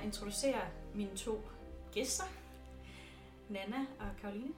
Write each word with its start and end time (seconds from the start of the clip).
gerne 0.00 0.06
introducere 0.06 0.60
mine 0.94 1.16
to 1.16 1.42
gæster, 1.92 2.24
Nana 3.48 3.86
og 3.98 4.06
Karoline. 4.20 4.52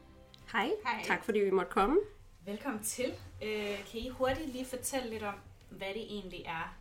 Hej. 0.52 0.70
Hej. 0.82 1.02
Tak 1.04 1.24
fordi 1.24 1.38
vi 1.38 1.50
måtte 1.50 1.70
komme. 1.72 2.00
Velkommen 2.44 2.82
til. 2.82 3.14
Øh, 3.42 3.84
kan 3.90 4.00
I 4.00 4.08
hurtigt 4.08 4.48
lige 4.48 4.64
fortælle 4.64 5.10
lidt 5.10 5.22
om, 5.22 5.34
hvad 5.70 5.88
det 5.88 6.02
egentlig 6.02 6.42
er, 6.46 6.76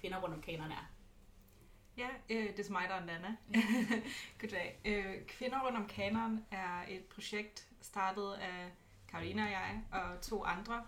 kvinder 0.00 0.18
rundt 0.22 0.34
om 0.34 0.42
kanerne 0.42 0.74
er? 0.74 0.90
Ja, 1.96 2.08
øh, 2.30 2.56
det 2.56 2.68
er 2.68 2.72
mig, 2.72 2.88
der 2.88 2.94
er 2.94 3.04
Nana. 3.04 3.36
Goddag. 4.40 4.80
Øh, 4.84 5.26
Kvinder 5.26 5.66
rundt 5.66 5.78
om 5.78 5.86
kaneren 5.88 6.46
er 6.50 6.82
et 6.88 7.04
projekt 7.04 7.68
startet 7.80 8.32
af 8.32 8.72
Karolina 9.08 9.44
og 9.44 9.50
jeg 9.50 9.82
og 9.92 10.20
to 10.22 10.44
andre 10.44 10.82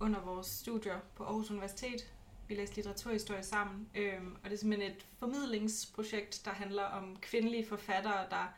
under 0.00 0.20
vores 0.20 0.46
studier 0.46 1.00
på 1.16 1.24
Aarhus 1.24 1.50
Universitet. 1.50 2.13
Vi 2.48 2.54
læste 2.54 2.76
litteraturhistorie 2.76 3.42
sammen, 3.42 3.88
øh, 3.94 4.22
og 4.42 4.50
det 4.50 4.52
er 4.52 4.56
simpelthen 4.56 4.90
et 4.90 5.06
formidlingsprojekt, 5.18 6.42
der 6.44 6.50
handler 6.50 6.82
om 6.82 7.16
kvindelige 7.20 7.66
forfattere, 7.66 8.26
der 8.30 8.54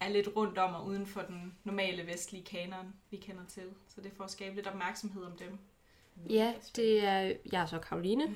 er 0.00 0.08
lidt 0.08 0.28
rundt 0.36 0.58
om 0.58 0.74
og 0.74 0.86
uden 0.86 1.06
for 1.06 1.20
den 1.20 1.54
normale 1.64 2.06
vestlige 2.06 2.44
kanon, 2.44 2.94
vi 3.10 3.16
kender 3.16 3.42
til. 3.48 3.62
Så 3.88 4.00
det 4.00 4.12
er 4.12 4.16
for 4.16 4.24
at 4.24 4.30
skabe 4.30 4.54
lidt 4.54 4.66
opmærksomhed 4.66 5.24
om 5.24 5.32
dem. 5.38 5.58
Ja, 6.30 6.54
det 6.76 7.04
er, 7.04 7.20
jeg 7.52 7.62
er 7.62 7.66
så 7.66 7.78
Karoline. 7.78 8.24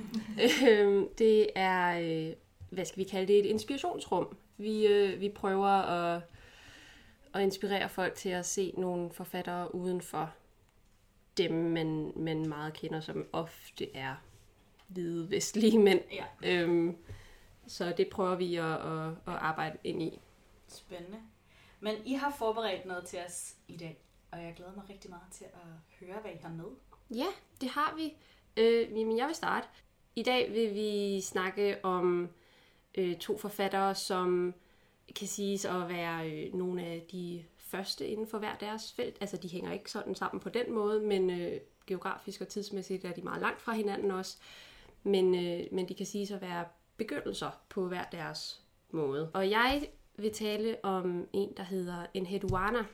Øhm, 0.69 1.09
det 1.19 1.47
er, 1.55 2.01
øh, 2.01 2.37
hvad 2.71 2.85
skal 2.85 2.99
vi 2.99 3.05
kalde 3.05 3.33
det, 3.33 3.39
et 3.39 3.47
inspirationsrum. 3.47 4.37
Vi, 4.57 4.87
øh, 4.87 5.21
vi 5.21 5.29
prøver 5.29 5.69
at, 5.69 6.23
at 7.35 7.43
inspirere 7.43 7.89
folk 7.89 8.15
til 8.15 8.29
at 8.29 8.47
se 8.47 8.75
nogle 8.77 9.11
forfattere 9.11 9.75
uden 9.75 10.01
for 10.01 10.31
dem, 11.37 11.53
man, 11.53 12.13
man 12.17 12.49
meget 12.49 12.73
kender, 12.73 13.01
som 13.01 13.27
ofte 13.33 13.97
er 13.97 14.15
hvide 14.93 15.31
vestlige 15.31 15.79
mænd. 15.79 16.01
Ja, 16.13 16.25
Øhm, 16.45 16.97
så 17.67 17.95
det 17.97 18.09
prøver 18.09 18.35
vi 18.37 18.57
at, 18.57 18.65
at, 18.65 19.09
at 19.09 19.15
arbejde 19.27 19.79
ind 19.85 20.03
i. 20.03 20.21
spændende. 20.69 21.19
Men 21.81 21.95
I 22.05 22.15
har 22.15 22.35
forberedt 22.39 22.87
noget 22.87 23.05
til 23.07 23.19
os 23.27 23.55
i 23.69 23.77
dag, 23.77 23.99
og 24.31 24.43
jeg 24.43 24.55
glæder 24.57 24.73
mig 24.77 24.85
rigtig 24.91 25.11
meget 25.11 25.33
til 25.33 25.45
at 25.45 26.07
høre, 26.07 26.21
hvad 26.21 26.31
I 26.31 26.37
har 26.43 26.49
med. 26.51 26.65
Ja, 27.17 27.27
det 27.61 27.69
har 27.69 27.95
vi. 27.97 28.15
Øh, 28.57 28.99
jamen, 29.01 29.17
jeg 29.19 29.27
vil 29.27 29.35
starte. 29.35 29.69
I 30.17 30.23
dag 30.23 30.53
vil 30.53 30.75
vi 30.75 31.21
snakke 31.21 31.85
om 31.85 32.29
øh, 32.95 33.17
to 33.17 33.39
forfattere, 33.39 33.95
som 33.95 34.55
kan 35.17 35.29
siges 35.29 35.65
at 35.65 35.89
være 35.89 36.31
øh, 36.31 36.55
nogle 36.55 36.83
af 36.85 37.07
de 37.13 37.45
første 37.59 38.07
inden 38.09 38.27
for 38.27 38.39
hver 38.39 38.55
deres 38.57 38.93
felt. 38.93 39.17
Altså, 39.21 39.37
de 39.37 39.49
hænger 39.49 39.73
ikke 39.73 39.91
sådan 39.91 40.15
sammen 40.15 40.41
på 40.41 40.49
den 40.49 40.73
måde, 40.73 41.01
men 41.01 41.31
øh, 41.31 41.61
geografisk 41.87 42.41
og 42.41 42.49
tidsmæssigt 42.49 43.05
er 43.05 43.13
de 43.13 43.23
meget 43.23 43.41
langt 43.41 43.61
fra 43.61 43.73
hinanden 43.73 44.11
også. 44.11 44.39
Men, 45.03 45.35
øh, 45.35 45.67
men 45.73 45.89
de 45.89 45.95
kan 45.95 46.07
siges 46.07 46.31
at 46.31 46.41
være 46.43 46.65
begyndelser 46.97 47.51
på 47.69 47.89
hver 47.89 48.05
deres 48.13 48.61
måde. 48.91 49.31
Og 49.35 49.51
jeg 49.51 49.87
vil 50.17 50.33
tale 50.33 50.77
om 50.83 51.29
en, 51.33 51.53
der 51.57 51.63
hedder 51.63 52.07
Enheduana. 52.15 52.85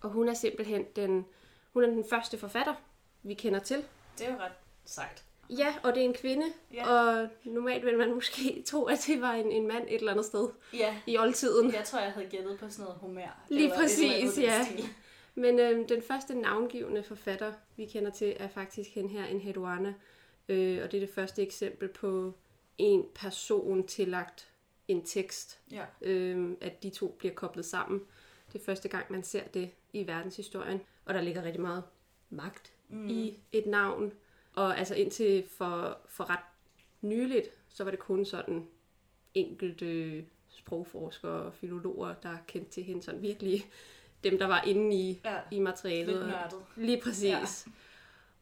Og 0.00 0.10
hun 0.10 0.28
er 0.28 0.34
simpelthen 0.34 0.84
den, 0.96 1.24
hun 1.72 1.84
er 1.84 1.88
den 1.88 2.04
første 2.10 2.38
forfatter, 2.38 2.74
vi 3.22 3.34
kender 3.34 3.58
til. 3.60 3.84
Det 4.18 4.26
er 4.26 4.32
jo 4.32 4.38
ret 4.40 4.52
sejt. 4.84 5.24
Ja, 5.50 5.74
og 5.82 5.94
det 5.94 6.00
er 6.00 6.04
en 6.04 6.14
kvinde, 6.14 6.46
Ja. 6.74 6.88
og 6.88 7.28
normalt 7.44 7.84
vil 7.86 7.98
man 7.98 8.14
måske 8.14 8.62
tro, 8.66 8.84
at 8.84 9.04
det 9.06 9.20
var 9.20 9.32
en, 9.32 9.52
en 9.52 9.68
mand 9.68 9.84
et 9.88 9.94
eller 9.94 10.12
andet 10.12 10.26
sted 10.26 10.48
Ja, 10.74 10.96
i 11.06 11.18
oldtiden. 11.18 11.72
jeg 11.74 11.84
tror, 11.84 11.98
jeg 12.00 12.12
havde 12.12 12.26
gættet 12.26 12.58
på 12.58 12.68
sådan 12.68 12.84
noget 12.84 12.98
humør. 13.00 13.40
Lige 13.48 13.72
præcis, 13.76 14.38
ja. 14.38 14.64
stil. 14.64 14.84
Men 15.34 15.58
øh, 15.58 15.88
den 15.88 16.02
første 16.02 16.34
navngivende 16.34 17.02
forfatter, 17.02 17.52
vi 17.76 17.86
kender 17.86 18.10
til, 18.10 18.36
er 18.40 18.48
faktisk 18.48 18.90
hende 18.94 19.08
her, 19.10 19.24
en 19.26 19.40
Hedwana. 19.40 19.94
Øh, 20.48 20.82
og 20.84 20.92
det 20.92 20.96
er 21.02 21.06
det 21.06 21.14
første 21.14 21.42
eksempel 21.42 21.88
på 21.88 22.34
en 22.78 23.06
person 23.14 23.86
tillagt 23.86 24.48
en 24.88 25.04
tekst. 25.04 25.60
Ja. 25.70 25.84
Øh, 26.02 26.56
at 26.60 26.82
de 26.82 26.90
to 26.90 27.16
bliver 27.18 27.34
koblet 27.34 27.64
sammen. 27.64 28.02
Det 28.52 28.60
er 28.60 28.64
første 28.64 28.88
gang, 28.88 29.12
man 29.12 29.22
ser 29.22 29.44
det 29.48 29.70
i 29.92 30.06
verdenshistorien. 30.06 30.80
Og 31.04 31.14
der 31.14 31.20
ligger 31.20 31.42
rigtig 31.42 31.60
meget 31.60 31.82
magt 32.30 32.72
mm. 32.88 33.08
i 33.08 33.38
et 33.52 33.66
navn. 33.66 34.12
Og 34.52 34.78
altså 34.78 34.94
indtil 34.94 35.44
for, 35.48 35.98
for 36.08 36.30
ret 36.30 36.38
nyligt, 37.00 37.48
så 37.68 37.84
var 37.84 37.90
det 37.90 38.00
kun 38.00 38.24
sådan 38.24 38.66
enkelte 39.34 40.24
sprogforskere 40.48 41.42
og 41.42 41.54
filologer, 41.54 42.14
der 42.14 42.36
kendte 42.46 42.70
til 42.70 42.82
hende 42.82 43.02
sådan 43.02 43.22
virkelig 43.22 43.64
dem, 44.24 44.38
der 44.38 44.46
var 44.46 44.62
inde 44.62 44.96
i, 44.96 45.20
Ja. 45.24 45.36
i 45.50 45.60
materialet. 45.60 46.14
Lidt 46.16 46.26
nørdet. 46.26 46.58
Lige 46.76 47.00
præcis. 47.00 47.66
Ja. 47.66 47.72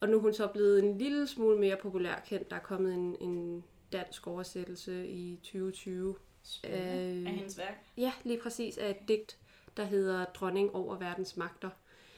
Og 0.00 0.08
nu 0.08 0.16
er 0.16 0.20
hun 0.20 0.34
så 0.34 0.46
blevet 0.46 0.84
en 0.84 0.98
lille 0.98 1.26
smule 1.26 1.58
mere 1.58 1.76
populær 1.82 2.22
kendt. 2.26 2.50
Der 2.50 2.56
er 2.56 2.60
kommet 2.60 2.94
en, 2.94 3.16
en 3.20 3.64
dansk 3.92 4.26
oversættelse 4.26 5.08
i 5.08 5.36
2020. 5.36 6.16
Spændende. 6.42 7.20
Øh, 7.20 7.26
Af 7.26 7.32
hendes 7.32 7.58
værk. 7.58 7.84
Ja, 7.96 8.12
lige 8.24 8.40
præcis 8.42 8.78
af 8.78 8.90
et 8.90 9.08
digt, 9.08 9.38
der 9.76 9.84
hedder 9.84 10.24
Dronning 10.24 10.74
over 10.74 10.98
verdens 10.98 11.36
magter. 11.36 11.70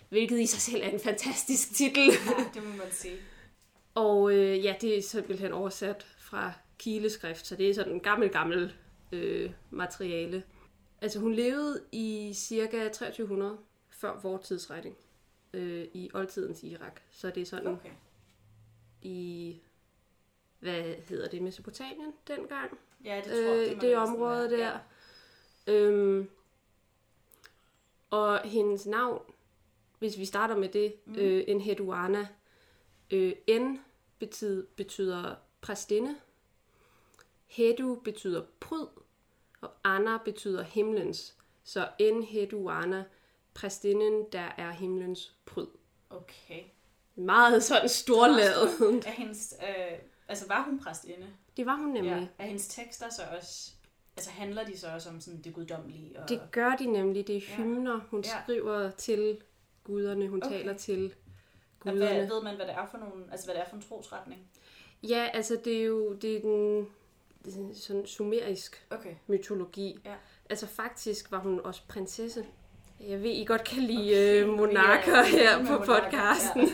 Hvilket 0.08 0.40
i 0.40 0.46
sig 0.46 0.60
selv 0.60 0.82
er 0.82 0.88
en 0.88 1.00
fantastisk 1.00 1.74
titel. 1.74 2.04
Ja, 2.04 2.44
det 2.54 2.62
må 2.62 2.76
man 2.76 2.92
sige. 2.92 3.16
Og 3.94 4.32
øh, 4.32 4.64
ja, 4.64 4.74
det 4.80 4.98
er 4.98 5.02
simpelthen 5.02 5.52
oversat 5.52 6.06
fra 6.18 6.52
kileskrift, 6.78 7.46
så 7.46 7.56
det 7.56 7.70
er 7.70 7.74
sådan 7.74 7.92
en 7.92 8.00
gammel, 8.00 8.28
gammel 8.28 8.74
øh, 9.12 9.50
materiale. 9.70 10.42
Altså 11.02 11.18
hun 11.18 11.34
levede 11.34 11.84
i 11.92 12.32
cirka 12.34 12.88
2300 12.88 13.56
før 13.90 14.20
vores 14.22 14.46
tidsregning 14.48 14.96
øh, 15.52 15.88
i 15.94 16.10
oldtidens 16.14 16.62
Irak. 16.62 17.00
Så 17.10 17.30
det 17.30 17.40
er 17.40 17.46
sådan 17.46 17.66
Okay. 17.66 17.90
i, 19.02 19.56
hvad 20.58 20.94
hedder 21.08 21.28
det, 21.28 21.42
Mesopotamien 21.42 22.12
dengang? 22.28 22.78
Ja, 23.04 23.16
det 23.16 23.24
tror 23.24 23.54
jeg, 23.54 23.58
øh, 23.58 23.64
det, 23.64 23.70
næsten 23.70 23.94
område 23.94 24.50
der. 24.50 24.78
Øhm, 25.66 26.30
og 28.10 28.40
hendes 28.44 28.86
navn, 28.86 29.22
hvis 29.98 30.18
vi 30.18 30.24
starter 30.24 30.56
med 30.56 30.68
det, 30.68 30.94
mm. 31.04 31.14
øh, 31.14 31.44
Enheduana, 31.48 32.28
øh, 33.10 33.32
N 33.50 33.76
betyder, 34.18 34.64
betyder 34.76 35.34
præstinde, 35.60 36.16
Hedu 37.46 37.94
betyder 37.94 38.42
pryd, 38.60 38.86
og 39.60 39.70
Anna 39.84 40.18
betyder 40.24 40.62
himlens. 40.62 41.36
Så 41.64 41.88
Enheduana, 41.98 43.04
præstinden, 43.58 44.24
der 44.32 44.48
er 44.58 44.70
himlens 44.70 45.36
pryd. 45.46 45.66
Okay. 46.10 46.62
Meget 47.14 47.62
sådan 47.62 47.88
storladet. 47.88 48.68
Er 49.06 49.10
hendes, 49.10 49.54
øh, 49.62 49.98
altså 50.28 50.48
var 50.48 50.62
hun 50.64 50.80
præstinde? 50.80 51.26
Det 51.56 51.66
var 51.66 51.76
hun 51.76 51.88
nemlig. 51.88 52.10
Ja. 52.38 52.44
Er 52.44 52.46
hendes 52.46 52.68
tekster 52.68 53.10
så 53.10 53.22
også, 53.36 53.70
altså 54.16 54.30
handler 54.30 54.64
de 54.64 54.78
så 54.78 54.88
også 54.94 55.08
om 55.10 55.20
sådan 55.20 55.40
det 55.42 55.54
guddommelige? 55.54 56.20
Og... 56.20 56.28
Det 56.28 56.40
gør 56.52 56.76
de 56.76 56.86
nemlig. 56.86 57.26
Det 57.26 57.36
er 57.36 57.40
Ja. 57.48 57.56
hymner, 57.56 58.00
hun 58.10 58.20
Ja. 58.20 58.42
skriver 58.42 58.90
til 58.90 59.38
guderne. 59.84 60.28
Hun 60.28 60.42
Okay. 60.42 60.58
taler 60.58 60.74
til 60.76 61.14
Og 61.80 61.92
guderne. 61.92 61.98
hvad, 62.06 62.26
ved 62.26 62.42
man, 62.42 62.56
hvad 62.56 62.66
det 62.66 62.74
er 62.74 62.86
for 62.90 62.98
nogle, 62.98 63.24
altså 63.30 63.46
hvad 63.46 63.54
det 63.54 63.62
er 63.62 63.68
for 63.68 63.76
en 63.76 63.82
trosretning? 63.82 64.40
Ja, 65.02 65.28
altså 65.32 65.60
det 65.64 65.76
er 65.80 65.84
jo 65.84 66.12
det 66.14 66.36
er 66.36 66.40
den 66.40 66.88
det 67.44 67.56
er 67.56 67.74
sådan 67.74 68.06
sumerisk 68.06 68.86
Okay. 68.90 69.14
mytologi. 69.26 69.98
Ja. 70.04 70.14
Altså 70.50 70.66
faktisk 70.66 71.30
var 71.30 71.38
hun 71.38 71.60
også 71.60 71.82
prinsesse. 71.88 72.46
Jeg 73.00 73.22
ved, 73.22 73.30
I 73.30 73.44
godt 73.44 73.64
kan 73.64 73.82
lide 73.82 74.42
Okay, 74.42 74.44
okay, 74.44 74.56
monarker 74.60 75.12
er- 75.14 75.18
er 75.18 75.24
her 75.24 75.56
på 75.58 75.62
monarker, 75.62 75.86
podcasten. 76.02 76.60
Ja. 76.62 76.72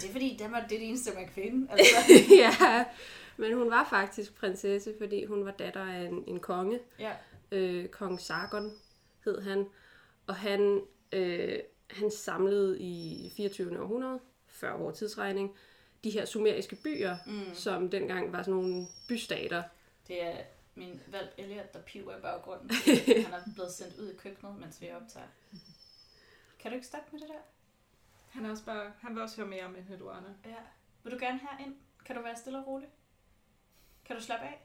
Det 0.00 0.08
er 0.08 0.12
fordi, 0.12 0.36
dem 0.42 0.50
det, 0.52 0.58
er 0.62 0.66
det 0.68 0.88
eneste, 0.88 1.10
man 1.14 1.24
kan 1.24 1.32
finde. 1.34 1.68
Altså, 1.72 1.94
ja, 2.30 2.84
men 3.36 3.52
hun 3.54 3.70
var 3.70 3.86
faktisk 3.90 4.34
prinsesse, 4.34 4.94
fordi 4.98 5.24
hun 5.24 5.44
var 5.44 5.50
datter 5.50 5.80
af 5.84 6.00
en, 6.00 6.24
en 6.26 6.40
konge. 6.40 6.78
ja. 6.98 7.12
øh, 7.52 7.88
kong 7.88 8.20
Sargon 8.20 8.72
hed 9.24 9.40
han, 9.40 9.66
og 10.26 10.34
han, 10.34 10.80
øh, 11.12 11.58
han 11.90 12.10
samlede 12.10 12.80
i 12.80 13.32
24. 13.36 13.80
århundrede, 13.80 14.18
før 14.48 14.76
vores 14.76 14.98
tidsregning, 14.98 15.50
de 16.04 16.10
her 16.10 16.24
sumeriske 16.24 16.76
byer, 16.76 17.16
mm. 17.26 17.54
som 17.54 17.90
dengang 17.90 18.32
var 18.32 18.42
sådan 18.42 18.54
nogle 18.54 18.86
bystater. 19.08 19.62
Det 20.08 20.24
er 20.24 20.36
min 20.80 21.00
valp 21.06 21.30
Elliot, 21.38 21.74
der 21.74 21.80
piver 21.82 22.16
i 22.16 22.20
baggrunden. 22.20 22.70
Han 23.26 23.34
er 23.34 23.40
blevet 23.54 23.72
sendt 23.72 23.96
ud 23.98 24.12
i 24.12 24.16
køkkenet, 24.16 24.58
mens 24.60 24.80
vi 24.80 24.90
optager. 24.90 25.26
Kan 26.58 26.70
du 26.70 26.74
ikke 26.74 26.86
stoppe 26.86 27.08
med 27.12 27.20
det 27.20 27.28
der? 27.28 27.42
Han, 28.28 28.44
er 28.44 28.50
også 28.50 28.64
bare, 28.64 28.92
han 29.00 29.14
vil 29.14 29.22
også 29.22 29.36
høre 29.36 29.46
mere 29.46 29.64
om 29.64 29.76
Enheduana. 29.76 30.28
Ja. 30.46 30.54
Vil 31.02 31.12
du 31.12 31.18
gerne 31.20 31.40
herind? 31.50 31.74
Kan 32.04 32.16
du 32.16 32.22
være 32.22 32.36
stille 32.36 32.58
og 32.58 32.66
rolig? 32.66 32.88
Kan 34.04 34.16
du 34.16 34.22
slappe 34.22 34.46
af? 34.46 34.60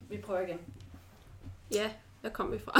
Vi 0.00 0.20
prøver 0.20 0.40
igen. 0.40 0.60
Ja, 1.74 1.92
der 2.22 2.28
kom 2.28 2.52
vi 2.52 2.58
fra. 2.58 2.72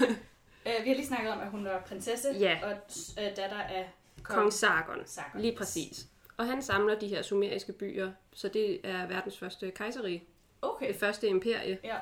Uh, 0.00 0.82
vi 0.84 0.88
har 0.88 0.96
lige 0.96 1.06
snakket 1.06 1.32
om, 1.32 1.40
at 1.40 1.50
hun 1.50 1.64
var 1.64 1.80
prinsesse 1.80 2.30
Ja. 2.30 2.58
og 2.62 2.72
uh, 3.18 3.36
datter 3.36 3.62
af 3.62 3.90
Kong 4.22 4.52
Sargon. 4.52 5.06
Sargon. 5.06 5.40
Lige 5.40 5.56
præcis. 5.56 6.06
Og 6.36 6.46
han 6.46 6.62
samler 6.62 6.98
de 6.98 7.08
her 7.08 7.22
sumeriske 7.22 7.72
byer, 7.72 8.12
så 8.32 8.48
det 8.48 8.80
er 8.88 9.06
verdens 9.06 9.38
første 9.38 9.70
kejserige. 9.70 10.24
Okay. 10.62 10.88
Det 10.88 10.96
første 10.96 11.28
imperie 11.28 11.78
Ja. 11.84 11.96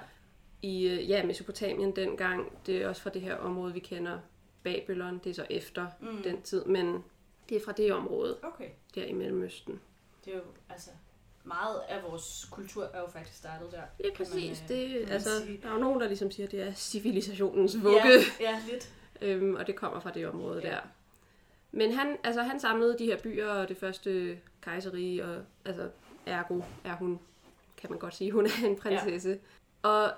i 0.63 0.89
øh, 0.89 1.11
ja, 1.11 1.27
Mesopotamien 1.27 1.97
dengang. 1.97 2.53
Det 2.67 2.77
er 2.83 2.89
også 2.89 3.03
fra 3.03 3.11
det 3.11 3.23
her 3.23 3.37
område, 3.37 3.73
vi 3.73 3.81
kender 3.81 4.19
Babylon. 4.63 5.21
Det 5.25 5.31
er 5.31 5.35
så 5.35 5.47
efter 5.51 5.87
Mm. 6.01 6.23
den 6.23 6.43
tid, 6.43 6.65
men 6.65 7.05
det 7.49 7.57
er 7.57 7.61
fra 7.65 7.73
det 7.73 7.93
område, 7.93 8.37
Okay. 8.43 8.69
der 8.95 9.05
i 9.05 9.13
Mellemøsten. 9.13 9.81
Det 10.25 10.33
er 10.33 10.37
jo 10.37 10.43
altså 10.71 10.91
meget 11.45 11.81
af 11.89 12.03
vores 12.11 12.49
kultur 12.51 12.85
er 12.85 13.01
jo 13.01 13.07
faktisk 13.07 13.39
startet 13.39 13.73
der. 13.73 13.83
Man, 14.05 14.13
præcis. 14.17 14.63
øh, 14.63 14.69
det, 14.69 15.03
man 15.03 15.13
altså, 15.13 15.41
sige. 15.47 15.61
der 15.63 15.69
er 15.69 15.73
jo 15.73 15.79
nogen, 15.79 16.01
der 16.01 16.07
ligesom 16.07 16.31
siger, 16.31 16.47
at 16.47 16.53
det 16.53 16.61
er 16.63 16.75
civilisationens 16.75 17.77
vugge. 17.83 17.99
Ja, 18.41 18.51
ja, 18.51 18.63
lidt. 18.71 18.93
Øhm, 19.21 19.55
og 19.55 19.67
det 19.67 19.77
kommer 19.77 20.01
fra 20.01 20.11
det 20.11 20.29
område 20.29 20.61
Ja. 20.65 20.71
der. 20.71 20.81
Men 21.73 21.93
han, 21.93 22.17
altså, 22.25 22.43
han 22.43 22.61
samlede 22.61 22.99
de 22.99 23.05
her 23.05 23.19
byer 23.23 23.49
og 23.49 23.69
det 23.69 23.77
første 23.77 24.39
kejserige, 24.63 25.25
og 25.25 25.43
altså, 25.65 25.89
ergo 26.27 26.61
er 26.85 26.93
hun, 26.97 27.19
kan 27.81 27.91
man 27.91 27.99
godt 27.99 28.15
sige, 28.15 28.31
hun 28.33 28.47
er 28.47 28.67
en 28.67 28.77
prinsesse. 28.77 29.29
Ja. 29.85 29.89
Og 29.89 30.11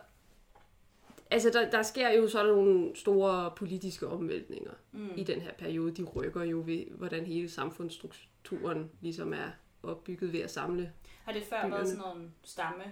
altså, 1.31 1.51
der, 1.51 1.71
der 1.71 1.83
sker 1.83 2.11
jo 2.11 2.29
sådan 2.29 2.47
nogle 2.47 2.91
store 2.97 3.53
politiske 3.57 4.07
omvæltninger 4.09 4.73
Mm. 4.93 5.09
i 5.17 5.25
den 5.25 5.41
her 5.41 5.53
periode. 5.59 5.93
De 5.93 6.03
rykker 6.03 6.45
jo 6.45 6.63
ved, 6.67 6.85
hvordan 6.91 7.27
hele 7.27 7.51
samfundsstrukturen 7.51 8.91
ligesom 9.01 9.33
er 9.33 9.49
opbygget 9.83 10.33
ved 10.33 10.41
at 10.41 10.51
samle. 10.51 10.93
Har 11.25 11.33
det 11.33 11.43
før 11.43 11.57
byerne. 11.61 11.75
været 11.75 11.89
sådan 11.89 12.03
nogle 12.15 12.31
stamme? 12.45 12.83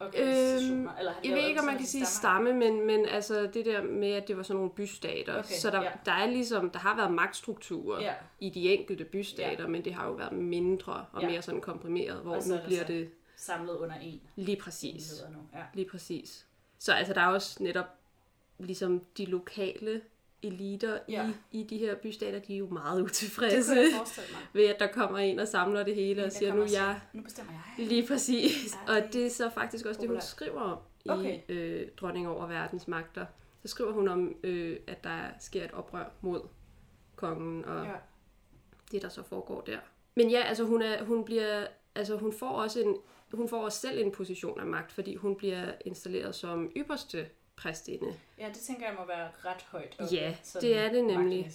Øhm, 0.00 0.88
eller 0.98 1.12
Jeg 1.24 1.32
ved 1.32 1.42
ikke, 1.48 1.60
om 1.60 1.66
man 1.66 1.76
kan 1.76 1.86
sige 1.86 2.06
stammer? 2.06 2.50
stamme, 2.50 2.70
men, 2.70 2.86
men 2.86 3.06
altså 3.06 3.50
det 3.54 3.64
der 3.66 3.82
med, 3.82 4.10
at 4.12 4.28
det 4.28 4.36
var 4.36 4.42
sådan 4.42 4.56
nogle 4.56 4.70
bystater. 4.70 5.38
Okay, 5.38 5.54
så 5.54 5.70
der, 5.70 5.82
ja. 5.82 5.90
der 6.04 6.12
er 6.12 6.26
ligesom, 6.26 6.70
der 6.70 6.78
har 6.78 6.96
været 6.96 7.12
magtstrukturer 7.12 8.00
Ja, 8.02 8.14
i 8.40 8.50
de 8.50 8.72
enkelte 8.72 9.04
bystater, 9.04 9.68
men 9.68 9.84
det 9.84 9.94
har 9.94 10.06
jo 10.06 10.12
været 10.12 10.32
mindre 10.32 11.04
og 11.12 11.22
Ja. 11.22 11.28
mere 11.28 11.42
sådan 11.42 11.60
komprimeret, 11.60 12.20
hvor 12.20 12.34
Og 12.36 12.42
så 12.42 12.48
nu 12.48 12.54
er 12.54 12.58
det 12.58 12.66
bliver 12.66 12.84
det 12.84 13.10
samlet 13.42 13.74
under 13.76 13.94
en. 13.96 14.20
lige 14.36 14.56
præcis. 14.56 15.22
nu. 15.30 15.38
Ja. 15.58 15.64
Lige 15.74 15.88
præcis. 15.90 16.46
Så 16.78 16.92
altså, 16.92 17.12
der 17.14 17.20
er 17.20 17.26
også 17.26 17.62
netop 17.62 17.86
ligesom 18.58 19.00
de 19.18 19.24
lokale 19.24 20.00
eliter 20.42 20.98
Ja. 21.08 21.30
i, 21.52 21.60
i 21.60 21.62
de 21.62 21.78
her 21.78 21.94
bystater, 21.94 22.38
de 22.38 22.54
er 22.54 22.58
jo 22.58 22.66
meget 22.68 22.98
Det 22.98 23.04
utilfredse 23.04 23.74
mig. 23.74 23.84
ved, 24.52 24.66
at 24.66 24.76
der 24.80 24.86
kommer 24.86 25.18
en 25.18 25.38
og 25.38 25.48
samler 25.48 25.82
det 25.82 25.94
hele 25.94 26.20
Der 26.20 26.26
og 26.26 26.32
siger, 26.32 26.54
nu 26.54 26.62
jeg 26.72 27.00
Nu 27.12 27.22
bestemmer 27.22 27.52
jeg. 27.78 27.86
Lige 27.86 28.06
præcis. 28.06 28.76
Ja, 28.88 28.92
Og 28.96 29.02
det 29.02 29.12
det 29.12 29.26
er 29.26 29.30
så 29.30 29.50
faktisk 29.50 29.86
også 29.86 30.00
det, 30.00 30.08
hun 30.08 30.16
populært. 30.16 30.24
skriver 30.24 30.60
om 30.60 30.78
i 31.04 31.08
Okay. 31.08 31.40
øh, 31.48 31.88
Dronning 31.96 32.28
over 32.28 32.46
verdens 32.46 32.88
magter. 32.88 33.26
Så 33.62 33.68
skriver 33.68 33.92
hun 33.92 34.08
om, 34.08 34.34
øh, 34.44 34.76
at 34.86 35.04
der 35.04 35.20
sker 35.40 35.64
et 35.64 35.70
oprør 35.72 36.10
mod 36.20 36.40
kongen 37.16 37.64
og 37.64 37.84
Ja. 37.84 37.92
det, 38.92 39.02
der 39.02 39.08
så 39.08 39.22
foregår 39.22 39.60
der. 39.60 39.78
Men 40.14 40.30
ja, 40.30 40.40
altså 40.42 40.64
hun, 40.64 40.82
er, 40.82 41.04
hun 41.04 41.24
bliver, 41.24 41.66
altså 41.94 42.16
hun 42.16 42.32
får 42.32 42.50
også 42.50 42.80
en, 42.80 42.96
hun 43.36 43.48
får 43.48 43.64
også 43.64 43.80
selv 43.80 43.98
en 44.00 44.12
position 44.12 44.60
af 44.60 44.66
magt, 44.66 44.92
fordi 44.92 45.14
hun 45.14 45.36
bliver 45.36 45.72
installeret 45.84 46.34
som 46.34 46.72
ypperste 46.76 47.28
præstinde. 47.56 48.14
ja, 48.38 48.48
det 48.48 48.56
tænker 48.56 48.86
jeg 48.86 48.96
må 48.98 49.06
være 49.06 49.30
ret 49.44 49.62
højt 49.62 49.96
oppe. 49.98 50.14
Ja, 50.14 50.36
sådan 50.42 50.68
det 50.68 50.78
er 50.78 50.92
det 50.92 51.04
nemlig. 51.04 51.52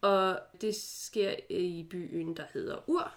Og 0.00 0.38
det 0.60 0.74
sker 0.74 1.34
i 1.48 1.86
byen, 1.90 2.36
der 2.36 2.44
hedder 2.52 2.90
Ur. 2.90 3.12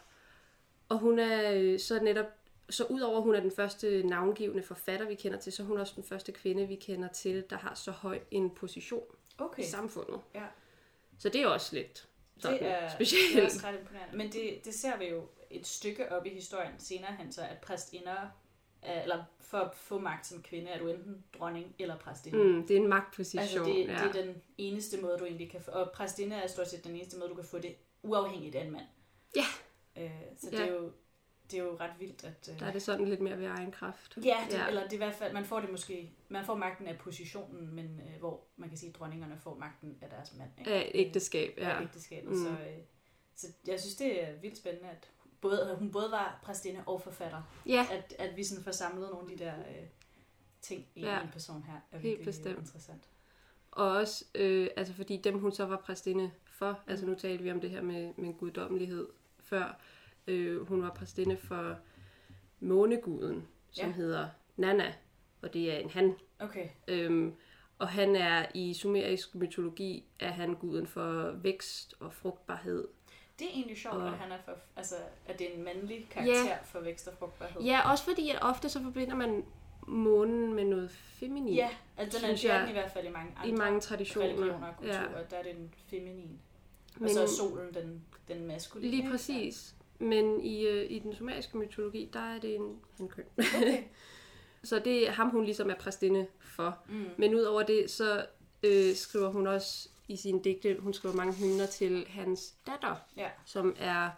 Og 0.89 0.99
hun 0.99 1.19
er 1.19 1.51
øh, 1.51 1.79
så 1.79 1.99
netop, 1.99 2.25
så 2.69 2.83
udover 2.83 3.17
at 3.17 3.23
hun 3.23 3.35
er 3.35 3.39
den 3.39 3.51
første 3.51 4.03
navngivende 4.03 4.63
forfatter, 4.63 5.07
vi 5.07 5.15
kender 5.15 5.39
til, 5.39 5.53
så 5.53 5.63
er 5.63 5.67
hun 5.67 5.77
også 5.77 5.93
den 5.95 6.03
første 6.03 6.31
kvinde, 6.31 6.67
vi 6.67 6.75
kender 6.75 7.07
til, 7.07 7.43
der 7.49 7.57
har 7.57 7.73
så 7.73 7.91
høj 7.91 8.19
en 8.31 8.49
position 8.49 9.03
okay. 9.37 9.63
I 9.63 9.65
samfundet. 9.65 10.19
Ja. 10.35 10.45
Så 11.19 11.29
det 11.29 11.41
er 11.41 11.47
også 11.47 11.75
lidt 11.75 12.07
sådan 12.37 12.59
det 12.59 12.67
er, 12.67 12.79
det 12.79 12.85
er 12.85 12.89
specielt. 12.89 13.45
også 13.45 13.67
ret 13.67 13.79
imponerende. 13.79 14.17
Men 14.17 14.31
det, 14.31 14.65
det 14.65 14.73
ser 14.73 14.97
vi 14.97 15.05
jo 15.05 15.27
et 15.50 15.68
stykke 15.68 16.12
op 16.12 16.25
i 16.25 16.30
historien 16.30 16.74
senere 16.80 17.15
hen, 17.19 17.31
så 17.31 17.42
at 17.42 17.57
præstinder, 17.62 18.15
er- 18.81 19.01
eller 19.01 19.24
for 19.39 19.57
at 19.57 19.75
få 19.75 20.00
magt 20.00 20.27
som 20.27 20.42
kvinde, 20.44 20.69
er 20.69 20.80
du 20.80 20.88
enten 20.88 21.24
dronning 21.39 21.75
eller 21.80 21.97
præstinde. 21.97 22.44
Mm, 22.44 22.68
det 22.68 22.77
er 22.77 22.81
en 22.81 22.88
magtposition. 22.88 23.42
Altså 23.42 23.63
det, 23.63 23.88
ja. 23.88 23.94
det 24.07 24.15
er 24.15 24.25
den 24.25 24.42
eneste 24.57 25.01
måde, 25.01 25.18
du 25.18 25.25
egentlig 25.25 25.51
kan 25.51 25.62
få, 25.62 25.71
og 25.71 25.92
præstinde 25.92 26.36
er 26.36 26.47
stort 26.47 26.68
set 26.69 26.83
den 26.83 26.95
eneste 26.95 27.18
måde, 27.18 27.30
du 27.30 27.36
kan 27.36 27.44
få 27.45 27.59
det 27.59 27.75
uafhængigt 28.03 28.56
af 28.56 28.63
en 28.65 28.71
mand. 28.71 28.86
Ja. 29.36 29.45
Øh, 30.03 30.12
så 30.38 30.50
Ja. 30.51 30.57
det, 30.57 30.68
er 30.69 30.74
jo, 30.74 30.92
det 31.51 31.59
er 31.59 31.63
jo 31.63 31.77
ret 31.80 31.92
vildt, 32.00 32.24
at... 32.24 32.50
Øh, 32.53 32.59
Der 32.59 32.65
er 32.65 32.71
det 32.71 32.81
sådan 32.81 33.07
lidt 33.07 33.21
mere 33.21 33.38
ved 33.39 33.45
egen 33.47 33.71
kraft. 33.71 34.18
Ja, 34.24 34.38
det, 34.50 34.57
Ja. 34.57 34.68
eller 34.68 34.81
det 34.83 34.89
er 34.89 34.94
i 34.94 34.97
hvert 34.97 35.15
fald, 35.15 35.33
man 35.33 35.45
får 35.45 35.59
det 35.59 35.71
måske, 35.71 36.12
man 36.30 36.45
får 36.45 36.56
magten 36.56 36.88
af 36.88 36.97
positionen, 36.97 37.75
men 37.75 38.01
øh, 38.07 38.19
hvor 38.19 38.44
man 38.57 38.69
kan 38.69 38.77
sige, 38.77 38.89
at 38.89 38.95
dronningerne 38.95 39.38
får 39.39 39.56
magten 39.56 39.97
af 40.01 40.09
deres 40.09 40.33
mand. 40.38 40.50
Ikke? 40.59 40.71
Af 40.71 40.92
ægteskab, 40.94 41.53
Ja. 41.57 41.69
ja. 41.69 41.75
Af 41.77 41.81
ægteskabet, 41.81 42.31
Mm. 42.31 42.44
så, 42.44 42.50
øh, 42.50 42.77
så 43.36 43.47
jeg 43.68 43.80
synes, 43.80 43.95
det 43.95 44.24
er 44.24 44.33
vildt 44.42 44.57
spændende, 44.57 44.89
at 44.89 45.09
både, 45.50 45.75
hun 45.80 45.92
både 45.92 46.12
var 46.12 46.39
præstinde 46.44 46.83
og 46.86 47.01
forfatter. 47.01 47.42
Ja, 47.65 47.88
At, 47.92 48.13
at 48.19 48.38
vi 48.38 48.44
sådan 48.44 48.63
får 48.63 48.71
samlet 48.71 49.09
nogle 49.12 49.31
af 49.31 49.38
de 49.38 49.44
der 49.44 49.53
øh, 49.59 49.86
ting 50.62 50.86
i 50.95 51.01
Ja. 51.01 51.21
en 51.21 51.30
person 51.33 51.63
her, 51.63 51.80
er 51.92 51.97
Helt 52.00 52.24
bestemt. 52.25 52.59
interessant. 52.59 53.03
og 53.71 53.92
også, 53.92 54.25
øh, 54.36 54.68
altså 54.77 54.94
fordi 54.94 55.18
dem 55.18 55.39
hun 55.39 55.51
så 55.51 55.65
var 55.65 55.77
præstinde 55.77 56.31
for, 56.45 56.71
Mm. 56.71 56.92
altså 56.92 57.06
nu 57.06 57.15
talte 57.15 57.44
vi 57.44 57.51
om 57.51 57.62
det 57.62 57.69
her 57.69 57.81
med, 57.81 58.13
med 58.18 58.33
guddommelighed 58.33 59.07
før, 59.39 59.80
øh, 60.27 60.68
hun 60.68 60.81
var 60.81 60.89
præstinde 60.89 61.38
for 61.38 61.77
måneguden, 62.59 63.47
som 63.71 63.86
Ja. 63.86 63.92
hedder 63.92 64.27
Nana, 64.57 64.94
og 65.42 65.53
det 65.53 65.74
er 65.74 65.77
en 65.77 65.89
han. 65.89 66.15
Okay, 66.39 66.69
Øhm, 66.88 67.36
og 67.80 67.88
han 67.89 68.15
er 68.15 68.45
i 68.53 68.74
sumerisk 68.74 69.36
mytologi, 69.36 70.06
er 70.19 70.31
han 70.31 70.56
guden 70.56 70.88
for 70.88 71.31
vækst 71.31 71.95
og 72.00 72.13
frugtbarhed. 72.13 72.88
Det 73.39 73.47
er 73.47 73.51
egentlig 73.53 73.77
sjovt, 73.77 73.95
Og- 73.95 74.07
at 74.07 74.13
han 74.13 74.31
er 74.31 74.37
for, 74.45 74.51
altså, 74.75 74.95
at 75.27 75.39
det 75.39 75.49
er 75.51 75.53
en 75.57 75.63
mandlig 75.63 76.07
karakter 76.11 76.45
Ja. 76.45 76.57
for 76.63 76.79
vækst 76.79 77.07
og 77.07 77.13
frugtbarhed. 77.19 77.61
Ja, 77.61 77.91
også 77.91 78.03
fordi 78.03 78.29
at 78.29 78.37
ofte 78.41 78.69
så 78.69 78.81
forbinder 78.83 79.15
man 79.15 79.45
månen 79.87 80.53
med 80.53 80.63
noget 80.65 80.91
feminin 80.91 81.53
ja 81.53 81.69
altså 81.97 82.19
den 82.19 82.29
er, 82.29 82.39
jeg, 82.59 82.69
i 82.69 82.71
hvert 82.71 82.91
fald 82.91 83.07
i 83.07 83.11
mange 83.11 83.31
andre 83.37 83.47
i 83.49 83.51
mange 83.51 83.79
traditioner. 83.79 84.27
religioner 84.27 84.67
og 84.67 84.77
kulturer, 84.77 84.95
Ja. 85.11 85.17
ja. 85.17 85.23
der 85.31 85.37
er 85.37 85.43
den 85.43 85.73
feminin. 85.89 86.39
Og 86.95 87.01
Men- 87.01 87.09
så 87.09 87.21
er 87.21 87.27
solen 87.27 87.73
den, 87.73 88.01
den 88.27 88.47
maskuline. 88.47 88.91
Lige 88.91 89.09
præcis. 89.09 89.75
Men 89.99 90.41
i, 90.41 90.67
øh, 90.67 90.91
i 90.91 90.99
den 90.99 91.15
sumeriske 91.15 91.57
mytologi, 91.57 92.09
der 92.13 92.19
er 92.19 92.39
det 92.39 92.55
en 92.55 92.79
hankøn. 92.97 93.25
Okay. 93.37 93.83
Så 94.63 94.79
det 94.79 95.07
er 95.07 95.11
ham, 95.11 95.29
hun 95.29 95.43
ligesom 95.45 95.69
er 95.69 95.75
præstinde 95.75 96.27
for. 96.39 96.77
Mm. 96.89 97.05
Men 97.17 97.35
udover 97.35 97.63
det, 97.63 97.91
så 97.91 98.25
øh, 98.63 98.95
skriver 98.95 99.30
hun 99.30 99.47
også 99.47 99.89
i 100.07 100.16
sine 100.16 100.44
digte, 100.44 100.78
hun 100.80 100.94
skriver 100.94 101.16
mange 101.16 101.33
hymner 101.33 101.66
til 101.66 102.07
hans 102.09 102.54
datter, 102.68 102.95
Ja. 103.18 103.30
som 103.45 103.76
er 103.80 104.09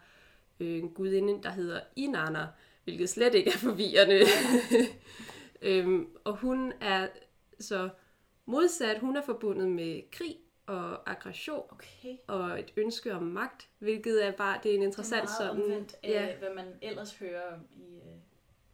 øh, 0.59 0.77
en 0.79 0.89
gudinde, 0.89 1.43
der 1.43 1.49
hedder 1.49 1.79
Inanna, 1.95 2.47
hvilket 2.83 3.09
slet 3.09 3.35
ikke 3.35 3.51
er 3.51 3.57
forvirrende. 3.57 4.19
øhm, 5.61 6.07
og 6.23 6.35
hun 6.37 6.73
er 6.81 7.07
så 7.59 7.89
modsat, 8.45 8.99
hun 8.99 9.15
er 9.17 9.21
forbundet 9.21 9.67
med 9.67 10.01
krig 10.11 10.37
og 10.65 11.09
aggression 11.11 11.63
Okay. 11.69 12.17
og 12.27 12.59
et 12.59 12.73
ønske 12.77 13.13
om 13.13 13.23
magt, 13.23 13.67
hvilket 13.79 14.25
er 14.25 14.31
bare 14.31 14.59
det 14.63 14.71
er 14.71 14.75
en 14.75 14.81
interessant 14.83 15.23
det 15.23 15.29
er 15.29 15.43
meget 15.45 15.55
sådan. 15.57 15.63
omvendt 15.63 15.95
ja, 16.03 16.35
hvad 16.37 16.53
man 16.55 16.65
ellers 16.81 17.15
hører 17.17 17.53
om 17.53 17.59
i, 17.75 17.95
øh, 17.95 18.01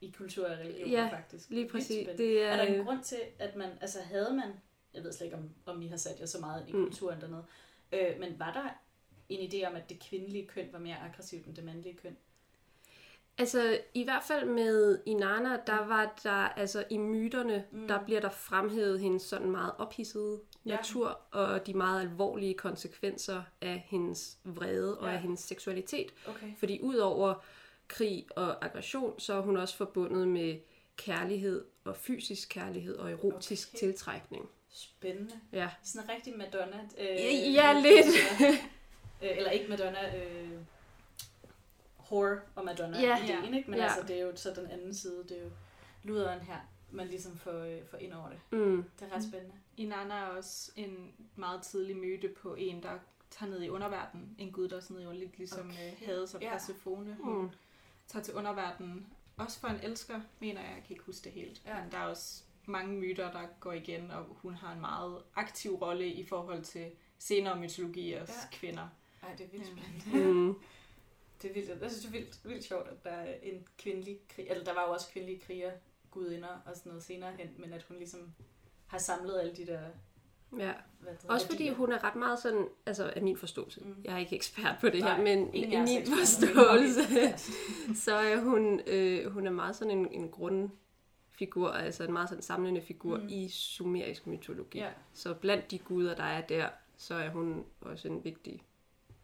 i 0.01 0.13
kultur 0.17 0.45
og 0.45 0.57
religion, 0.57 0.89
Ja, 0.89 1.09
faktisk. 1.11 1.49
lige 1.49 1.69
præcis. 1.69 2.07
Det 2.17 2.41
Er 2.43 2.47
er, 2.47 2.55
der 2.57 2.63
en 2.73 2.85
grund 2.85 3.03
til, 3.03 3.19
at 3.39 3.55
man, 3.55 3.69
altså 3.81 3.99
havde 4.01 4.33
man, 4.33 4.51
jeg 4.93 5.03
ved 5.03 5.11
slet 5.13 5.25
ikke, 5.25 5.37
om, 5.37 5.49
om 5.65 5.81
I 5.81 5.87
har 5.87 5.97
sat 5.97 6.19
jer 6.19 6.25
så 6.25 6.39
meget 6.39 6.65
i 6.69 6.71
Mm. 6.73 6.83
kulturen 6.83 7.21
dernede, 7.21 7.45
øh, 7.91 8.19
men 8.19 8.39
var 8.39 8.53
der 8.53 8.69
en 9.29 9.49
idé 9.51 9.67
om, 9.67 9.75
at 9.75 9.89
det 9.89 9.99
kvindelige 10.09 10.47
køn 10.47 10.69
var 10.71 10.79
mere 10.79 10.97
aggressivt 10.99 11.45
end 11.47 11.55
det 11.55 11.63
mandlige 11.63 11.95
køn? 12.03 12.17
Altså, 13.37 13.79
i 13.93 14.03
hvert 14.03 14.23
fald 14.23 14.49
med 14.49 14.99
Inanna, 15.05 15.49
der 15.67 15.85
var 15.87 16.19
der, 16.23 16.31
altså 16.31 16.85
i 16.89 16.97
myterne, 16.97 17.65
Mm. 17.71 17.79
mm. 17.79 17.87
der 17.87 18.03
bliver 18.05 18.21
der 18.21 18.29
fremhævet 18.29 18.99
hendes 18.99 19.21
sådan 19.21 19.51
meget 19.51 19.73
ophidsede 19.77 20.39
Ja. 20.65 20.75
natur, 20.75 21.19
og 21.31 21.67
de 21.67 21.73
meget 21.73 22.01
alvorlige 22.01 22.53
konsekvenser 22.53 23.43
af 23.61 23.85
hendes 23.89 24.37
vrede 24.43 24.99
og 24.99 25.07
Ja. 25.07 25.13
af 25.13 25.21
hendes 25.21 25.39
seksualitet. 25.39 26.13
Okay. 26.27 26.55
Fordi 26.59 26.79
udover 26.81 27.33
krig 27.87 28.25
og 28.35 28.65
aggression, 28.65 29.19
så 29.19 29.33
er 29.33 29.41
hun 29.41 29.57
også 29.57 29.77
forbundet 29.77 30.27
med 30.27 30.59
kærlighed 30.97 31.65
og 31.83 31.95
fysisk 31.95 32.49
kærlighed 32.49 32.95
og 32.97 33.11
erotisk 33.11 33.69
okay. 33.69 33.79
tiltrækning. 33.79 34.49
Spændende. 34.73 35.39
Ja. 35.51 35.69
Sådan 35.83 36.09
en 36.09 36.15
rigtig 36.15 36.37
Madonna. 36.37 36.79
Øh, 36.97 37.05
Ja, 37.05 37.31
ja, 37.53 37.73
lidt. 37.81 38.05
øh, 39.21 39.37
eller 39.37 39.49
ikke 39.51 39.69
Madonna, 39.69 40.17
øh, 40.17 40.51
Whore 42.11 42.39
og 42.55 42.65
Madonna 42.65 42.99
Ja. 43.01 43.17
ja. 43.17 43.23
ideen, 43.41 43.53
ikke? 43.53 43.69
Men 43.69 43.79
Ja. 43.79 43.85
altså, 43.85 44.01
det 44.07 44.15
er 44.19 44.21
jo 44.25 44.35
så 44.35 44.53
den 44.53 44.67
anden 44.71 44.93
side, 44.93 45.23
det 45.29 45.37
er 45.37 45.41
jo 45.43 45.49
luderen 46.03 46.39
her, 46.41 46.57
man 46.91 47.07
ligesom 47.07 47.37
får, 47.37 47.59
øh, 47.59 47.85
får 47.91 47.97
ind 47.97 48.13
over 48.13 48.29
det. 48.29 48.39
Mm. 48.51 48.83
Det 48.99 49.07
er 49.11 49.15
ret 49.15 49.23
spændende. 49.23 49.55
Inanna 49.77 50.13
er 50.13 50.25
også 50.25 50.71
en 50.75 51.11
meget 51.35 51.61
tidlig 51.61 51.97
myte 51.97 52.27
på 52.29 52.55
en, 52.55 52.83
der 52.83 52.91
tager 53.31 53.49
ned 53.49 53.61
i 53.61 53.69
underverdenen. 53.69 54.35
En 54.37 54.51
gud, 54.51 54.67
der 54.69 54.75
er 54.77 54.79
sådan 54.81 54.97
ned 54.97 55.13
i 55.13 55.17
lidt 55.17 55.37
ligesom 55.37 55.69
Okay. 55.69 55.91
okay. 55.93 56.05
Hades 56.05 56.33
og 56.35 56.41
Ja. 56.41 56.49
Persefone. 56.51 57.17
Hun 57.21 57.41
Mm. 57.41 57.49
tager 58.07 58.23
til 58.23 58.33
underverdenen. 58.33 59.07
Også 59.37 59.59
for 59.59 59.67
en 59.67 59.79
elsker, 59.83 60.21
mener 60.39 60.61
jeg. 60.61 60.69
Jeg 60.75 60.83
kan 60.83 60.91
ikke 60.91 61.03
huske 61.03 61.23
det 61.23 61.31
helt. 61.31 61.61
Ja. 61.65 61.81
Men 61.83 61.91
der 61.91 61.97
er 61.97 62.05
også 62.05 62.43
mange 62.65 62.93
myter, 62.99 63.31
der 63.31 63.41
går 63.59 63.73
igen, 63.73 64.11
og 64.11 64.25
hun 64.29 64.53
har 64.53 64.73
en 64.73 64.81
meget 64.81 65.17
aktiv 65.35 65.75
rolle 65.75 66.07
i 66.07 66.25
forhold 66.25 66.63
til 66.63 66.85
senere 67.19 67.59
mytologiers 67.59 68.29
Ja. 68.29 68.33
ja. 68.33 68.57
kvinder. 68.57 68.87
Ej, 69.23 69.35
det 69.37 69.45
er 69.45 69.49
vildt 69.49 69.65
Ja. 69.77 69.81
spændende. 70.11 70.33
Mm. 70.33 70.55
Det 71.41 71.49
er 71.49 71.53
vildt, 71.53 71.69
jeg 71.81 71.91
synes, 71.91 72.05
det 72.05 72.07
er 72.07 72.11
vildt, 72.19 72.39
vildt 72.43 72.63
sjovt, 72.63 72.87
at 72.87 73.03
der 73.03 73.09
er 73.09 73.33
en 73.43 73.67
kvindelig 73.77 74.19
krig, 74.35 74.47
eller 74.49 74.63
der 74.63 74.73
var 74.73 74.81
jo 74.87 74.93
også 74.93 75.07
kvindelige 75.11 75.39
kriger, 75.39 75.71
gudinder 76.11 76.47
og 76.65 76.75
sådan 76.75 76.89
noget 76.89 77.03
senere 77.03 77.31
hen, 77.37 77.47
men 77.57 77.73
at 77.73 77.83
hun 77.83 77.97
ligesom 77.97 78.33
har 78.87 78.97
samlet 78.97 79.39
alle 79.39 79.55
de 79.55 79.65
der 79.65 79.79
Ja. 80.57 80.71
hvad 80.99 81.13
det 81.21 81.29
Også 81.29 81.47
fordi 81.47 81.69
hun 81.69 81.91
er 81.91 82.03
ret 82.03 82.15
meget 82.15 82.39
sådan, 82.39 82.67
altså 82.85 83.11
af 83.15 83.21
min 83.21 83.37
forståelse, 83.37 83.79
Mm. 83.81 83.87
mm. 83.89 83.95
jeg 84.03 84.13
er 84.13 84.17
ikke 84.17 84.35
ekspert 84.35 84.75
på 84.81 84.89
det 84.89 84.99
Nej, 84.99 85.15
her, 85.15 85.23
men 85.23 85.55
i 85.55 85.65
min 85.77 86.05
forståelse, 86.05 87.01
så 88.05 88.15
er 88.15 88.37
hun, 88.39 88.79
øh, 88.87 89.31
hun 89.31 89.47
er 89.47 89.51
meget 89.51 89.75
sådan 89.75 89.97
en, 89.97 90.11
en 90.11 90.31
grundfigur, 91.37 91.69
altså 91.69 92.03
en 92.03 92.13
meget 92.13 92.29
sådan 92.29 92.41
samlende 92.41 92.81
figur 92.81 93.17
Mm. 93.17 93.27
i 93.29 93.49
sumerisk 93.49 94.27
mytologi. 94.27 94.79
Ja. 94.79 94.89
Så 95.13 95.33
blandt 95.33 95.71
de 95.71 95.79
guder, 95.79 96.15
der 96.15 96.23
er 96.23 96.41
der, 96.41 96.69
så 96.97 97.15
er 97.15 97.29
hun 97.29 97.65
også 97.81 98.07
en 98.07 98.23
vigtig, 98.23 98.63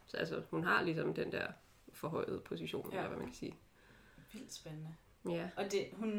så 0.05 0.17
altså 0.17 0.41
hun 0.49 0.63
har 0.63 0.81
ligesom 0.81 1.13
den 1.13 1.31
der 1.31 1.47
forhøjede 1.93 2.39
position, 2.39 2.89
Ja. 2.91 2.97
eller 2.97 3.07
hvad 3.07 3.17
man 3.17 3.27
kan 3.27 3.35
sige. 3.35 3.55
Vildt 4.33 4.53
spændende. 4.53 4.95
Ja, 5.29 5.49
Og 5.57 5.71
det, 5.71 5.87
hun, 5.93 6.11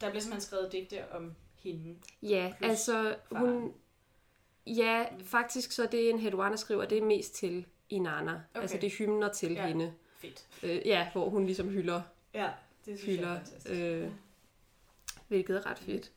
der 0.00 0.10
bliver 0.10 0.20
simpelthen 0.20 0.40
skrevet 0.40 0.72
digte 0.72 1.12
om 1.12 1.34
hende. 1.56 1.96
ja 2.22 2.52
altså 2.60 3.16
faren. 3.32 3.46
hun, 3.46 3.74
ja, 4.66 5.06
Mm. 5.12 5.24
faktisk 5.24 5.72
så 5.72 5.88
det 5.92 6.10
en 6.10 6.18
Hedwana 6.18 6.56
skriver, 6.56 6.84
det 6.84 6.98
er 6.98 7.02
mest 7.02 7.34
til 7.34 7.66
Inanna. 7.88 8.32
Okay. 8.32 8.60
Altså 8.62 8.76
det 8.80 8.86
er 8.86 8.90
hymner 8.98 9.32
til 9.32 9.52
ja. 9.52 9.66
hende. 9.66 9.94
Fedt. 10.16 10.46
Øh, 10.62 10.86
ja, 10.86 11.10
hvor 11.12 11.28
hun 11.30 11.46
ligesom 11.46 11.68
hylder, 11.68 12.02
Ja, 12.34 12.50
det 12.86 12.98
synes 12.98 13.16
hylder 13.18 13.28
jeg 13.28 13.36
er 13.40 13.44
fantastisk. 13.44 13.74
øh, 13.74 14.10
hvilket 15.32 15.56
er 15.56 15.66
ret 15.66 15.78
fedt. 15.78 16.12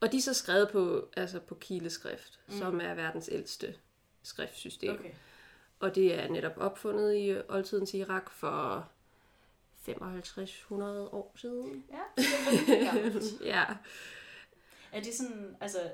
Og 0.00 0.12
de 0.12 0.16
er 0.16 0.20
så 0.20 0.34
skrevet 0.34 0.68
på, 0.72 1.08
altså 1.16 1.40
på 1.40 1.54
kileskrift, 1.54 2.40
Mm. 2.48 2.58
som 2.58 2.80
er 2.80 2.94
verdens 2.94 3.28
ældste 3.32 3.74
skriftsystem. 4.22 4.94
Okay. 4.94 5.10
Og 5.80 5.94
det 5.94 6.14
er 6.14 6.28
netop 6.28 6.52
opfundet 6.56 7.16
i 7.16 7.36
oldtidens 7.48 7.94
Irak 7.94 8.30
for 8.30 8.88
5500 9.78 11.08
år 11.08 11.32
siden. 11.36 11.84
Ja, 11.90 12.22
det 12.22 12.82
er 12.82 13.20
ja. 13.56 13.64
Er 14.92 15.02
det 15.02 15.14
sådan, 15.14 15.56
altså, 15.60 15.92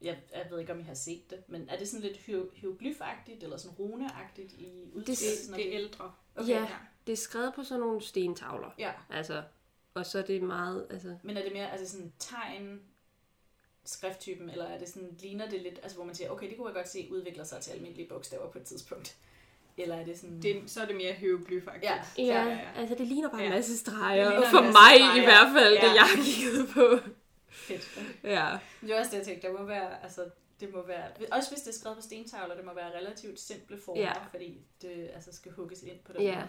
jeg, 0.00 0.18
jeg 0.34 0.46
ved 0.50 0.58
ikke, 0.60 0.72
om 0.72 0.80
I 0.80 0.82
har 0.82 0.94
set 0.94 1.30
det, 1.30 1.42
men 1.48 1.68
er 1.68 1.78
det 1.78 1.88
sådan 1.88 2.02
lidt 2.06 2.16
hieroglyfagtigt, 2.16 3.42
eller 3.42 3.56
sådan 3.56 3.78
runeagtigt 3.78 4.52
i 4.52 4.64
Det, 4.64 4.90
udtrykken? 4.94 5.54
det 5.54 5.68
er 5.74 5.80
ældre. 5.80 6.12
Okay, 6.36 6.48
ja, 6.48 6.66
det 7.06 7.12
er 7.12 7.16
skrevet 7.16 7.54
på 7.54 7.64
sådan 7.64 7.80
nogle 7.80 8.02
stentavler. 8.02 8.70
ja. 8.78 8.92
Altså, 9.10 9.42
og 9.98 10.06
så 10.06 10.18
er 10.18 10.22
det 10.22 10.42
meget, 10.42 10.86
altså, 10.90 11.16
Men 11.22 11.36
er 11.36 11.42
det 11.42 11.52
mere, 11.52 11.72
altså 11.72 11.92
sådan 11.92 12.12
tegn, 12.18 12.80
skrifttypen, 13.84 14.50
eller 14.50 14.64
er 14.64 14.78
det 14.78 14.88
sådan, 14.88 15.16
ligner 15.18 15.48
det 15.50 15.62
lidt, 15.62 15.78
altså 15.82 15.96
hvor 15.96 16.04
man 16.04 16.14
siger, 16.14 16.30
okay, 16.30 16.48
det 16.48 16.56
kunne 16.56 16.68
jeg 16.68 16.74
godt 16.74 16.88
se 16.88 17.08
udvikler 17.10 17.44
sig 17.44 17.60
til 17.62 17.70
almindelige 17.70 18.08
bogstaver 18.08 18.50
på 18.50 18.58
et 18.58 18.64
tidspunkt. 18.64 19.16
Eller 19.76 19.96
er 19.96 20.04
det 20.04 20.18
sådan... 20.18 20.42
Det, 20.42 20.62
så 20.70 20.80
er 20.82 20.86
det 20.86 20.96
mere 20.96 21.12
hieroglyfagtigt. 21.12 21.84
Ja. 21.84 21.96
ja, 22.18 22.24
ja, 22.24 22.44
ja, 22.44 22.50
ja. 22.50 22.68
altså 22.76 22.94
det 22.94 23.06
ligner 23.06 23.30
bare 23.30 23.40
Ja. 23.40 23.46
en 23.46 23.52
masse 23.52 23.78
streger. 23.78 24.30
en 24.30 24.50
For 24.50 24.60
masse 24.60 24.72
mig 24.72 24.72
streger. 24.98 25.14
i 25.22 25.24
hvert 25.24 25.52
fald, 25.56 25.74
ja. 25.74 25.80
Ja. 25.84 25.88
det 25.88 25.94
jeg 25.94 26.02
har 26.02 26.22
kigget 26.24 26.68
på. 26.74 27.10
fedt. 27.48 27.98
Ja. 28.24 28.58
Det 28.80 28.90
er 28.90 28.98
også 28.98 29.10
det, 29.10 29.16
jeg 29.18 29.26
tænkte, 29.26 29.46
der 29.48 29.52
må 29.58 29.64
være, 29.64 30.02
altså, 30.02 30.30
det 30.60 30.72
må 30.72 30.86
være, 30.86 31.04
også 31.32 31.50
hvis 31.50 31.60
det 31.62 31.68
er 31.74 31.78
skrevet 31.78 31.96
på 31.96 32.02
stentavler, 32.02 32.54
det 32.56 32.64
må 32.64 32.74
være 32.74 32.96
relativt 32.98 33.40
simple 33.40 33.78
former, 33.80 34.02
Ja. 34.02 34.12
fordi 34.30 34.60
det 34.82 35.10
altså, 35.14 35.32
skal 35.32 35.52
hugges 35.52 35.82
ind 35.82 35.98
på 36.04 36.12
den 36.12 36.22
Ja. 36.22 36.34
måde. 36.34 36.48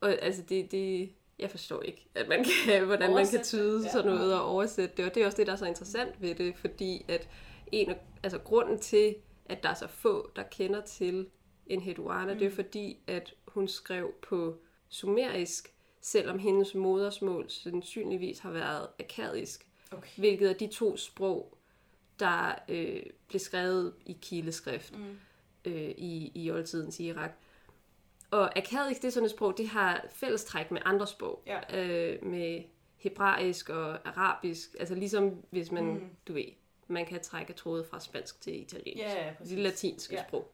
Og 0.00 0.22
altså 0.22 0.42
det, 0.48 0.70
det, 0.70 1.12
jeg 1.38 1.50
forstår 1.50 1.82
ikke, 1.82 2.06
at 2.14 2.28
man 2.28 2.44
kan, 2.44 2.84
hvordan 2.86 3.10
man 3.10 3.16
Oversætte 3.16 3.36
kan 3.38 3.44
tyde 3.44 3.82
ja. 3.84 3.92
sådan 3.92 4.12
noget 4.12 4.34
og 4.34 4.44
oversætte 4.44 4.96
det. 4.96 5.04
Og 5.04 5.14
det 5.14 5.22
er 5.22 5.26
også 5.26 5.36
det, 5.38 5.46
der 5.46 5.52
er 5.52 5.56
så 5.56 5.66
interessant 5.66 6.22
ved 6.22 6.34
det, 6.34 6.56
fordi 6.56 7.04
at 7.08 7.28
en 7.72 7.94
altså 8.22 8.38
grunden 8.38 8.78
til, 8.78 9.14
at 9.46 9.62
der 9.62 9.68
er 9.68 9.74
så 9.74 9.86
få, 9.86 10.30
der 10.36 10.42
kender 10.42 10.80
til 10.80 11.26
en 11.66 11.80
Hedwana, 11.80 12.32
mm. 12.32 12.38
det 12.38 12.46
er 12.46 12.50
fordi, 12.50 12.98
at 13.06 13.34
hun 13.48 13.68
skrev 13.68 14.14
på 14.28 14.56
sumerisk, 14.88 15.74
selvom 16.00 16.38
hendes 16.38 16.74
modersmål 16.74 17.50
sandsynligvis 17.50 18.38
har 18.38 18.50
været 18.50 18.86
akadisk, 19.00 19.66
Okay. 19.90 20.08
hvilket 20.16 20.50
er 20.50 20.54
de 20.54 20.66
to 20.66 20.96
sprog, 20.96 21.58
der 22.18 22.54
øh, 22.68 23.02
blev 23.28 23.40
skrevet 23.40 23.94
i 24.06 24.16
kileskrift 24.22 24.98
Mm. 24.98 25.18
øh, 25.64 25.90
i, 25.96 26.32
i 26.34 26.50
oldtidens 26.50 27.00
Irak. 27.00 27.38
Og 28.32 28.58
akadisk, 28.58 29.02
det 29.02 29.08
er 29.08 29.12
sådan 29.12 29.24
et 29.24 29.30
sprog, 29.30 29.58
det 29.58 29.68
har 29.68 30.04
fællestræk 30.10 30.70
med 30.70 30.80
andre 30.84 31.06
sprog. 31.06 31.42
Ja. 31.46 31.82
Øh, 31.84 32.24
med 32.24 32.62
hebraisk 32.96 33.68
og 33.68 33.98
arabisk. 34.08 34.76
Altså 34.80 34.94
ligesom 34.94 35.44
hvis 35.50 35.72
man, 35.72 35.84
Mm. 35.84 36.10
du 36.28 36.32
ved, 36.32 36.44
man 36.88 37.06
kan 37.06 37.20
trække 37.22 37.52
tråde 37.52 37.84
fra 37.84 38.00
spansk 38.00 38.40
til 38.40 38.60
italiensk. 38.62 39.02
Ja, 39.02 39.26
ja, 39.26 39.32
præcis. 39.38 39.56
De 39.56 39.62
latinske 39.62 40.14
Ja. 40.14 40.22
sprog. 40.28 40.52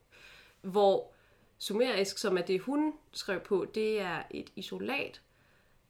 Hvor 0.61 1.11
sumerisk, 1.57 2.17
som 2.17 2.37
er 2.37 2.41
det 2.41 2.59
hun 2.61 2.93
skrev 3.11 3.39
på, 3.39 3.65
det 3.75 4.01
er 4.01 4.23
et 4.31 4.49
isolat. 4.55 5.21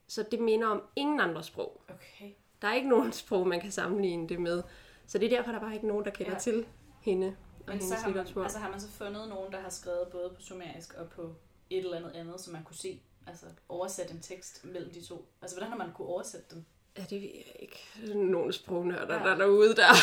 Så 0.08 0.26
det 0.32 0.40
minder 0.40 0.68
om 0.68 0.82
ingen 0.96 1.20
andre 1.20 1.44
sprog. 1.44 1.82
Okay. 1.90 2.32
Der 2.62 2.68
er 2.68 2.74
ikke 2.74 2.90
nogen 2.90 3.12
sprog, 3.24 3.48
man 3.48 3.62
kan 3.62 3.72
sammenligne 3.72 4.30
det 4.30 4.42
med. 4.42 4.64
Så 5.08 5.18
det 5.18 5.26
er 5.34 5.38
derfor, 5.38 5.52
der 5.52 5.60
er 5.60 5.64
bare 5.64 5.74
ikke 5.74 5.88
nogen, 5.88 6.06
der 6.06 6.12
kender 6.12 6.32
Ja. 6.32 6.36
ja. 6.36 6.40
til 6.40 6.66
hende 7.02 7.28
og 7.28 7.34
Men 7.66 7.74
hendes 7.74 7.88
så 7.88 7.96
har, 7.96 8.08
man, 8.10 8.18
litteratur. 8.18 8.44
altså, 8.44 8.60
har 8.60 8.70
man 8.70 8.80
så 8.80 8.90
fundet 8.90 9.30
nogen, 9.30 9.52
der 9.52 9.60
har 9.60 9.70
skrevet 9.70 10.08
både 10.12 10.30
på 10.30 10.42
sumerisk 10.42 10.94
og 10.94 11.10
på 11.10 11.36
et 11.70 11.78
eller 11.78 11.98
andet 11.98 12.12
andet, 12.12 12.42
så 12.42 12.52
man 12.52 12.64
kunne 12.64 12.76
se, 12.76 13.02
altså 13.28 13.46
oversætte 13.70 14.14
en 14.14 14.22
tekst 14.22 14.66
mellem 14.66 14.92
de 14.94 15.02
to? 15.06 15.28
Altså, 15.42 15.58
hvordan 15.58 15.70
har 15.70 15.78
man 15.78 15.94
kunne 15.94 16.08
oversætte 16.08 16.56
dem? 16.56 16.66
Ja, 16.98 17.04
det 17.10 17.22
ved 17.22 17.30
jeg 17.30 17.56
ikke. 17.60 17.80
Nogle 18.16 18.54
sprognørder, 18.54 19.14
Ja. 19.16 19.20
ja. 19.22 19.26
der 19.28 19.34
er 19.34 19.38
derude, 19.38 19.76
der 19.76 19.84
har... 19.86 19.96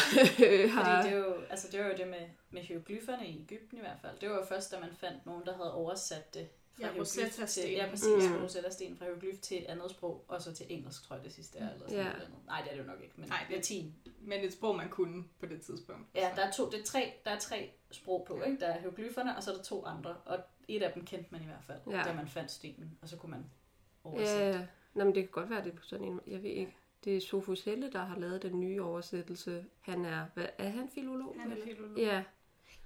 Fordi 0.85 1.09
det 1.09 1.13
er 1.13 1.25
jo, 1.27 1.35
altså 1.51 1.69
det 1.73 1.81
var 1.81 1.87
jo 1.87 1.95
det 1.97 2.09
med, 2.09 2.27
med 2.51 2.63
hieroglyferne 2.63 3.27
i 3.29 3.41
Ægypten 3.43 3.79
i 3.79 3.81
hvert 3.81 3.99
fald. 4.03 4.19
Det 4.21 4.31
var 4.31 4.37
jo 4.37 4.45
først, 4.45 4.71
da 4.73 4.81
man 4.81 4.91
fandt 5.01 5.27
nogen, 5.27 5.47
der 5.47 5.57
havde 5.57 5.75
oversat 5.75 6.35
det 6.35 6.49
fra 6.81 6.87
Ja, 6.87 7.01
Rosetta-sten. 7.01 7.63
til, 7.65 7.73
ja, 7.73 7.87
præcis, 7.91 8.29
Mm. 8.31 8.43
Rosetta-sten 8.43 8.97
fra 8.97 9.05
hieroglyf 9.05 9.41
til 9.41 9.59
et 9.59 9.65
andet 9.65 9.91
sprog, 9.91 10.25
og 10.29 10.43
så 10.43 10.55
til 10.55 10.67
engelsk, 10.69 11.03
tror 11.03 11.17
jeg 11.17 11.25
det 11.25 11.33
sidste 11.35 11.59
er, 11.59 11.73
eller 11.73 11.89
sådan 11.89 11.97
Ja. 11.97 12.03
noget 12.05 12.17
andet. 12.25 12.39
Nej, 12.47 12.61
det 12.63 12.71
er 12.73 12.77
det 12.77 12.83
jo 12.83 12.87
nok 12.93 13.01
ikke, 13.03 13.15
men 13.17 13.29
Nej, 13.29 13.45
det- 13.49 13.57
latin. 13.57 13.95
Men 14.21 14.45
et 14.45 14.53
sprog, 14.53 14.77
man 14.77 14.89
kunne 14.89 15.25
på 15.41 15.47
det 15.47 15.61
tidspunkt. 15.63 16.03
Ja, 16.15 16.31
Så- 16.31 16.41
der 16.41 16.47
er, 16.47 16.53
to, 16.53 16.71
det 16.71 16.81
er 16.81 16.85
tre, 16.85 17.13
der 17.25 17.31
er 17.31 17.39
tre 17.39 17.71
sprog 17.91 18.25
på, 18.29 18.43
ikke? 18.43 18.61
Der 18.61 18.67
er 18.67 18.81
hieroglyferne, 18.81 19.37
og 19.37 19.43
så 19.43 19.51
er 19.53 19.57
der 19.57 19.63
to 19.63 19.85
andre, 19.85 20.17
og 20.25 20.39
et 20.69 20.83
af 20.83 20.93
dem 20.93 21.05
kendte 21.05 21.29
man 21.33 21.41
i 21.43 21.45
hvert 21.45 21.65
fald, 21.67 21.79
Ja. 21.91 22.03
da 22.03 22.13
man 22.15 22.29
fandt 22.29 22.51
stenen, 22.51 22.99
og 23.03 23.09
så 23.09 23.17
kunne 23.17 23.31
man 23.31 23.45
oversætte. 24.05 24.59
Ja, 24.59 24.67
Nå, 24.95 25.05
men 25.05 25.15
det 25.15 25.23
kan 25.23 25.31
godt 25.33 25.51
være, 25.51 25.65
det 25.65 25.73
er 25.73 25.77
på 25.77 25.85
sådan 25.85 26.07
en... 26.07 26.21
Jeg 26.27 26.43
ved 26.43 26.51
ikke. 26.51 26.77
Det 27.05 27.17
er 27.17 27.21
Sofus 27.21 27.65
Helle, 27.65 27.93
der 27.93 27.99
har 27.99 28.19
lavet 28.19 28.43
den 28.43 28.61
nye 28.61 28.83
oversættelse. 28.83 29.65
Han 29.81 30.05
er... 30.05 30.27
Hvad, 30.35 30.47
er 30.59 30.69
han 30.69 30.89
filolog? 30.95 31.35
Han 31.41 31.53
er 31.53 31.57
filolog. 31.65 31.99
Ja. 31.99 32.23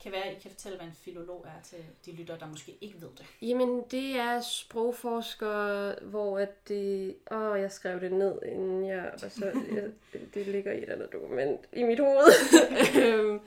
Kan 0.02 0.12
være, 0.12 0.32
I 0.36 0.38
kan 0.38 0.50
fortælle, 0.50 0.78
hvad 0.78 0.86
en 0.86 0.94
filolog 0.94 1.46
er 1.48 1.62
til 1.62 1.78
de 2.06 2.12
lyttere, 2.12 2.38
der 2.38 2.46
måske 2.48 2.78
ikke 2.80 3.00
ved 3.00 3.08
det. 3.18 3.26
Jamen, 3.42 3.82
det 3.90 4.16
er 4.18 4.40
sprogforskere, 4.40 5.94
hvor 6.02 6.38
at 6.38 6.68
det... 6.68 7.16
Åh, 7.30 7.60
jeg 7.60 7.72
skrev 7.72 8.00
det 8.00 8.12
ned, 8.12 8.38
inden 8.46 8.86
jeg... 8.86 9.10
Og 9.12 9.30
så, 9.30 9.44
jeg, 9.74 9.90
det 10.34 10.46
ligger 10.46 10.72
i 10.72 10.82
et 10.82 10.88
andet 10.88 11.12
dokument 11.12 11.60
i 11.72 11.82
mit 11.82 11.98
hoved. 12.00 12.26
Øhm, 13.02 13.40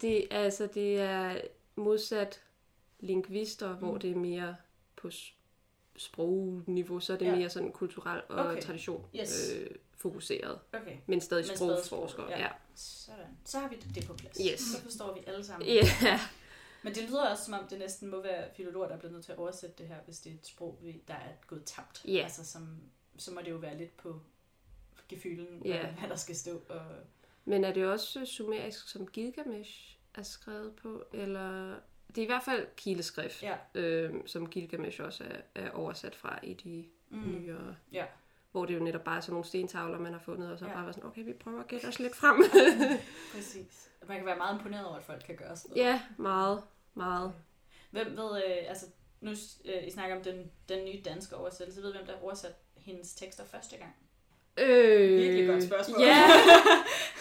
det, 0.00 0.26
altså, 0.30 0.66
det 0.74 1.00
er 1.00 1.40
modsat 1.76 2.42
lingvister, 3.00 3.72
mm. 3.72 3.78
hvor 3.78 3.98
det 3.98 4.10
er 4.10 4.14
mere 4.16 4.56
på 4.96 5.10
sprogniveau, 5.96 7.00
så 7.00 7.12
er 7.12 7.16
det 7.16 7.26
Ja. 7.26 7.36
mere 7.36 7.50
sådan 7.50 7.72
kulturel 7.72 8.22
og 8.28 8.46
Okay. 8.46 8.62
tradition 8.62 9.06
Yes. 9.20 9.52
øh, 9.56 9.70
fokuseret. 9.96 10.58
Okay. 10.72 10.96
Men 11.06 11.20
stadig 11.20 11.44
Men 11.48 11.56
sprog, 11.84 12.10
Ja. 12.30 12.38
ja. 12.38 12.48
Sådan. 12.74 13.38
Så 13.44 13.58
har 13.58 13.68
vi 13.68 13.76
det 13.94 14.06
på 14.06 14.14
plads. 14.14 14.38
Yes. 14.52 14.60
Så 14.60 14.80
forstår 14.82 15.14
vi 15.14 15.20
alle 15.26 15.44
sammen. 15.44 15.68
Ja. 15.68 15.82
Men 16.82 16.94
det 16.94 17.02
lyder 17.02 17.30
også, 17.30 17.44
som 17.44 17.54
om 17.54 17.66
det 17.70 17.78
næsten 17.78 18.08
må 18.10 18.22
være 18.22 18.44
filologer, 18.56 18.86
der 18.88 18.94
er 18.94 18.98
blevet 18.98 19.12
nødt 19.12 19.24
til 19.24 19.32
at 19.32 19.38
oversætte 19.38 19.76
det 19.78 19.88
her, 19.88 19.96
hvis 20.04 20.20
det 20.20 20.30
er 20.32 20.34
et 20.36 20.46
sprog, 20.46 20.78
der 21.08 21.14
er 21.14 21.32
gået 21.46 21.64
tabt. 21.64 22.04
Ja. 22.04 22.22
Altså, 22.22 22.44
som, 22.46 22.80
så 23.16 23.30
må 23.32 23.40
det 23.40 23.50
jo 23.50 23.56
være 23.56 23.78
lidt 23.78 23.96
på 23.96 24.20
gefylen, 25.08 25.46
hvad, 25.60 25.78
hvad 25.78 26.08
der 26.08 26.16
skal 26.16 26.36
stå. 26.36 26.62
Og... 26.68 26.82
Men 27.44 27.64
er 27.64 27.72
det 27.72 27.86
også 27.86 28.24
sumerisk, 28.26 28.88
som 28.88 29.06
Gilgamesh 29.06 29.96
er 30.14 30.22
skrevet 30.22 30.76
på? 30.76 31.04
Eller... 31.12 31.74
Det 32.14 32.18
er 32.18 32.22
i 32.22 32.26
hvert 32.26 32.42
fald 32.42 32.66
kileskrift, 32.76 33.42
Ja. 33.42 33.56
øh, 33.74 34.14
som 34.26 34.50
Gilgamesh 34.50 35.00
også 35.02 35.24
er, 35.24 35.62
er 35.64 35.70
oversat 35.70 36.14
fra 36.14 36.38
i 36.42 36.54
de 36.54 36.84
Mm. 37.12 37.18
nyere... 37.40 37.76
Ja. 37.92 38.04
Hvor 38.52 38.64
det 38.66 38.74
jo 38.74 38.80
netop 38.80 39.04
bare 39.04 39.16
er 39.16 39.20
sådan 39.20 39.32
nogle 39.32 39.44
stentavler, 39.46 39.98
man 39.98 40.12
har 40.12 40.20
fundet, 40.20 40.52
og 40.52 40.58
så 40.58 40.66
Ja. 40.66 40.72
bare 40.72 40.86
var 40.86 40.92
sådan, 40.92 41.06
okay, 41.08 41.24
vi 41.24 41.32
prøver 41.32 41.60
at 41.60 41.66
gætte 41.68 41.86
os 41.86 41.98
lidt 41.98 42.16
frem. 42.16 42.42
Præcis. 43.34 43.90
Man 44.08 44.16
kan 44.16 44.26
være 44.26 44.36
meget 44.36 44.54
imponeret 44.58 44.86
over, 44.86 44.96
at 44.96 45.02
folk 45.04 45.22
kan 45.26 45.36
gøre 45.36 45.56
sådan 45.56 45.76
noget. 45.76 45.88
ja, 45.92 46.02
meget, 46.16 46.62
meget. 46.94 47.32
Hvem 47.90 48.16
ved, 48.16 48.36
øh, 48.36 48.68
altså, 48.68 48.86
nu 49.20 49.30
øh, 49.64 49.86
I 49.86 49.90
snakker 49.90 50.16
om 50.16 50.22
den, 50.22 50.50
den 50.68 50.84
nye 50.84 51.02
danske 51.04 51.36
oversættelse. 51.36 51.82
Ved 51.82 51.92
hvem, 51.92 52.06
der 52.06 52.20
oversat 52.22 52.54
hendes 52.76 53.14
tekster 53.14 53.44
første 53.44 53.76
gang? 53.76 53.94
Øh, 54.60 55.16
Virkelig 55.18 55.46
godt 55.48 55.62
spørgsmål. 55.62 56.00
Ja, 56.00 56.22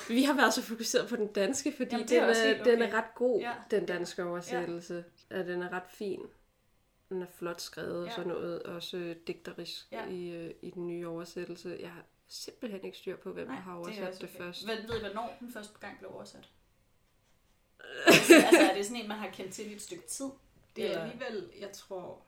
vi 0.15 0.23
har 0.23 0.33
været 0.33 0.53
så 0.53 0.61
fokuseret 0.61 1.09
på 1.09 1.15
den 1.15 1.27
danske, 1.27 1.73
fordi 1.77 1.91
Jamen, 1.91 2.07
det 2.07 2.17
er 2.17 2.21
den, 2.27 2.35
er, 2.35 2.47
helt 2.47 2.65
den 2.65 2.81
okay. 2.81 2.91
er 2.93 2.97
ret 2.97 3.15
god, 3.15 3.39
Ja. 3.41 3.51
den 3.71 3.85
danske 3.85 4.23
oversættelse. 4.23 5.03
Ja. 5.31 5.43
Den 5.43 5.61
er 5.63 5.69
ret 5.73 5.83
fin. 5.89 6.21
Den 7.09 7.21
er 7.21 7.25
flot 7.37 7.61
skrevet 7.61 8.03
Ja. 8.05 8.09
og 8.09 8.15
sådan 8.15 8.27
noget. 8.27 8.63
Også 8.63 8.97
øh, 8.97 9.15
digterisk 9.27 9.87
Ja. 9.91 10.05
i, 10.09 10.29
øh, 10.29 10.53
i 10.61 10.69
den 10.69 10.87
nye 10.87 11.07
oversættelse. 11.07 11.77
Jeg 11.79 11.89
har 11.89 12.03
simpelthen 12.27 12.85
ikke 12.85 12.97
styr 12.97 13.17
på, 13.17 13.33
hvem 13.33 13.47
der 13.47 13.53
har 13.53 13.71
det 13.71 13.75
er 13.97 14.01
oversat 14.03 14.21
det, 14.21 14.29
okay. 14.29 14.37
først. 14.37 14.67
Ved, 14.67 14.75
ved 14.87 14.97
I, 14.97 14.99
hvornår 14.99 15.37
den 15.39 15.51
første 15.53 15.79
gang 15.79 15.97
blev 15.99 16.11
oversat? 16.13 16.49
altså, 18.07 18.33
altså, 18.35 18.61
er 18.71 18.75
det 18.75 18.85
sådan 18.85 19.01
en, 19.01 19.07
man 19.07 19.17
har 19.17 19.29
kendt 19.29 19.53
til 19.53 19.71
i 19.71 19.75
et 19.75 19.81
stykke 19.81 20.07
tid? 20.07 20.25
Det 20.75 20.85
er 20.85 20.89
Eller- 20.89 21.01
alligevel, 21.03 21.49
jeg 21.59 21.71
tror... 21.71 22.21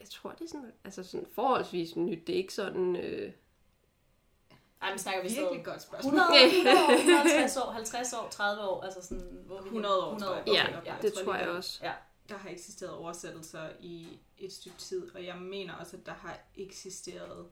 Jeg 0.00 0.08
tror, 0.08 0.30
det 0.30 0.44
er 0.44 0.48
sådan, 0.48 0.72
altså 0.84 1.02
sådan 1.04 1.26
forholdsvis 1.34 1.96
nyt. 1.96 2.26
Det 2.26 2.32
er 2.32 2.36
ikke 2.36 2.54
sådan... 2.54 2.96
Øh, 2.96 3.32
Ej, 4.82 4.90
men 4.90 4.98
snakker 4.98 5.22
vi 5.22 5.28
stadig 5.28 5.44
Virkelig 5.44 5.64
godt 5.64 5.82
spørgsmål. 5.82 6.14
100, 6.14 6.44
100 6.46 6.76
år, 6.86 6.92
150 6.92 7.56
år, 7.56 7.70
50 7.80 8.12
år, 8.12 8.28
30 8.30 8.62
år, 8.62 8.82
altså 8.82 9.02
sådan... 9.02 9.42
Hvor 9.46 9.56
er 9.58 9.62
vi 9.62 9.66
100 9.68 9.96
år, 10.04 10.06
100 10.06 10.32
år. 10.32 10.36
jeg. 10.36 10.46
Ja, 10.46 10.78
Okay, 10.78 10.86
ja. 10.86 10.94
det 11.02 11.12
tror 11.14 11.22
tror 11.24 11.34
jeg 11.34 11.48
også. 11.48 11.80
Ja. 11.82 11.92
Der 12.28 12.36
har 12.38 12.50
eksisteret 12.50 12.92
oversættelser 12.92 13.68
i 13.80 14.18
et 14.38 14.52
stykke 14.52 14.76
tid, 14.78 15.14
og 15.14 15.24
jeg 15.24 15.36
mener 15.36 15.74
også, 15.74 15.96
at 15.96 16.06
der 16.06 16.12
har 16.12 16.38
eksisteret 16.56 17.46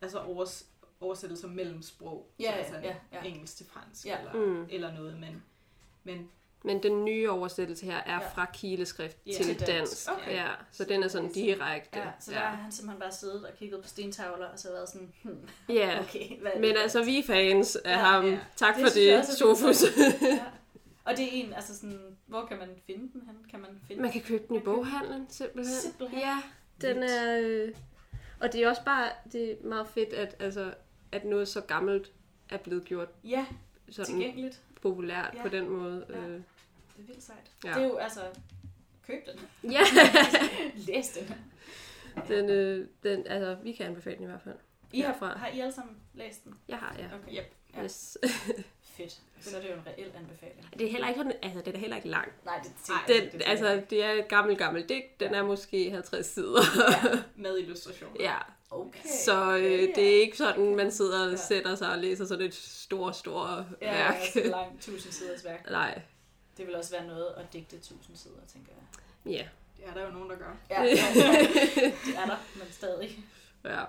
altså 0.00 0.18
overs, 0.20 0.66
oversættelser 1.00 1.48
mellem 1.48 1.82
sprog. 1.82 2.30
Ja, 2.38 2.44
så 2.44 2.50
ja, 2.50 2.56
altså 2.58 2.76
ja, 2.88 2.96
ja. 3.12 3.22
engelsk 3.28 3.56
til 3.56 3.66
fransk 3.66 4.06
Ja. 4.06 4.18
eller, 4.18 4.32
Mm. 4.32 4.66
eller 4.70 4.92
noget, 4.94 5.18
men, 5.20 5.42
men 6.04 6.30
Men 6.64 6.82
den 6.82 7.04
nye 7.04 7.30
oversættelse 7.30 7.86
her 7.86 7.96
er 7.96 8.12
Ja. 8.12 8.18
fra 8.34 8.46
kileskrift 8.54 9.16
Ja. 9.26 9.32
til 9.32 9.44
Til 9.44 9.60
dansk. 9.60 9.72
dansk. 9.72 10.10
Okay. 10.10 10.32
Ja, 10.34 10.46
så 10.72 10.84
den 10.84 11.02
er 11.02 11.08
sådan 11.08 11.32
direkte. 11.32 11.98
Ja, 11.98 12.04
så 12.20 12.30
der 12.30 12.38
har 12.38 12.56
han 12.56 12.72
simpelthen 12.72 13.00
bare 13.00 13.12
siddet 13.12 13.44
og 13.46 13.50
kigget 13.58 13.82
på 13.82 13.88
stentavler, 13.88 14.46
og 14.46 14.58
så 14.58 14.68
været 14.68 14.88
sådan, 14.88 15.12
hmm, 15.22 15.38
ja. 15.68 16.00
okay, 16.02 16.38
hvad 16.40 16.50
er 16.54 16.60
Men 16.60 16.70
det? 16.70 16.76
altså, 16.80 17.04
vi 17.04 17.18
er 17.18 17.22
fans 17.26 17.76
af 17.76 17.90
Ja, 17.92 17.98
ham. 17.98 18.26
ja. 18.26 18.38
Tak 18.56 18.74
Det 18.76 18.82
for 18.82 18.90
det, 18.94 19.18
også 19.18 19.36
Sofus. 19.36 19.82
ja. 20.22 20.44
Og 21.04 21.16
det 21.16 21.24
er 21.24 21.28
en, 21.32 21.52
altså 21.54 21.76
sådan, 21.76 22.16
hvor 22.26 22.46
kan 22.46 22.58
man 22.58 22.68
finde 22.86 23.00
den 23.12 23.22
hen? 23.26 23.36
Kan 23.50 23.60
man 23.60 23.70
finde 23.88 24.02
Man 24.02 24.12
kan 24.12 24.20
købe 24.20 24.44
den 24.48 24.56
i 24.56 24.60
boghandlen, 24.60 25.26
simpelthen. 25.30 25.74
Simpelthen? 25.76 26.18
Ja, 26.20 26.42
den 26.80 27.02
er... 27.02 27.38
Øh... 27.42 27.74
Og 28.40 28.52
det 28.52 28.62
er 28.62 28.68
også 28.68 28.84
bare 28.84 29.08
det 29.32 29.50
er 29.52 29.54
meget 29.64 29.86
fedt, 29.88 30.12
at, 30.12 30.36
altså, 30.38 30.74
at 31.12 31.24
noget 31.24 31.48
så 31.48 31.60
gammelt 31.60 32.12
er 32.50 32.56
blevet 32.56 32.84
gjort 32.84 33.08
Ja, 33.24 33.46
sådan 33.90 34.14
tilgængeligt. 34.14 34.60
Populært 34.82 35.34
Ja. 35.34 35.42
på 35.42 35.48
den 35.48 35.68
måde. 35.68 36.06
Ja. 36.08 36.14
Øh. 36.16 36.22
Det 36.30 36.42
er 36.98 37.02
vildt 37.06 37.22
sejt. 37.22 37.50
Ja. 37.64 37.68
Det 37.68 37.76
er 37.82 37.86
jo 37.86 37.96
altså, 37.96 38.20
køb 39.06 39.26
den. 39.26 39.70
Ja, 39.72 39.80
Læs 40.86 41.08
den. 41.08 41.34
den, 42.28 42.50
øh, 42.50 42.86
den, 43.02 43.26
altså, 43.26 43.56
vi 43.62 43.72
kan 43.72 43.86
anbefale 43.86 44.16
den 44.16 44.24
i 44.24 44.26
hvert 44.26 44.42
fald. 44.44 44.56
I 44.92 45.00
har, 45.00 45.12
Herfra. 45.12 45.38
har 45.38 45.48
I 45.48 45.60
alle 45.60 45.72
sammen 45.72 45.96
læst 46.14 46.44
den? 46.44 46.54
Jeg 46.68 46.76
har, 46.78 46.96
ja. 46.98 47.04
Okay. 47.06 47.38
Yep. 47.38 47.54
Ja. 47.76 47.84
Yes. 47.84 48.18
Fedt. 48.96 49.20
Så 49.40 49.56
er 49.56 49.60
det 49.60 49.68
jo 49.70 49.74
en 49.74 49.82
reel 49.86 50.12
anbefaling. 50.16 50.68
Det 50.78 50.86
er 50.86 50.90
heller 50.90 51.08
ikke 51.08 51.18
sådan, 51.20 51.32
altså, 51.42 51.60
den 51.64 51.74
er 51.74 51.78
heller 51.78 51.96
ikke 51.96 52.08
lang. 52.08 52.28
Nej, 52.44 52.58
det, 52.62 52.72
det, 52.86 52.90
Ej, 52.90 52.96
Den, 53.08 53.22
det, 53.24 53.32
det, 53.32 53.42
altså, 53.46 53.82
det 53.90 54.04
er 54.04 54.10
et 54.10 54.28
gammelt, 54.28 54.58
gammelt 54.58 54.88
digt. 54.88 55.20
Den 55.20 55.34
er 55.34 55.42
måske 55.42 55.90
50 55.90 56.26
sider. 56.26 56.62
med 57.36 57.58
illustration. 57.62 58.16
ja, 58.20 58.36
Okay. 58.70 59.08
så 59.24 59.56
øh, 59.56 59.62
Ja, 59.64 59.68
ja. 59.70 59.86
det 59.94 60.16
er 60.16 60.20
ikke 60.20 60.36
sådan, 60.36 60.76
man 60.76 60.90
sidder 60.92 61.24
og 61.24 61.30
Ja. 61.30 61.36
sætter 61.36 61.74
sig 61.74 61.92
og 61.92 61.98
læser 61.98 62.24
sådan 62.24 62.46
et 62.46 62.54
stort, 62.54 63.16
stort 63.16 63.64
Ja, 63.82 63.92
værk. 63.92 64.14
altså 64.14 64.40
langt 64.44 64.74
1000 64.78 65.12
siders 65.12 65.44
værk. 65.44 65.70
Nej, 65.70 66.02
Det 66.56 66.66
vil 66.66 66.76
også 66.76 66.90
være 66.90 67.06
noget 67.06 67.26
at 67.36 67.52
digte 67.52 67.76
1000 67.76 68.16
sider, 68.16 68.34
tænker 68.52 68.72
jeg. 68.72 69.32
ja. 69.32 69.48
Det 69.76 69.84
er 69.88 69.94
der 69.94 70.04
jo 70.06 70.10
nogen, 70.12 70.30
der 70.30 70.36
gør. 70.36 70.56
Ja, 70.70 70.82
ja, 70.82 70.88
ja. 70.88 71.40
det 72.06 72.16
er 72.16 72.26
der, 72.26 72.36
men 72.58 72.66
stadig. 72.72 73.18
ja. 73.64 73.84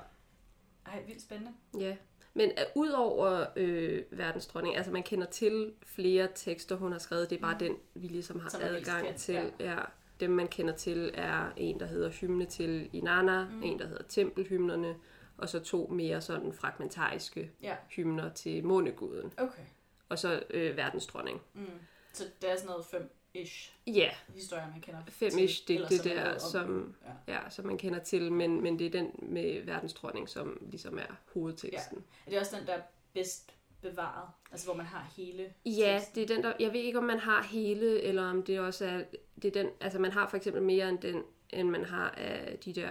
Ej, 0.86 1.02
vildt 1.08 1.22
spændende. 1.22 1.52
Ja, 1.80 1.96
men 2.34 2.52
uh, 2.76 2.82
udover 2.82 3.46
øh, 3.56 4.04
verdensdronning, 4.12 4.78
altså 4.78 4.92
man 4.92 5.04
kender 5.04 5.28
til 5.28 5.74
flere 5.86 6.28
tekster, 6.36 6.76
hun 6.76 6.92
har 6.92 7.00
skrevet, 7.00 7.30
det 7.30 7.36
er 7.38 7.42
bare 7.42 7.54
mm. 7.54 7.60
den, 7.60 7.76
vi 7.94 8.08
ligesom 8.08 8.40
har 8.40 8.50
Som 8.50 8.62
adgang 8.64 9.06
kendt, 9.06 9.20
til. 9.20 9.52
ja. 9.60 9.72
Ja. 9.72 9.80
Dem 10.22 10.30
man 10.30 10.48
kender 10.48 10.76
til 10.76 11.12
er 11.14 11.52
en, 11.58 11.80
der 11.80 11.86
hedder 11.86 12.10
Hymne 12.10 12.46
til 12.46 12.90
Inanna, 12.94 13.46
mm. 13.46 13.64
en, 13.64 13.80
der 13.80 13.88
hedder 13.88 14.04
Tempelhymnerne, 14.04 14.96
og 15.38 15.50
så 15.50 15.60
to 15.60 15.88
mere 15.88 16.22
sådan 16.22 16.54
fragmentariske 16.54 17.52
Ja, 17.62 17.76
hymner 17.90 18.34
til 18.34 18.66
måneguden, 18.66 19.34
okay. 19.38 19.62
og 20.10 20.20
så 20.20 20.44
øh, 20.50 20.78
verdensdronning. 20.78 21.42
Mm. 21.54 21.66
Så 22.14 22.24
det 22.42 22.52
er 22.52 22.56
sådan 22.56 22.70
noget 22.70 22.86
fem-ish 22.86 23.74
Ja, 23.88 24.10
historier, 24.36 24.72
man 24.72 24.82
kender 24.82 25.02
til, 25.06 25.76
eller 25.76 25.88
digte 25.90 26.12
er 26.12 26.32
der, 26.32 26.38
som, 26.40 26.96
Ja. 27.28 27.34
ja, 27.34 27.50
som 27.50 27.66
man 27.66 27.78
kender 27.78 28.00
til, 28.00 28.32
men, 28.32 28.62
men 28.62 28.80
det 28.80 28.88
er 28.88 28.92
den 28.92 29.12
med 29.22 29.62
verdensdronning, 29.66 30.30
som 30.30 30.68
ligesom 30.72 30.98
er 30.98 31.16
hovedteksten. 31.34 32.04
Er 32.26 32.30
det 32.30 32.40
også 32.40 32.56
den, 32.58 32.68
der 32.68 32.74
er 32.74 32.82
bedst 33.14 33.56
bevaret? 33.82 34.30
Altså, 34.52 34.68
hvor 34.68 34.76
man 34.76 34.86
har 34.86 35.12
hele 35.18 35.54
Ja, 35.66 35.94
teksten? 36.00 36.16
det 36.16 36.32
er 36.32 36.36
den 36.36 36.44
der, 36.44 36.54
jeg 36.60 36.74
ved 36.74 36.80
ikke 36.80 36.98
om 36.98 37.04
man 37.04 37.20
har 37.20 37.44
hele, 37.44 38.02
eller 38.02 38.24
om 38.30 38.44
det 38.44 38.60
også 38.60 38.86
er, 38.86 39.04
det 39.42 39.46
er 39.58 39.64
den, 39.64 39.72
altså 39.82 40.00
man 40.00 40.12
har 40.12 40.28
for 40.28 40.38
eksempel 40.38 40.62
mere 40.64 40.90
end 40.90 41.00
den, 41.00 41.24
end 41.50 41.70
man 41.70 41.86
har 41.86 42.10
af 42.10 42.60
de 42.66 42.74
der 42.74 42.90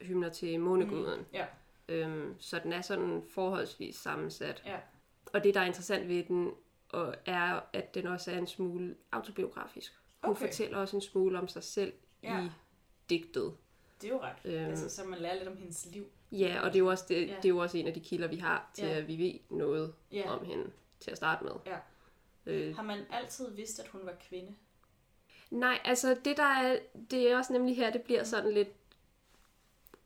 hymner 0.00 0.28
til 0.28 0.60
måneguden. 0.60 1.20
Ja, 1.32 1.46
Øhm, 1.90 2.34
så 2.38 2.58
den 2.62 2.72
er 2.72 2.80
sådan 2.80 3.22
forholdsvis 3.34 3.96
sammensat. 3.96 4.62
ja. 4.66 4.76
Og 5.32 5.44
det, 5.44 5.54
der 5.54 5.60
er 5.60 5.64
interessant 5.64 6.08
ved 6.08 6.22
den, 6.24 6.50
og 6.88 7.14
er, 7.26 7.60
at 7.72 7.94
den 7.94 8.06
også 8.06 8.30
er 8.32 8.38
en 8.38 8.46
smule 8.46 8.94
autobiografisk. 9.12 9.92
Hun 10.24 10.30
Okay. 10.30 10.46
fortæller 10.46 10.78
også 10.78 10.96
en 10.96 11.02
smule 11.02 11.38
om 11.38 11.48
sig 11.48 11.62
selv 11.62 11.92
Ja. 12.22 12.44
i 12.44 12.48
digtet. 13.10 13.54
Det 14.00 14.08
er 14.10 14.14
jo 14.14 14.20
ret. 14.22 14.36
Øhm. 14.44 14.64
Altså, 14.70 14.88
så 14.90 15.04
man 15.04 15.18
lærer 15.18 15.34
lidt 15.34 15.48
om 15.48 15.56
hendes 15.56 15.86
liv. 15.92 16.06
Ja, 16.32 16.60
og 16.60 16.66
det 16.66 16.74
er 16.74 16.78
jo 16.78 16.86
også, 16.86 17.04
det, 17.08 17.28
Ja. 17.28 17.34
det 17.36 17.44
er 17.44 17.48
jo 17.48 17.58
også 17.58 17.78
en 17.78 17.86
af 17.86 17.94
de 17.94 18.00
kilder, 18.00 18.28
vi 18.28 18.36
har 18.36 18.70
til, 18.74 18.84
Ja. 18.88 18.94
at 18.98 19.08
vi 19.08 19.18
ved 19.18 19.56
noget 19.56 19.94
Ja. 20.12 20.30
om 20.30 20.44
hende 20.44 20.70
til 21.00 21.10
at 21.10 21.16
starte 21.16 21.44
med. 21.44 21.52
Ja. 21.66 21.76
Øh, 22.46 22.76
Har 22.76 22.82
man 22.82 22.98
altid 23.10 23.50
vidst, 23.50 23.78
at 23.80 23.88
hun 23.88 24.00
var 24.04 24.14
kvinde? 24.28 24.54
Nej, 25.50 25.78
altså 25.84 26.16
det 26.24 26.36
der 26.36 26.42
er, 26.42 26.78
det 27.10 27.30
er 27.30 27.36
også 27.38 27.52
nemlig 27.52 27.76
her, 27.76 27.90
det 27.90 28.02
bliver 28.02 28.24
sådan 28.24 28.52
lidt 28.54 28.68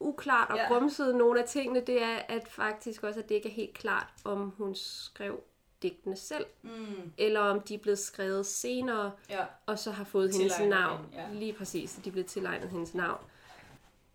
uklart 0.01 0.51
og 0.51 0.57
Ja. 0.57 0.69
grumset. 0.69 1.15
Nogle 1.17 1.41
af 1.43 1.49
tingene, 1.49 1.81
det 1.81 2.03
er 2.03 2.17
at 2.29 2.49
faktisk 2.49 3.03
også, 3.03 3.21
at 3.21 3.29
det 3.29 3.35
ikke 3.35 3.49
er 3.49 3.53
helt 3.53 3.75
klart, 3.75 4.13
om 4.25 4.51
hun 4.51 4.75
skrev 4.75 5.41
digtene 5.83 6.17
selv, 6.17 6.47
Mm. 6.63 7.13
eller 7.19 7.41
om 7.41 7.61
de 7.61 7.75
er 7.75 7.79
blevet 7.79 7.99
skrevet 7.99 8.47
senere, 8.47 9.13
Ja. 9.31 9.45
og 9.67 9.79
så 9.79 9.91
har 9.91 10.05
fået 10.05 10.35
hendes 10.37 10.59
navn. 10.61 11.07
ja. 11.13 11.27
Lige 11.33 11.53
præcis, 11.53 12.01
de 12.05 12.09
er 12.09 12.13
blevet 12.13 12.27
tilegnet 12.27 12.69
hendes 12.71 12.95
navn. 12.95 13.21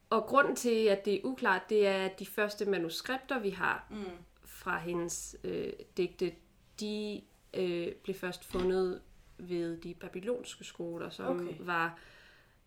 Og 0.09 0.23
grunden 0.25 0.55
til, 0.55 0.85
at 0.85 1.05
det 1.05 1.13
er 1.15 1.19
uklart, 1.23 1.69
det 1.69 1.87
er, 1.87 2.05
at 2.05 2.19
de 2.19 2.25
første 2.25 2.65
manuskripter, 2.65 3.39
vi 3.39 3.49
har 3.49 3.85
Mm. 3.89 4.03
fra 4.45 4.77
hendes 4.79 5.35
øh, 5.43 5.73
digte, 5.97 6.33
de 6.79 7.21
øh, 7.53 7.91
blev 8.03 8.15
først 8.15 8.45
fundet 8.45 9.01
ved 9.37 9.77
de 9.81 9.93
babylonske 9.93 10.63
skoler, 10.63 11.09
som 11.09 11.25
Okay. 11.41 11.55
var 11.59 11.99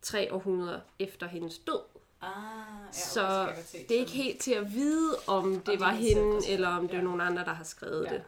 tre 0.02 0.32
århundreder 0.34 0.80
efter 0.98 1.26
hendes 1.26 1.58
død. 1.58 1.80
Ah, 2.22 2.30
ja, 2.86 2.92
så 2.92 3.52
se. 3.64 3.78
det 3.88 3.96
er 3.96 4.00
ikke 4.00 4.12
helt 4.12 4.40
til 4.40 4.52
at 4.52 4.72
vide, 4.72 5.14
om 5.26 5.52
det 5.60 5.66
de 5.66 5.80
var 5.80 5.92
selv, 5.92 6.02
hende, 6.02 6.42
skrev 6.42 6.54
eller 6.54 6.68
om 6.68 6.82
det 6.88 6.94
ja. 6.94 6.98
er 6.98 7.02
nogen 7.04 7.20
andre, 7.20 7.44
der 7.44 7.52
har 7.52 7.64
skrevet 7.64 8.06
Ja. 8.10 8.14
det. 8.14 8.22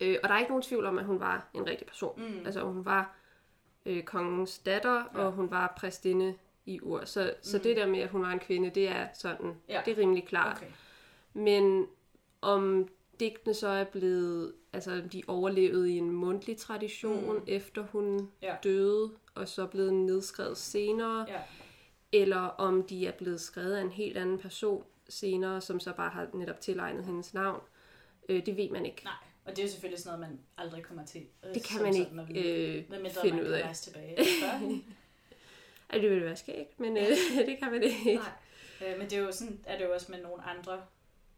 Øh, 0.00 0.16
og 0.22 0.28
der 0.28 0.34
er 0.34 0.38
ikke 0.38 0.50
nogen 0.50 0.62
tvivl 0.62 0.86
om, 0.86 0.98
at 0.98 1.04
hun 1.04 1.20
var 1.20 1.46
en 1.54 1.66
rigtig 1.66 1.86
person. 1.86 2.20
Mm. 2.22 2.46
Altså 2.46 2.60
hun 2.64 2.84
var 2.84 3.14
øh, 3.86 4.02
kongens 4.02 4.58
datter, 4.58 5.04
Ja. 5.14 5.18
og 5.18 5.32
hun 5.32 5.50
var 5.50 5.74
præstinde 5.76 6.34
i 6.66 6.80
Ur. 6.82 7.04
Så, 7.04 7.34
så 7.42 7.56
Mm. 7.56 7.62
det 7.62 7.76
der 7.76 7.86
med, 7.86 7.98
at 8.00 8.08
hun 8.10 8.22
var 8.22 8.30
en 8.30 8.38
kvinde, 8.38 8.70
det 8.70 8.88
er 8.88 9.06
sådan, 9.14 9.54
Ja. 9.68 9.80
det 9.84 9.92
er 9.92 9.98
rimelig 9.98 10.24
klart. 10.26 10.56
Okay. 10.56 10.66
Men 11.32 11.86
om 12.40 12.88
digtene 13.20 13.54
så 13.54 13.68
er 13.68 13.84
blevet, 13.84 14.52
altså 14.72 15.02
de 15.12 15.22
overlevede 15.26 15.92
i 15.92 15.98
en 15.98 16.10
mundtlig 16.10 16.56
tradition, 16.56 17.34
Mm. 17.38 17.44
efter 17.46 17.82
hun 17.82 18.30
Ja. 18.42 18.54
døde, 18.64 19.10
og 19.34 19.48
så 19.48 19.66
blevet 19.66 19.94
nedskrevet 19.94 20.56
senere, 20.58 21.26
Ja. 21.28 21.40
eller 22.12 22.38
om 22.40 22.82
de 22.82 23.06
er 23.06 23.12
blevet 23.12 23.40
skrevet 23.40 23.74
af 23.74 23.80
en 23.80 23.90
helt 23.90 24.16
anden 24.16 24.38
person 24.38 24.84
senere, 25.08 25.60
som 25.60 25.80
så 25.80 25.92
bare 25.92 26.10
har 26.10 26.28
netop 26.34 26.60
tilegnet 26.60 27.04
hendes 27.04 27.34
navn. 27.34 27.60
Øh, 28.28 28.46
det 28.46 28.56
ved 28.56 28.70
man 28.70 28.86
ikke. 28.86 29.04
Nej, 29.04 29.12
og 29.44 29.50
det 29.50 29.58
er 29.58 29.62
jo 29.62 29.70
selvfølgelig 29.70 30.02
sådan 30.02 30.18
noget, 30.20 30.30
man 30.32 30.40
aldrig 30.58 30.82
kommer 30.82 31.04
til. 31.06 31.22
øh, 31.48 31.54
det 31.54 31.62
kan 31.64 31.82
man 31.82 31.94
sådan 31.94 32.28
ikke 32.28 32.84
øh, 32.98 33.10
finde 33.22 33.42
ud 33.42 33.48
af. 33.48 33.76
tilbage. 33.76 34.16
det 36.00 36.10
ville 36.10 36.24
være 36.24 36.36
skægt, 36.36 36.80
men 36.80 36.96
øh, 36.96 37.06
det 37.46 37.58
kan 37.58 37.72
man 37.72 37.82
ikke. 37.82 38.14
Nej. 38.14 38.32
Øh, 38.86 38.98
men 38.98 39.10
det 39.10 39.18
er 39.18 39.22
jo 39.22 39.32
sådan, 39.32 39.60
er 39.66 39.78
det 39.78 39.84
jo 39.84 39.92
også 39.92 40.12
med 40.12 40.22
nogle 40.22 40.42
andre 40.42 40.84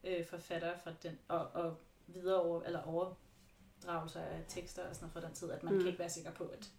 øh, 0.05 0.27
forfattere 0.27 0.73
fra 0.85 0.93
den, 1.03 1.19
og, 1.29 1.49
og 1.55 1.77
videre 2.07 2.43
over, 2.43 2.63
eller 2.63 2.83
overdragelser 2.83 4.21
af 4.21 4.45
tekster 4.49 4.83
og 4.89 4.95
sådan 4.95 5.05
noget 5.05 5.13
fra 5.13 5.29
den 5.29 5.35
tid, 5.35 5.51
at 5.51 5.63
man 5.63 5.73
mm. 5.73 5.79
Kan 5.79 5.87
ikke 5.87 5.99
være 5.99 6.11
sikker 6.11 6.31
på, 6.31 6.45
at 6.45 6.71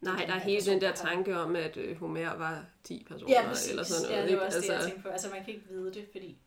Nej, 0.00 0.24
der 0.26 0.34
er 0.34 0.38
hele 0.38 0.66
den 0.66 0.80
der 0.80 0.92
tanke 0.92 1.38
om, 1.38 1.56
at 1.56 1.76
øh, 1.76 1.96
Homer 1.96 2.34
var 2.34 2.66
10 2.84 3.04
personer, 3.08 3.32
Ja, 3.32 3.48
præcis. 3.48 3.70
eller 3.70 3.82
sådan 3.82 4.02
noget. 4.02 4.16
ja, 4.16 4.22
det 4.22 4.28
ikke? 4.28 4.40
var 4.40 4.46
også 4.46 4.56
altså... 4.56 4.72
det, 4.72 4.74
jeg 4.74 4.76
altså, 4.76 4.88
tænkte 4.90 5.02
på. 5.02 5.08
Altså, 5.08 5.30
man 5.30 5.44
kan 5.44 5.54
ikke 5.54 5.68
vide 5.68 5.94
det, 5.94 6.08
fordi 6.12 6.38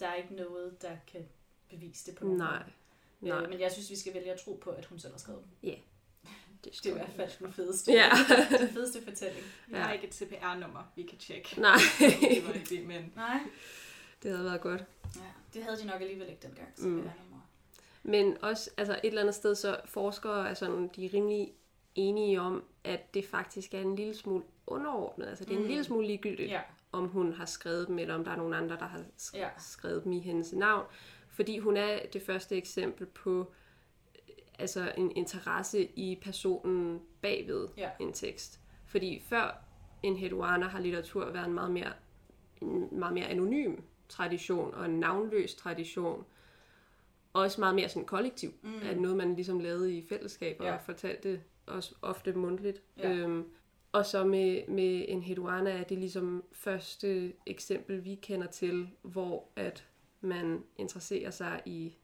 der 0.00 0.06
er 0.06 0.14
ikke 0.14 0.34
noget, 0.34 0.82
der 0.82 0.96
kan 1.06 1.28
bevise 1.70 2.10
det 2.10 2.18
på 2.18 2.24
nogen 2.24 2.38
nej, 2.38 2.62
måde. 3.20 3.34
nej. 3.34 3.42
Øh, 3.42 3.50
men 3.50 3.60
jeg 3.60 3.72
synes, 3.72 3.90
vi 3.90 3.96
skal 3.96 4.14
vælge 4.14 4.32
at 4.32 4.40
tro 4.40 4.58
på, 4.62 4.70
at 4.70 4.84
hun 4.84 4.98
selv 4.98 5.12
har 5.12 5.18
skrevet 5.18 5.42
den. 5.42 5.50
Det, 6.74 6.84
Det 6.84 6.90
er 6.90 6.94
i 6.94 6.98
hvert 6.98 7.10
fald 7.16 7.46
den 7.46 7.52
fedeste, 7.52 7.92
Ja. 7.92 8.08
den 8.60 8.68
fedeste 8.68 9.02
fortælling. 9.04 9.44
Vi 9.66 9.76
Ja. 9.76 9.82
har 9.82 9.92
ikke 9.92 10.06
et 10.06 10.14
CPR-nummer, 10.14 10.92
vi 10.96 11.02
kan 11.02 11.18
tjekke. 11.18 11.60
Nej, 11.60 11.76
det 12.30 12.46
var 12.46 12.52
ikke 12.52 12.66
det, 12.76 12.86
men 12.86 13.12
Nej. 13.16 13.38
det 14.22 14.30
havde 14.30 14.44
været 14.44 14.60
godt. 14.60 14.84
Ja, 15.16 15.20
det 15.54 15.62
havde 15.64 15.76
de 15.76 15.86
nok 15.86 16.00
alligevel 16.00 16.28
ikke 16.28 16.42
dengang. 16.42 16.68
Så 16.76 16.86
Mm. 16.88 17.06
er. 17.06 17.10
Men 18.02 18.36
også 18.42 18.70
altså 18.76 18.92
et 18.92 19.00
eller 19.08 19.20
andet 19.20 19.34
sted, 19.34 19.54
så 19.54 19.76
forskere 19.84 20.48
er 20.50 20.54
sådan, 20.54 20.90
de 20.96 21.04
er 21.06 21.14
rimelig 21.14 21.52
enige 21.94 22.40
om, 22.40 22.64
at 22.84 23.14
det 23.14 23.24
faktisk 23.24 23.74
er 23.74 23.80
en 23.80 23.96
lille 23.96 24.14
smule 24.14 24.44
underordnet. 24.66 25.26
Altså 25.26 25.44
det 25.44 25.50
er 25.52 25.56
en 25.56 25.62
Mm. 25.62 25.68
lille 25.68 25.84
smule 25.84 26.06
ligegyldigt, 26.06 26.50
Ja, 26.50 26.60
om 26.92 27.08
hun 27.08 27.32
har 27.32 27.46
skrevet 27.46 27.88
dem, 27.88 27.98
eller 27.98 28.14
om 28.14 28.24
der 28.24 28.30
er 28.32 28.36
nogen 28.36 28.54
andre, 28.54 28.76
der 28.76 28.86
har 28.86 29.00
sk- 29.18 29.36
Ja. 29.38 29.48
skrevet 29.58 30.04
dem 30.04 30.12
i 30.12 30.20
hendes 30.20 30.52
navn. 30.52 30.86
Fordi 31.30 31.58
hun 31.58 31.76
er 31.76 31.98
det 32.12 32.22
første 32.22 32.56
eksempel 32.56 33.06
på 33.06 33.52
altså 34.58 34.92
en 34.96 35.12
interesse 35.16 35.84
i 35.84 36.18
personen 36.22 37.00
bagved 37.22 37.68
Ja. 37.76 37.90
en 38.00 38.12
tekst. 38.12 38.60
Fordi 38.86 39.22
før 39.28 39.64
en 40.02 40.16
Hedwana 40.16 40.66
har 40.66 40.80
litteratur 40.80 41.30
været 41.30 41.46
en 41.46 41.52
meget 41.54 41.70
mere, 41.70 41.92
en 42.62 42.88
meget 42.98 43.14
mere 43.14 43.26
anonym 43.26 43.74
tradition 44.08 44.74
og 44.74 44.84
en 44.84 45.00
navnløs 45.00 45.54
tradition. 45.54 46.24
også 47.32 47.60
meget 47.60 47.74
mere 47.74 47.88
sådan 47.88 48.06
kollektiv. 48.06 48.52
Mm. 48.62 48.72
At 48.90 49.00
noget, 49.00 49.16
man 49.16 49.34
ligesom 49.34 49.60
lavede 49.60 49.94
i 49.96 50.06
fællesskab, 50.08 50.56
og 50.60 50.66
Ja. 50.66 50.76
fortalte 50.76 51.42
også 51.66 51.94
ofte 52.02 52.32
mundtligt. 52.32 52.82
Ja. 52.98 53.12
Øhm, 53.12 53.44
og 53.92 54.06
så 54.06 54.24
med, 54.24 54.68
med 54.68 55.04
en 55.08 55.22
Heduana 55.22 55.70
er 55.70 55.82
det 55.82 55.98
ligesom 55.98 56.44
første 56.52 57.32
eksempel, 57.46 58.04
vi 58.04 58.14
kender 58.14 58.46
til, 58.46 58.88
hvor 59.02 59.48
at 59.56 59.86
man 60.20 60.62
interesserer 60.76 61.30
sig 61.30 61.62
i 61.66 61.96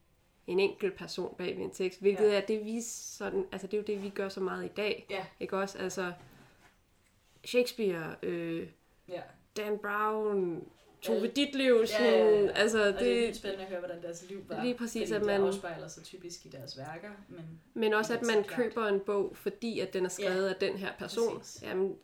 en 0.47 0.61
enkelt 0.61 0.95
person 0.97 1.35
bag 1.39 1.57
ved 1.57 1.65
en 1.65 1.71
tekst, 1.71 2.01
hvilket 2.01 2.25
Ja. 2.25 2.31
ja. 2.31 2.37
er 2.43 2.47
det, 2.47 2.65
vi 2.65 2.81
sådan, 2.81 3.47
altså 3.53 3.67
det 3.67 3.75
er 3.75 3.79
jo 3.79 3.85
det, 3.87 4.03
vi 4.03 4.09
gør 4.09 4.29
så 4.29 4.41
meget 4.41 4.65
i 4.65 4.69
dag. 4.77 5.07
Ja. 5.11 5.25
Ikke 5.41 5.57
også? 5.57 5.79
Altså 5.79 6.13
Shakespeare, 7.45 8.15
øh, 8.23 8.67
Ja. 9.09 9.21
Dan 9.57 9.79
Brown, 9.79 10.65
Tove 11.03 11.17
Alle- 11.19 11.31
Ditlevsen, 11.33 12.01
Ja, 12.01 12.11
ja, 12.11 12.41
ja. 12.41 12.49
altså 12.49 12.79
Og 12.79 12.87
det 12.87 12.95
er 12.95 13.15
det, 13.15 13.23
lidt 13.23 13.37
spændende 13.37 13.63
at 13.65 13.71
høre, 13.71 13.79
hvordan 13.79 14.03
deres 14.03 14.25
liv 14.29 14.45
var. 14.49 14.63
Lige 14.65 14.75
præcis, 14.75 15.11
at 15.13 15.25
man- 15.25 15.41
afspejler 15.41 15.89
sig 15.89 16.03
typisk 16.03 16.47
i 16.47 16.49
deres 16.49 16.79
værker. 16.79 17.11
Men 17.29 17.61
Men 17.75 17.93
også, 17.95 18.15
at 18.15 18.23
man 18.23 18.45
klart. 18.45 18.57
køber 18.61 18.87
en 18.87 19.01
bog, 19.01 19.37
fordi 19.37 19.81
at 19.81 19.93
den 19.93 20.05
er 20.05 20.09
skrevet 20.09 20.49
af 20.49 20.55
den 20.57 20.77
her 20.77 20.93
person. 20.99 21.39
præcis. 21.39 21.63
Jamen, 21.63 21.97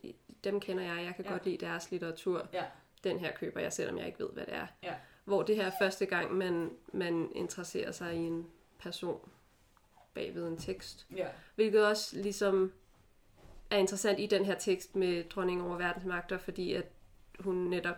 dem 0.45 0.61
kender 0.61 0.83
jeg, 0.85 1.05
jeg 1.05 1.15
kan 1.17 1.25
Ja. 1.25 1.31
ja. 1.31 1.35
godt 1.37 1.45
lide 1.47 1.57
deres 1.67 1.91
litteratur. 1.91 2.49
ja, 2.53 2.65
Den 3.05 3.19
her 3.19 3.33
køber 3.33 3.61
jeg, 3.61 3.73
selvom 3.73 3.99
jeg 3.99 4.07
ikke 4.07 4.19
ved, 4.19 4.29
hvad 4.33 4.47
det 4.47 4.55
er. 4.55 4.67
Ja. 4.83 4.95
Hvor 5.29 5.43
det 5.43 5.57
her 5.57 5.67
er 5.67 5.73
første 5.81 6.07
gang, 6.07 6.35
man, 6.35 6.71
man 6.93 7.33
interesserer 7.35 7.93
sig 7.93 8.15
i 8.15 8.19
en 8.19 8.47
person 8.79 9.21
bagved 10.15 10.49
en 10.49 10.57
tekst. 10.57 11.07
ja, 11.17 11.29
Hvilket 11.55 11.87
også 11.87 12.17
ligesom 12.17 12.73
er 13.71 13.77
interessant 13.77 14.21
i 14.21 14.27
den 14.27 14.45
her 14.45 14.55
tekst 14.59 14.97
med 14.97 15.25
dronning 15.25 15.63
over 15.63 15.77
verdensmagter, 15.77 16.39
fordi 16.39 16.73
at 16.73 16.85
hun 17.41 17.55
netop 17.55 17.97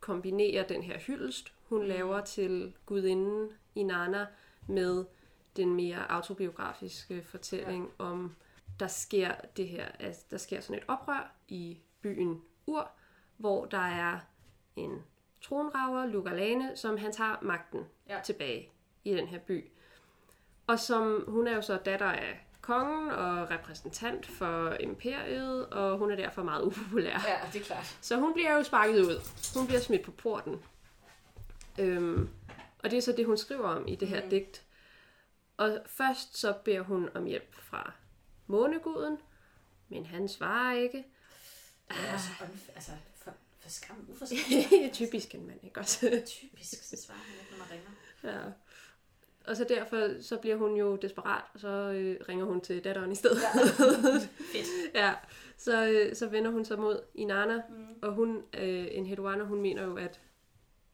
kombinerer 0.00 0.66
den 0.66 0.82
her 0.82 0.98
hyldest, 0.98 1.52
hun 1.68 1.80
Mm. 1.80 1.86
laver 1.88 2.20
til 2.20 2.74
gudinden 2.86 3.48
Inanna 3.74 4.26
med 4.68 5.04
den 5.56 5.74
mere 5.74 6.10
autobiografiske 6.12 7.22
fortælling 7.22 7.90
ja. 7.98 8.04
om, 8.04 8.36
der 8.80 8.86
sker 8.86 9.34
det 9.56 9.68
her, 9.68 9.84
altså, 9.98 10.22
der 10.30 10.36
sker 10.36 10.60
sådan 10.60 10.82
et 10.82 10.84
oprør 10.88 11.32
i 11.48 11.78
byen 12.00 12.42
Ur, 12.66 12.90
hvor 13.36 13.64
der 13.64 13.78
er 13.78 14.18
en 14.76 15.02
tronraver, 15.42 16.06
Lugalane, 16.06 16.76
som 16.76 16.96
han 16.96 17.12
tager 17.12 17.36
magten 17.42 17.80
Ja. 18.08 18.20
tilbage 18.24 18.70
i 19.04 19.14
den 19.14 19.26
her 19.26 19.38
by. 19.38 19.70
Og 20.66 20.78
som, 20.78 21.24
hun 21.28 21.46
er 21.46 21.54
jo 21.54 21.62
så 21.62 21.76
datter 21.76 22.06
af 22.06 22.46
kongen 22.60 23.10
og 23.10 23.50
repræsentant 23.50 24.26
for 24.26 24.72
imperiet, 24.80 25.66
og 25.66 25.98
hun 25.98 26.10
er 26.10 26.16
derfor 26.16 26.42
meget 26.42 26.62
upopulær. 26.64 27.18
ja, 27.28 27.38
det 27.52 27.60
er 27.60 27.64
klart. 27.64 27.96
Så 28.00 28.16
hun 28.16 28.32
bliver 28.32 28.52
jo 28.54 28.62
sparket 28.62 29.00
ud. 29.00 29.20
Hun 29.58 29.66
bliver 29.66 29.80
smidt 29.80 30.02
på 30.02 30.10
porten. 30.10 30.62
Øhm, 31.78 32.28
og 32.78 32.90
det 32.90 32.96
er 32.96 33.00
så 33.02 33.12
det, 33.12 33.26
hun 33.26 33.36
skriver 33.36 33.68
om 33.68 33.88
i 33.88 33.96
det 33.96 34.08
her 34.08 34.22
Mm. 34.24 34.30
digt. 34.30 34.62
Og 35.56 35.78
først 35.86 36.38
så 36.38 36.54
beder 36.64 36.80
hun 36.80 37.08
om 37.14 37.24
hjælp 37.24 37.54
fra 37.54 37.92
måneguden, 38.46 39.18
men 39.88 40.06
han 40.06 40.28
svarer 40.28 40.74
ikke. 40.76 41.04
Det 41.88 41.96
er 42.08 42.12
også 42.14 42.28
unf- 42.40 42.74
altså, 42.74 42.90
for, 43.16 43.32
for 43.60 43.68
skam, 43.70 43.96
uforskam. 44.08 44.90
Typisk 44.92 45.34
en 45.34 45.46
mand, 45.46 45.58
ikke 45.64 45.80
også? 45.80 46.22
Typisk, 46.26 46.82
så 46.82 46.96
svarer 46.96 47.18
han 47.18 47.34
ikke, 47.40 47.50
når 47.50 47.58
man 47.58 47.66
ringer. 47.70 48.42
ja. 48.44 48.50
Og 49.44 49.56
så 49.56 49.64
derfor 49.68 50.22
så 50.22 50.36
bliver 50.36 50.56
hun 50.56 50.76
jo 50.76 50.96
desperat, 50.96 51.42
og 51.54 51.60
så 51.60 51.68
øh, 51.68 52.16
ringer 52.28 52.44
hun 52.44 52.60
til 52.60 52.84
datteren 52.84 53.12
i 53.12 53.14
stedet. 53.14 53.38
Ja. 53.42 53.60
Fedt. 54.52 54.94
ja. 54.94 55.14
Så, 55.56 55.86
øh, 55.88 56.16
så 56.16 56.26
vender 56.28 56.50
hun 56.50 56.64
sig 56.64 56.78
mod 56.78 57.00
Inanna, 57.14 57.62
Mm. 57.70 57.86
Og 58.02 58.12
hun, 58.12 58.42
øh, 58.58 58.86
en 58.90 59.06
Heduana, 59.06 59.44
hun 59.44 59.60
mener 59.60 59.84
jo, 59.84 59.96
at 59.96 60.20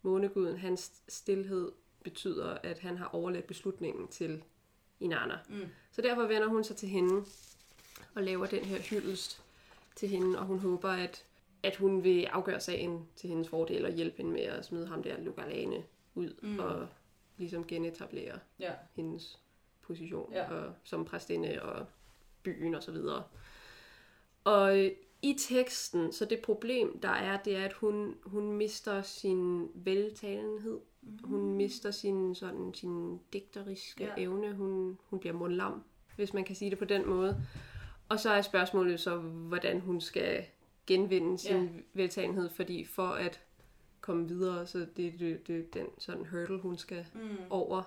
måneguden, 0.03 0.57
hans 0.57 0.93
stillhed 1.09 1.73
betyder, 2.05 2.59
at 2.63 2.79
han 2.79 2.97
har 2.99 3.07
overladt 3.07 3.47
beslutningen 3.47 4.09
til 4.09 4.43
Inanna. 5.01 5.39
Mm. 5.49 5.69
Så 5.93 6.03
derfor 6.03 6.23
vender 6.23 6.49
hun 6.49 6.65
sig 6.65 6.77
til 6.77 6.89
hende 6.89 7.25
og 8.15 8.23
laver 8.23 8.47
den 8.47 8.65
her 8.65 8.79
hyldest 8.79 9.43
til 9.97 10.09
hende, 10.09 10.39
og 10.39 10.45
hun 10.47 10.59
håber, 10.59 10.91
at, 10.91 11.25
at 11.63 11.77
hun 11.77 12.05
vil 12.05 12.25
afgøre 12.25 12.61
sagen 12.61 13.09
til 13.17 13.29
hendes 13.29 13.49
fordel 13.49 13.85
og 13.85 13.93
hjælpe 13.93 14.17
hende 14.17 14.31
med 14.33 14.41
at 14.43 14.65
smide 14.65 14.87
ham 14.87 15.03
der 15.03 15.21
Lugalane 15.21 15.85
ud 16.15 16.35
Mm. 16.43 16.59
og 16.59 16.87
ligesom 17.37 17.67
genetablere 17.67 18.39
Ja, 18.59 18.73
hendes 18.95 19.39
position 19.83 20.33
Ja. 20.33 20.51
og, 20.53 20.73
som 20.85 21.05
præstinde 21.05 21.63
og 21.63 21.87
byen 22.43 22.75
og 22.75 22.83
så 22.83 22.93
videre. 22.93 23.23
Og 24.45 24.79
øh, 24.85 24.91
i 25.23 25.35
teksten, 25.39 26.13
så 26.13 26.25
det 26.25 26.41
problem, 26.41 27.01
der 27.01 27.09
er, 27.09 27.37
det 27.43 27.57
er, 27.57 27.65
at 27.65 27.73
hun, 27.73 28.15
hun 28.23 28.53
mister 28.53 29.03
sin 29.03 29.69
veltalenhed. 29.75 30.81
Mm. 31.03 31.19
Hun 31.25 31.53
mister 31.57 31.91
sin, 31.91 32.35
sådan, 32.35 32.75
sin 32.75 33.19
digteriske 33.33 34.05
ja. 34.05 34.23
evne. 34.23 34.55
Hun, 34.55 34.99
hun 35.05 35.19
bliver 35.21 35.33
mundlam, 35.35 35.83
hvis 36.17 36.35
man 36.35 36.45
kan 36.45 36.57
sige 36.57 36.71
det 36.71 36.79
på 36.79 36.85
den 36.85 37.09
måde. 37.09 37.43
Og 38.09 38.21
så 38.21 38.31
er 38.31 38.43
spørgsmålet 38.43 39.01
så, 39.01 39.17
hvordan 39.19 39.81
hun 39.81 40.01
skal 40.01 40.45
genvinde 40.87 41.39
sin 41.39 41.57
Ja. 41.57 41.63
ja. 41.63 41.69
veltalenhed, 41.93 42.51
fordi 42.51 42.85
for 42.85 43.09
at 43.09 43.41
komme 44.01 44.29
videre, 44.29 44.67
så 44.67 44.87
det 44.97 45.07
er 45.07 45.19
det, 45.19 45.47
det, 45.47 45.75
den 45.75 45.87
sådan 45.99 46.27
hurdle, 46.27 46.59
hun 46.59 46.77
skal 46.77 47.07
mm. 47.15 47.37
over. 47.51 47.83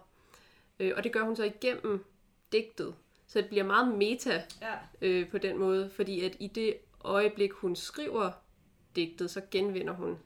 Øh, 0.79 0.93
og 0.97 1.03
det 1.03 1.11
gør 1.11 1.23
hun 1.23 1.35
så 1.35 1.43
igennem 1.43 2.05
digtet. 2.51 2.95
Så 3.27 3.41
det 3.41 3.49
bliver 3.49 3.63
meget 3.63 3.97
meta 3.97 4.43
ja, 4.61 4.75
øh, 5.01 5.29
på 5.29 5.37
den 5.37 5.57
måde, 5.57 5.89
fordi 5.89 6.23
at 6.23 6.37
i 6.39 6.47
det 6.47 6.77
øjeblik, 7.03 7.51
hun 7.51 7.75
skriver 7.75 8.31
digtet, 8.95 9.29
så 9.29 9.41
genvinder 9.51 9.93
hun 9.93 10.17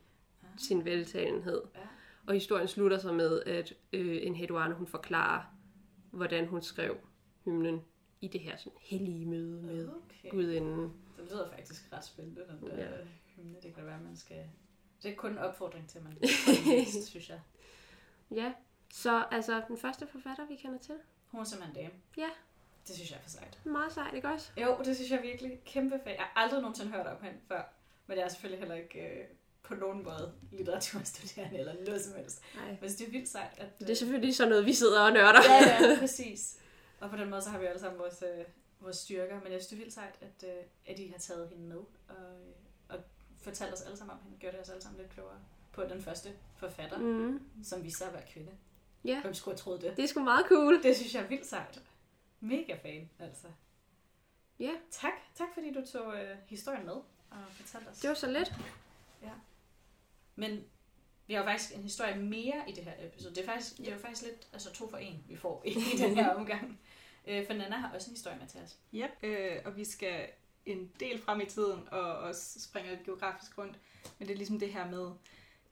sin 0.58 0.86
veltalenhed. 0.86 1.62
Ja. 1.76 1.80
Og 2.28 2.34
historien 2.34 2.68
slutter 2.68 2.98
så 2.98 3.12
med, 3.12 3.44
at 3.46 3.74
øh, 3.94 4.18
en 4.22 4.36
Heduane, 4.36 4.76
hun 4.76 4.88
forklarer, 4.88 5.42
hvordan 6.12 6.48
hun 6.48 6.62
skrev 6.62 6.98
hymnen 7.46 7.82
i 8.22 8.28
det 8.28 8.42
her 8.42 8.58
sådan 8.58 8.80
hellige 8.82 9.26
møde 9.26 9.62
med 9.62 9.88
okay. 9.88 10.30
gudinden. 10.32 10.94
Det 11.18 11.26
lyder 11.32 11.50
faktisk 11.50 11.94
ret 11.94 12.06
spændende, 12.06 12.42
den 12.50 12.70
der 12.70 12.78
Ja. 12.84 12.90
hymne. 13.36 13.56
Det 13.64 13.76
kan 13.76 13.86
være, 13.86 14.00
man 14.00 14.18
skal... 14.18 14.50
Det 15.04 15.12
er 15.12 15.16
kun 15.16 15.32
en 15.32 15.38
opfordring 15.38 15.90
til, 15.90 15.98
at 15.98 16.04
man 16.04 16.18
læse, 16.66 17.06
synes 17.06 17.30
jeg. 17.30 17.42
Ja, 18.32 18.54
så 18.94 19.26
altså 19.32 19.62
den 19.68 19.78
første 19.78 20.08
forfatter, 20.08 20.48
vi 20.48 20.56
kender 20.56 20.80
til. 20.80 20.96
Hun 21.28 21.40
er 21.42 21.44
simpelthen 21.44 21.78
en 21.78 21.84
dame. 21.86 22.00
Ja. 22.18 22.30
Det 22.88 22.96
synes 22.96 23.12
jeg 23.12 23.18
er 23.18 23.22
for 23.22 23.30
sejt. 23.30 23.60
Meget 23.66 23.92
sejt, 23.94 24.14
ikke 24.14 24.28
også? 24.28 24.52
Jo, 24.62 24.78
det 24.86 24.96
synes 24.96 25.12
jeg 25.12 25.22
virkelig. 25.22 25.60
Kæmpe 25.66 26.00
fan. 26.04 26.16
Jeg 26.16 26.24
har 26.24 26.44
aldrig 26.44 26.62
nogensinde 26.62 26.92
hørt 26.92 27.08
om 27.08 27.24
hende 27.24 27.38
før. 27.48 27.64
Men 28.08 28.18
jeg 28.18 28.24
er 28.24 28.30
selvfølgelig 28.30 28.60
heller 28.60 28.76
ikke 28.76 29.00
øh, 29.00 29.26
på 29.64 29.76
nogen 29.76 30.04
måde 30.04 30.34
litteraturstuderende 30.52 31.58
eller 31.60 31.74
noget 31.86 32.02
som 32.02 32.16
helst. 32.16 32.42
Nej. 32.56 32.78
Men 32.82 32.90
det 32.90 33.02
er 33.02 33.12
vildt 33.12 33.30
sejt, 33.30 33.52
at... 33.58 33.80
Det 33.80 33.90
er 33.90 33.94
selvfølgelig 33.96 34.36
sådan 34.36 34.50
noget, 34.50 34.66
vi 34.66 34.74
sidder 34.74 35.02
og 35.02 35.12
nørder. 35.12 35.42
ja, 35.50 35.88
ja, 35.90 36.00
præcis. 36.00 36.58
Og 37.02 37.10
på 37.10 37.18
den 37.18 37.30
måde, 37.30 37.42
så 37.42 37.50
har 37.50 37.60
vi 37.60 37.66
alle 37.66 37.80
sammen 37.80 38.00
vores, 38.00 38.24
øh, 38.38 38.46
vores 38.84 38.98
styrker. 38.98 39.42
Men 39.44 39.52
jeg 39.52 39.62
synes, 39.62 39.68
det 39.68 39.76
er 39.76 39.80
vildt 39.80 39.94
sejt, 39.94 40.16
at, 40.22 40.50
øh, 40.50 40.64
at 40.86 41.00
I 41.00 41.08
har 41.08 41.18
taget 41.18 41.50
hende 41.50 41.64
med. 41.64 41.78
Og, 42.08 42.16
øh, 42.18 42.54
og 42.90 43.00
fortalt 43.42 43.74
os 43.74 43.82
alle 43.82 43.98
sammen 43.98 44.18
om 44.18 44.24
hende. 44.24 44.38
Gjort 44.38 44.56
os 44.56 44.70
alle 44.70 44.82
sammen 44.82 45.02
lidt 45.02 45.14
klogere 45.14 45.40
på 45.72 45.84
den 45.84 46.02
første 46.02 46.30
forfatter, 46.56 46.98
mm. 46.98 47.42
Som 47.64 47.90
sig 47.90 48.08
at 48.08 48.14
være 48.14 48.26
kvinde. 48.28 48.52
Ja, 49.04 49.22
Hvem 49.22 49.34
skulle 49.34 49.54
have 49.54 49.60
troet 49.60 49.82
det? 49.82 49.98
det 49.98 50.04
er 50.04 50.08
sgu 50.08 50.24
meget 50.24 50.46
cool. 50.48 50.84
Det 50.84 50.96
synes 50.96 51.16
jeg 51.16 51.24
er 51.24 51.28
vildt 51.28 51.46
sejt. 51.46 51.82
Mega 52.40 52.76
fan, 52.82 53.10
altså. 53.20 53.48
Ja, 54.60 54.72
Tak. 54.92 55.14
Tak 55.36 55.48
fordi 55.54 55.74
du 55.74 55.86
tog 55.92 56.16
øh, 56.16 56.38
historien 56.48 56.86
med 56.86 56.94
og 57.30 57.38
fortalte 57.50 57.88
os. 57.88 58.00
det 58.00 58.08
var 58.08 58.14
så 58.14 58.32
lidt. 58.32 58.54
Men 60.36 60.64
vi 61.28 61.34
har 61.34 61.42
jo 61.42 61.48
faktisk 61.50 61.76
en 61.76 61.84
historie 61.84 62.18
mere 62.18 62.64
i 62.70 62.72
det 62.72 62.84
her 62.84 62.94
episode. 63.00 63.36
Det 63.36 63.42
er, 63.42 63.46
faktisk, 63.46 63.78
det 63.78 63.88
er 63.88 63.94
jo 63.94 64.00
faktisk 64.00 64.22
lidt 64.22 64.48
altså 64.54 64.74
to 64.74 64.90
for 64.90 64.98
en, 64.98 65.24
vi 65.28 65.36
får 65.36 65.62
i, 65.66 65.70
i 65.70 65.98
den 65.98 66.16
her 66.16 66.30
omgang. 66.34 66.80
Øh, 67.28 67.46
for 67.46 67.54
Nana 67.54 67.76
har 67.76 67.92
også 67.96 68.10
en 68.10 68.14
historie 68.16 68.38
med 68.40 68.48
til 68.48 68.60
os. 68.60 68.76
Yep. 68.96 69.10
Øh, 69.24 69.58
og 69.66 69.78
vi 69.78 69.86
skal 69.86 70.26
en 70.66 70.92
del 71.00 71.22
frem 71.22 71.42
i 71.42 71.46
tiden 71.46 71.80
og 71.92 72.02
også 72.18 72.60
springer 72.62 72.92
lidt 72.92 73.04
geografisk 73.06 73.58
rundt. 73.58 73.76
Men 74.20 74.28
det 74.28 74.34
er 74.34 74.38
ligesom 74.38 74.60
det 74.60 74.74
her 74.74 74.90
med 74.90 75.12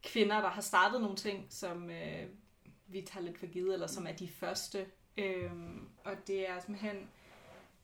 kvinder, 0.03 0.41
der 0.41 0.49
har 0.49 0.61
startet 0.61 1.01
nogle 1.01 1.15
ting, 1.15 1.45
som 1.49 1.89
øh, 1.89 2.25
vi 2.87 3.01
tager 3.01 3.25
lidt 3.25 3.37
for 3.39 3.45
givet, 3.45 3.73
eller 3.73 3.87
som 3.87 4.07
er 4.07 4.11
de 4.11 4.27
første. 4.27 4.85
Øh, 5.17 5.51
og 6.03 6.13
det 6.27 6.49
er 6.49 6.59
simpelthen 6.59 6.95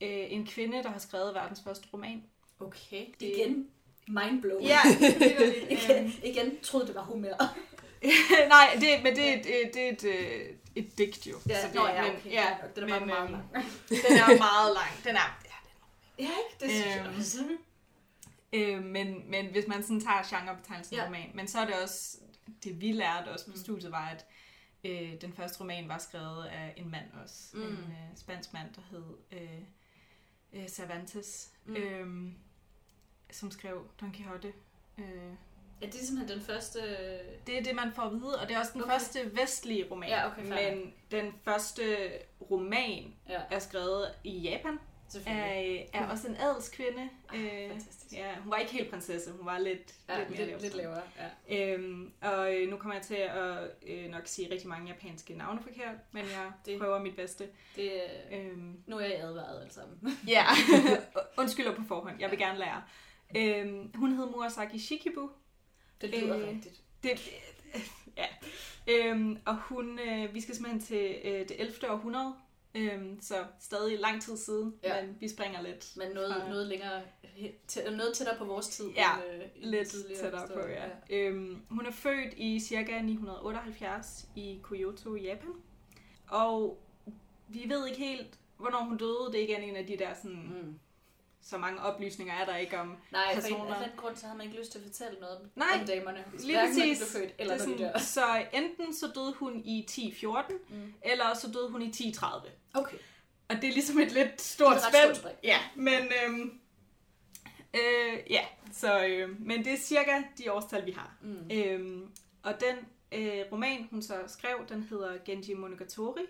øh, 0.00 0.32
en 0.32 0.46
kvinde, 0.46 0.82
der 0.82 0.88
har 0.90 0.98
skrevet 0.98 1.34
verdens 1.34 1.60
første 1.64 1.88
roman. 1.92 2.24
Okay. 2.60 3.06
Det- 3.20 3.26
Igen. 3.36 3.68
Mindblown. 4.08 4.62
Ja, 4.62 4.78
vitterligt. 5.00 5.70
igen, 5.82 6.12
igen 6.24 6.60
troede 6.62 6.86
det 6.86 6.94
var 6.94 7.02
Homer. 7.02 7.28
Nej, 8.48 8.76
det, 8.80 9.02
men 9.02 9.16
det 9.16 9.28
er 9.28 9.34
et, 9.40 9.66
et, 9.66 9.74
det 9.74 9.88
er 10.04 10.52
et, 10.78 10.98
digt 10.98 11.26
jo. 11.26 11.36
Ja, 11.48 11.60
Så 11.62 11.66
det, 11.66 11.74
nå, 11.74 11.86
ja, 11.86 12.02
men, 12.02 12.16
okay. 12.16 12.30
ja, 12.30 12.56
Den 12.76 12.84
er 12.90 12.98
men, 12.98 13.08
meget 13.08 13.22
øhm, 13.22 13.32
lang. 13.32 13.44
Den 14.08 14.18
er 14.18 14.38
meget 14.38 14.74
lang. 14.74 15.04
Den 15.04 15.16
er, 15.16 15.38
Ja, 16.18 16.24
ikke? 16.24 16.56
Det 16.60 16.70
synes 16.70 16.86
jeg 16.96 17.06
Øhm, 17.06 17.18
også. 17.18 17.38
Øh, 18.52 18.82
men, 18.84 19.30
men 19.30 19.46
hvis 19.46 19.66
man 19.66 19.82
sådan 19.82 20.00
tager 20.00 20.22
genrebetegnelsen 20.40 20.96
Ja. 20.96 21.06
roman, 21.06 21.30
men 21.34 21.48
så 21.48 21.58
er 21.60 21.64
det 21.66 21.74
også, 21.82 22.16
det 22.64 22.80
vi 22.80 22.92
lærte 22.92 23.28
også 23.28 23.44
på 23.46 23.50
Mm. 23.50 23.56
studiet, 23.58 23.92
var, 23.92 24.08
at 24.08 24.26
øh, 24.84 25.20
den 25.20 25.32
første 25.32 25.60
roman 25.60 25.88
var 25.88 25.98
skrevet 25.98 26.44
af 26.46 26.74
en 26.76 26.90
mand 26.90 27.04
også. 27.24 27.34
Mm. 27.56 27.62
En 27.62 27.68
øh, 27.72 28.16
spansk 28.16 28.52
mand, 28.52 28.74
der 28.74 28.80
hed 28.90 29.04
øh, 29.32 29.60
øh, 30.62 30.68
Cervantes, 30.68 31.50
mm. 31.64 31.76
øh, 31.76 32.32
som 33.30 33.50
skrev 33.50 33.86
Don 34.00 34.12
Quixote. 34.12 34.52
Øh, 34.98 35.04
Er 35.82 35.86
det 35.86 35.94
simpelthen 35.94 36.38
den 36.38 36.46
første... 36.46 36.78
Det 37.46 37.58
er 37.58 37.62
det, 37.62 37.74
man 37.74 37.92
får 37.92 38.02
at 38.02 38.12
vide, 38.12 38.40
og 38.40 38.48
det 38.48 38.54
er 38.54 38.58
også 38.60 38.72
den 38.74 38.82
Okay. 38.82 38.92
første 38.92 39.36
vestlige 39.36 39.86
roman. 39.90 40.08
Ja, 40.08 40.26
okay, 40.26 40.42
men 40.70 40.94
den 41.10 41.32
første 41.44 41.82
roman 42.50 43.14
Ja, 43.28 43.40
er 43.50 43.58
skrevet 43.58 44.08
i 44.24 44.38
Japan 44.38 44.78
selvfølgelig. 45.08 45.44
af, 45.44 45.90
er 45.94 46.08
også 46.08 46.28
en 46.28 46.36
adelskvinde. 46.36 47.08
Øh, 47.34 47.68
fantastisk. 47.70 48.12
ja, 48.12 48.34
hun 48.42 48.50
var 48.50 48.56
ikke 48.56 48.72
helt 48.72 48.90
prinsesse, 48.90 49.30
hun 49.32 49.46
var 49.46 49.58
lidt, 49.58 49.94
Ja, 50.08 50.18
lidt 50.18 50.30
mere 50.30 50.46
lidt, 50.46 50.62
lidt 50.62 50.74
lavere. 50.74 51.02
Ja. 51.48 51.74
Øhm, 51.74 52.12
og 52.22 52.54
øh, 52.54 52.70
nu 52.70 52.76
kommer 52.76 52.94
jeg 52.94 53.02
til 53.02 53.14
at 53.14 53.58
øh, 53.86 54.10
nok 54.10 54.22
sige 54.26 54.52
rigtig 54.52 54.68
mange 54.68 54.88
japanske 54.88 55.34
navne 55.34 55.62
forkert, 55.62 55.94
men 56.12 56.24
jeg 56.24 56.52
Det- 56.66 56.78
prøver 56.78 56.98
mit 57.02 57.16
bedste. 57.16 57.44
Det, 57.76 57.92
øh, 58.32 58.40
Øhm, 58.46 58.82
nu 58.86 58.96
er 58.98 59.04
jeg 59.04 59.20
advaret 59.20 59.60
alle 59.60 59.72
sammen. 59.72 59.98
ja, 60.28 60.44
undskylder 61.38 61.74
på 61.74 61.82
forhånd, 61.88 62.20
jeg 62.20 62.30
vil 62.30 62.38
gerne 62.38 62.58
lære. 62.58 62.82
Øhm, 63.36 63.90
hun 63.94 64.12
hed 64.12 64.26
Murasaki 64.26 64.78
Shikibu. 64.78 65.30
Det 66.00 66.10
lyder 66.10 66.36
Øh, 66.40 66.48
rigtigt. 66.48 66.80
Det, 67.02 67.10
ja. 68.16 68.26
Øhm, 68.88 69.38
og 69.46 69.56
hun, 69.56 69.98
øh, 69.98 70.34
vi 70.34 70.40
skal 70.40 70.54
simpelthen 70.54 70.82
til 70.82 71.16
øh, 71.24 71.48
det 71.48 71.60
11. 71.60 71.90
århundrede, 71.90 72.34
øhm, 72.74 73.18
så 73.20 73.34
stadig 73.60 73.98
lang 74.00 74.22
tid 74.22 74.36
siden, 74.36 74.74
Ja. 74.82 74.96
ja. 74.96 75.06
men 75.06 75.16
vi 75.20 75.28
springer 75.28 75.62
lidt. 75.62 75.92
Men 75.96 76.08
noget, 76.14 76.32
fra- 76.34 76.48
noget 76.48 76.66
længere, 76.66 77.02
tæ- 77.72 77.90
noget 77.90 78.14
tættere 78.14 78.36
på 78.38 78.44
vores 78.44 78.68
tid. 78.68 78.88
Ja, 78.96 79.10
end, 79.16 79.42
øh, 79.42 79.70
Lidt 79.70 79.88
tættere 80.18 80.46
på, 80.46 80.52
historie. 80.54 80.92
ja. 81.10 81.16
Øhm, 81.16 81.62
hun 81.70 81.86
er 81.86 81.90
født 81.92 82.34
i 82.36 82.60
cirka 82.60 83.00
978 83.02 84.28
i 84.36 84.58
Kyoto, 84.62 85.14
Japan. 85.16 85.52
Og 86.28 86.78
vi 87.48 87.64
ved 87.68 87.86
ikke 87.86 87.98
helt, 87.98 88.38
hvornår 88.56 88.84
hun 88.84 88.96
døde. 88.96 89.28
Det 89.32 89.40
er 89.40 89.44
igen 89.48 89.62
en 89.70 89.76
af 89.76 89.86
de 89.86 89.96
der 89.98 90.14
sådan, 90.22 90.36
Mm. 90.62 90.78
Så 91.42 91.58
mange 91.58 91.80
oplysninger 91.80 92.34
er 92.34 92.44
der 92.44 92.56
ikke 92.56 92.78
om. 92.78 92.96
Nej, 93.12 93.34
for 93.34 93.40
Personer. 93.40 93.66
en 93.66 93.72
af 93.72 93.88
den 93.88 93.96
grund, 93.96 94.16
så 94.16 94.26
havde 94.26 94.38
man 94.38 94.46
ikke 94.46 94.58
lyst 94.60 94.72
til 94.72 94.78
at 94.78 94.84
fortælle 94.84 95.20
noget 95.20 95.36
om, 95.36 95.42
Nej, 95.56 95.68
om 95.80 95.86
damerne. 95.86 96.24
lige 96.40 96.58
præcis. 96.58 96.98
blev 96.98 97.08
født, 97.22 97.34
eller 97.38 97.54
det 97.54 97.62
sådan, 97.62 97.78
dør. 97.78 97.98
så 97.98 98.44
enten 98.52 98.94
så 98.94 99.06
døde 99.14 99.32
hun 99.34 99.62
i 99.64 99.78
1014, 99.80 100.56
Mm. 100.68 100.92
eller 101.02 101.34
så 101.34 101.50
døde 101.52 101.70
hun 101.70 101.82
i 101.82 101.88
1030. 101.88 102.50
Okay. 102.74 102.96
Og 103.48 103.56
det 103.56 103.64
er 103.64 103.72
ligesom 103.72 103.98
et 103.98 104.12
lidt 104.12 104.40
stort 104.40 104.76
spænd. 104.82 105.14
stort. 105.14 105.32
Ja, 105.44 105.58
men 105.76 106.12
øhm, 106.24 106.60
øh, 107.74 108.18
ja, 108.30 108.44
så, 108.72 109.04
øh, 109.06 109.40
men 109.46 109.64
det 109.64 109.72
er 109.72 109.76
cirka 109.78 110.22
de 110.38 110.52
årstal, 110.52 110.86
vi 110.86 110.90
har. 110.90 111.16
Mm. 111.22 111.50
Øhm, 111.52 112.10
og 112.42 112.54
den 112.60 112.76
øh, 113.12 113.44
roman, 113.52 113.88
hun 113.90 114.02
så 114.02 114.14
skrev, 114.26 114.56
den 114.68 114.82
hedder 114.82 115.18
Genji 115.24 115.54
Monogatari, 115.54 116.26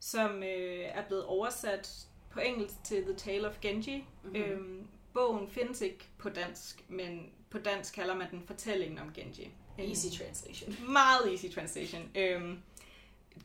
som 0.00 0.42
øh, 0.42 0.84
er 0.84 1.02
blevet 1.06 1.24
oversat 1.24 1.90
på 2.30 2.40
engelsk 2.40 2.74
til 2.84 3.02
The 3.02 3.14
Tale 3.14 3.48
of 3.48 3.60
Genji. 3.60 3.96
Mhm. 4.22 4.32
Mm-hmm. 4.32 4.52
Øhm, 4.52 4.86
bogen 5.14 5.48
findes 5.50 5.80
ikke 5.80 6.08
på 6.18 6.28
dansk, 6.28 6.84
men 6.88 7.30
på 7.50 7.58
dansk 7.58 7.94
kalder 7.94 8.14
man 8.14 8.30
den 8.30 8.42
Fortællingen 8.46 8.98
om 8.98 9.12
Genji. 9.14 9.50
Easy 9.78 10.06
translation. 10.18 10.76
Meget 10.92 11.32
easy 11.32 11.46
translation. 11.54 12.10
Øhm, 12.14 12.58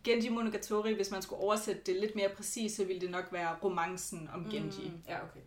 Genji 0.03 0.29
Monogatari, 0.29 0.93
hvis 0.93 1.11
man 1.11 1.21
skulle 1.21 1.41
oversætte 1.41 1.81
det 1.85 2.01
lidt 2.01 2.15
mere 2.15 2.29
præcist, 2.29 2.75
så 2.75 2.85
ville 2.85 3.01
det 3.01 3.11
nok 3.11 3.25
være 3.31 3.55
romancen 3.63 4.29
om 4.33 4.49
Genji. 4.51 4.87
Mm. 4.89 5.01
Ja, 5.07 5.23
okay. 5.23 5.39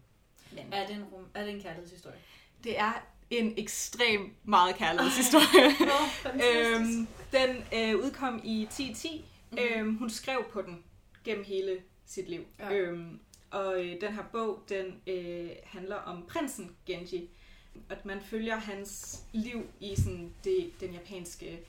Men 0.53 0.72
Er 0.72 0.87
det 0.87 0.96
en, 0.96 1.05
rum, 1.05 1.25
er 1.35 1.44
det 1.44 1.55
en 1.55 1.61
kærlighedshistorie? 1.62 2.16
det 2.64 2.79
er 2.79 2.92
en 3.31 3.55
ekstrem 3.57 4.35
meget 4.44 4.77
kærlighedshistorie. 4.77 5.70
Øhm, 6.77 7.07
den 7.33 7.57
øh, 7.75 8.05
udkom 8.05 8.40
i 8.44 8.62
1010. 8.62 9.25
Mhm. 9.51 9.59
Mm-hmm. 9.62 9.81
Øhm, 9.81 9.96
hun 9.99 10.11
skrev 10.11 10.44
på 10.53 10.62
den 10.62 10.85
gennem 11.25 11.44
hele 11.44 11.79
sit 12.07 12.29
liv. 12.29 12.44
Ja. 12.59 12.72
Øhm, 12.72 13.20
og 13.57 13.85
øh, 13.85 14.01
den 14.01 14.14
her 14.14 14.23
bog, 14.33 14.62
den 14.69 15.03
øh, 15.07 15.51
handler 15.64 15.97
om 15.97 16.27
prinsen 16.29 16.77
Genji. 16.87 17.31
At 17.90 18.07
man 18.07 18.21
følger 18.21 18.57
hans 18.57 19.23
liv 19.33 19.66
i 19.81 19.97
sådan 19.97 20.35
det, 20.45 20.81
den 20.81 20.92
japanske 20.92 21.61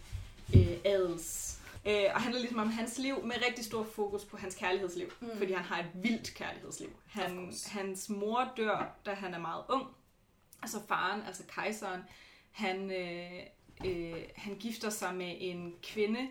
øh, 0.56 0.78
adels... 0.86 1.60
Øh, 1.86 2.04
og 2.14 2.22
handler 2.22 2.40
ligesom 2.42 2.60
om 2.60 2.70
hans 2.70 2.98
liv 2.98 3.26
med 3.26 3.36
rigtig 3.48 3.66
stor 3.66 3.84
fokus 3.84 4.26
på 4.26 4.38
hans 4.38 4.56
kærlighedsliv. 4.56 5.08
Mm. 5.20 5.38
Fordi 5.38 5.54
han 5.54 5.64
har 5.64 5.80
et 5.80 5.90
vildt 5.94 6.34
kærlighedsliv. 6.36 6.90
Han, 7.08 7.54
hans 7.66 8.10
mor 8.10 8.54
dør, 8.58 8.96
da 9.06 9.14
han 9.14 9.34
er 9.34 9.40
meget 9.40 9.64
ung. 9.70 9.88
Altså 10.62 10.78
faren, 10.88 11.22
altså 11.22 11.44
kejseren, 11.48 12.02
han, 12.52 12.92
øh, 12.92 13.40
øh, 13.86 14.24
han 14.36 14.56
gifter 14.56 14.90
sig 14.90 15.16
med 15.16 15.36
en 15.40 15.76
kvinde, 15.84 16.28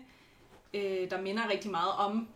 øh, 0.73 1.09
der 1.09 1.21
minder 1.21 1.49
rigtig 1.49 1.71
meget 1.71 1.93
om 1.93 2.27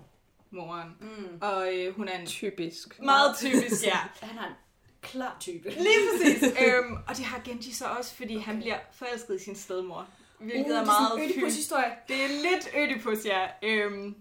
moren. 0.52 0.90
Mm. 1.02 1.38
Og 1.42 1.74
øh, 1.78 1.96
hun 1.96 2.08
er 2.08 2.20
en 2.20 2.26
Typisk. 2.28 3.00
meget 3.02 3.36
typisk, 3.38 3.86
ja. 3.86 3.98
Han 4.22 4.38
har 4.38 4.48
en 4.48 4.54
klar 5.02 5.38
type. 5.40 5.70
Lige 5.70 5.98
præcis. 6.12 6.44
øhm, 6.66 6.94
og 7.08 7.16
det 7.18 7.26
har 7.26 7.42
Genji 7.46 7.74
så 7.74 7.86
også, 7.86 8.16
fordi 8.16 8.36
okay. 8.36 8.46
han 8.46 8.60
bliver 8.60 8.78
forelsket 8.92 9.36
i 9.42 9.44
sin 9.44 9.56
stedmor. 9.56 10.08
Hvilket 10.40 10.66
Uh, 10.66 10.72
er 10.72 10.86
meget 10.86 11.12
det 11.18 11.26
er 11.26 11.34
sådan 11.34 11.46
historie. 11.52 11.92
Det 12.08 12.24
er 12.24 12.28
lidt 12.28 12.70
Ødipus, 12.78 13.26
ja. 13.26 13.48
Øhm, 13.64 14.16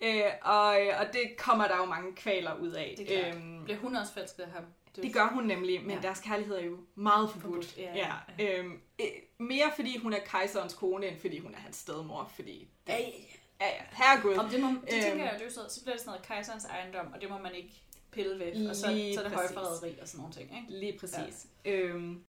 øh, 0.00 0.22
og, 0.42 0.66
og 1.00 1.06
det 1.12 1.22
kommer 1.38 1.68
der 1.68 1.76
jo 1.76 1.84
mange 1.84 2.12
kvaler 2.16 2.54
ud 2.54 2.70
af. 2.70 2.94
Det 2.98 3.18
er. 3.26 3.34
Øhm, 3.34 3.64
Bliver 3.64 3.78
hun 3.78 3.96
også 3.96 4.12
forelsket 4.12 4.42
af 4.42 4.50
ham? 4.50 4.64
det 5.02 5.12
gør 5.14 5.28
hun 5.28 5.44
nemlig, 5.44 5.80
men 5.82 5.90
Ja. 5.90 5.98
deres 6.02 6.20
kærlighed 6.20 6.56
er 6.56 6.64
jo 6.64 6.76
meget 6.94 7.30
forbudt. 7.30 7.64
Forbudt, 7.66 7.78
ja, 7.78 7.96
ja. 7.96 8.12
ja. 8.38 8.58
Øhm, 8.58 8.80
øh, 9.00 9.06
mere 9.38 9.72
fordi 9.76 9.98
hun 9.98 10.12
er 10.12 10.18
kejserens 10.26 10.74
kone, 10.74 11.06
end 11.08 11.20
fordi 11.20 11.38
hun 11.38 11.54
er 11.54 11.58
hans 11.58 11.76
stedmor. 11.76 12.32
Fordi, 12.34 12.68
Ja, 12.88 12.98
ja, 13.60 13.66
ja, 13.66 13.82
herregud. 13.92 14.34
Om 14.36 14.48
det, 14.48 14.60
må, 14.60 14.68
det 14.68 14.76
Øhm. 14.76 15.02
tænker 15.02 15.24
jeg, 15.24 15.40
er 15.44 15.50
sådan, 15.50 15.70
så 15.70 15.80
bliver 15.82 15.94
det 15.94 16.00
sådan 16.00 16.10
noget 16.10 16.26
kejserens 16.26 16.64
ejendom, 16.64 17.12
og 17.14 17.20
det 17.20 17.30
må 17.30 17.38
man 17.38 17.54
ikke 17.54 17.80
pille 18.10 18.38
ved. 18.38 18.68
Og 18.70 18.76
så, 18.76 18.90
Lige 18.92 19.14
så 19.14 19.20
er 19.20 19.24
det 19.28 19.32
højforræderi 19.36 19.98
og 20.02 20.08
sådan 20.08 20.18
nogle 20.20 20.34
ting, 20.34 20.50
ikke? 20.56 20.80
Lige 20.80 20.98
præcis. 20.98 21.46
Ja. 21.64 21.70
Øhm, 21.70 22.24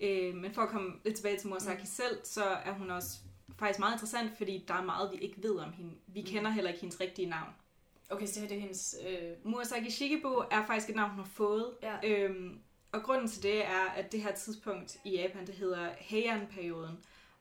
øh, 0.00 0.34
men 0.34 0.54
for 0.54 0.62
at 0.62 0.68
komme 0.68 0.92
lidt 1.04 1.16
tilbage 1.16 1.38
til 1.38 1.48
Murasaki 1.48 1.80
Mm. 1.80 1.86
selv, 1.86 2.18
så 2.24 2.44
er 2.44 2.72
hun 2.72 2.90
også 2.90 3.18
faktisk 3.58 3.78
meget 3.78 3.92
interessant, 3.94 4.36
fordi 4.36 4.64
der 4.68 4.74
er 4.74 4.82
meget, 4.82 5.10
vi 5.12 5.16
ikke 5.16 5.42
ved 5.42 5.56
om 5.58 5.72
hende. 5.72 5.90
Vi 6.06 6.20
Mm. 6.20 6.26
kender 6.26 6.50
heller 6.50 6.70
ikke 6.70 6.80
hendes 6.80 7.00
rigtige 7.00 7.28
navn. 7.28 7.48
Okay, 8.10 8.26
så 8.26 8.40
det 8.40 8.52
er 8.52 8.60
hendes... 8.60 8.96
Øh, 9.08 9.30
Murasaki 9.44 9.90
Shikibu 9.90 10.28
er 10.50 10.66
faktisk 10.66 10.90
et 10.90 10.96
navn, 10.96 11.10
hun 11.10 11.18
har 11.18 11.30
fået. 11.34 11.70
ja. 11.82 11.96
Øhm, 12.04 12.58
og 12.92 13.02
grunden 13.02 13.28
til 13.28 13.42
det 13.42 13.64
er, 13.64 13.84
at 13.96 14.12
det 14.12 14.22
her 14.22 14.34
tidspunkt 14.34 14.96
i 15.04 15.10
Japan, 15.16 15.46
det 15.46 15.54
hedder 15.54 15.88
Heian-perioden. 15.98 16.98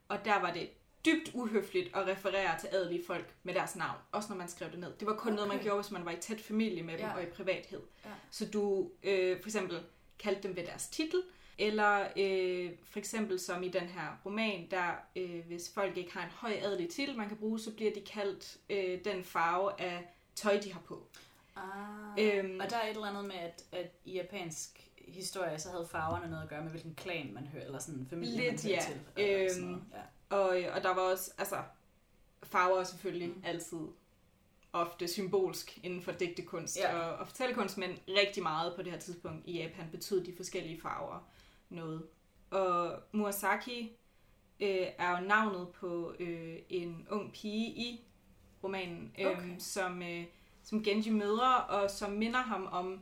Og 0.07 0.25
der 0.25 0.41
var 0.41 0.53
det 0.53 0.69
dybt 1.13 1.31
uhøfligt 1.33 1.95
at 1.95 2.07
referere 2.07 2.59
til 2.59 2.69
adelige 2.71 3.03
folk 3.07 3.33
med 3.43 3.53
deres 3.53 3.75
navn, 3.75 3.97
også 4.11 4.29
når 4.29 4.37
man 4.37 4.47
skrev 4.47 4.71
det 4.71 4.79
ned. 4.79 4.93
Det 4.99 5.07
var 5.07 5.13
kun 5.15 5.27
okay. 5.31 5.35
noget, 5.35 5.47
man 5.47 5.59
gjorde, 5.63 5.81
hvis 5.81 5.91
man 5.91 6.05
var 6.05 6.11
i 6.11 6.15
tæt 6.17 6.41
familie 6.41 6.83
med 6.83 6.93
dem 6.97 7.05
Ja. 7.05 7.13
og 7.15 7.23
i 7.23 7.25
privathed. 7.25 7.81
Ja. 8.05 8.09
Så 8.31 8.45
du 8.49 8.89
øh, 9.03 9.41
for 9.41 9.47
eksempel 9.49 9.79
kaldte 10.19 10.43
dem 10.43 10.55
ved 10.55 10.63
deres 10.65 10.87
titel, 10.87 11.21
eller 11.57 12.07
øh, 12.17 12.71
for 12.85 12.99
eksempel 12.99 13.39
som 13.39 13.63
i 13.63 13.69
den 13.69 13.81
her 13.87 14.21
roman, 14.25 14.67
der 14.71 14.91
øh, 15.15 15.45
hvis 15.47 15.71
folk 15.73 15.97
ikke 15.97 16.13
har 16.13 16.23
en 16.25 16.31
høj 16.31 16.53
adelig 16.61 16.89
titel, 16.89 17.17
man 17.17 17.27
kan 17.27 17.37
bruge, 17.37 17.59
så 17.59 17.71
bliver 17.75 17.93
de 17.93 18.01
kaldt 18.01 18.57
øh, 18.69 18.99
den 19.05 19.23
farve 19.23 19.81
af 19.81 20.13
tøj, 20.35 20.59
de 20.63 20.73
har 20.73 20.79
på. 20.81 21.03
Ah, 21.55 21.63
Øhm. 22.19 22.59
og 22.59 22.69
der 22.69 22.77
er 22.77 22.83
et 22.83 22.89
eller 22.89 23.05
andet 23.07 23.25
med, 23.25 23.35
at, 23.35 23.63
at 23.71 23.91
i 24.05 24.13
japansk 24.13 24.89
historie, 25.07 25.59
så 25.59 25.69
havde 25.69 25.87
farverne 25.91 26.29
noget 26.29 26.43
at 26.43 26.49
gøre 26.49 26.61
med, 26.63 26.71
hvilken 26.71 26.95
klan 26.95 27.33
man 27.33 27.47
hører, 27.47 27.65
eller 27.65 27.79
sådan 27.79 28.07
familie 28.09 28.37
Lidt, 28.51 28.63
man 28.63 28.71
hører 28.73 28.75
ja. 28.75 28.85
til. 29.15 29.23
Eller 29.23 29.49
sådan 29.53 29.63
Øhm, 29.63 29.71
noget. 29.71 29.83
Ja. 29.93 29.99
Og, 30.29 30.61
øh, 30.61 30.75
og 30.75 30.83
der 30.83 30.93
var 30.95 31.01
også, 31.01 31.31
altså, 31.37 31.57
farver 32.43 32.79
er 32.79 32.83
selvfølgelig 32.83 33.27
Mm. 33.27 33.41
altid 33.45 33.79
ofte 34.73 35.07
symbolsk 35.07 35.79
inden 35.83 36.01
for 36.01 36.11
digtekunst 36.11 36.77
ja. 36.77 36.97
og, 36.99 37.17
og 37.17 37.27
fortællekunst, 37.27 37.77
men 37.77 37.99
rigtig 38.07 38.43
meget 38.43 38.75
på 38.75 38.81
det 38.83 38.91
her 38.91 38.99
tidspunkt 38.99 39.47
i 39.47 39.57
Japan 39.57 39.89
betød 39.91 40.23
de 40.25 40.35
forskellige 40.35 40.81
farver 40.81 41.27
noget. 41.69 42.03
Og 42.51 42.99
Murasaki 43.11 43.91
øh, 44.59 44.87
er 44.97 45.19
jo 45.19 45.27
navnet 45.27 45.69
på 45.69 46.13
øh, 46.19 46.57
en 46.69 47.07
ung 47.11 47.33
pige 47.33 47.67
i 47.67 48.05
romanen, 48.63 49.13
øh, 49.19 49.27
Okay. 49.27 49.55
som, 49.59 50.01
øh, 50.01 50.25
som 50.63 50.83
Genji 50.83 51.11
møder, 51.11 51.53
og 51.55 51.91
som 51.91 52.11
minder 52.11 52.41
ham 52.41 52.67
om 52.71 52.99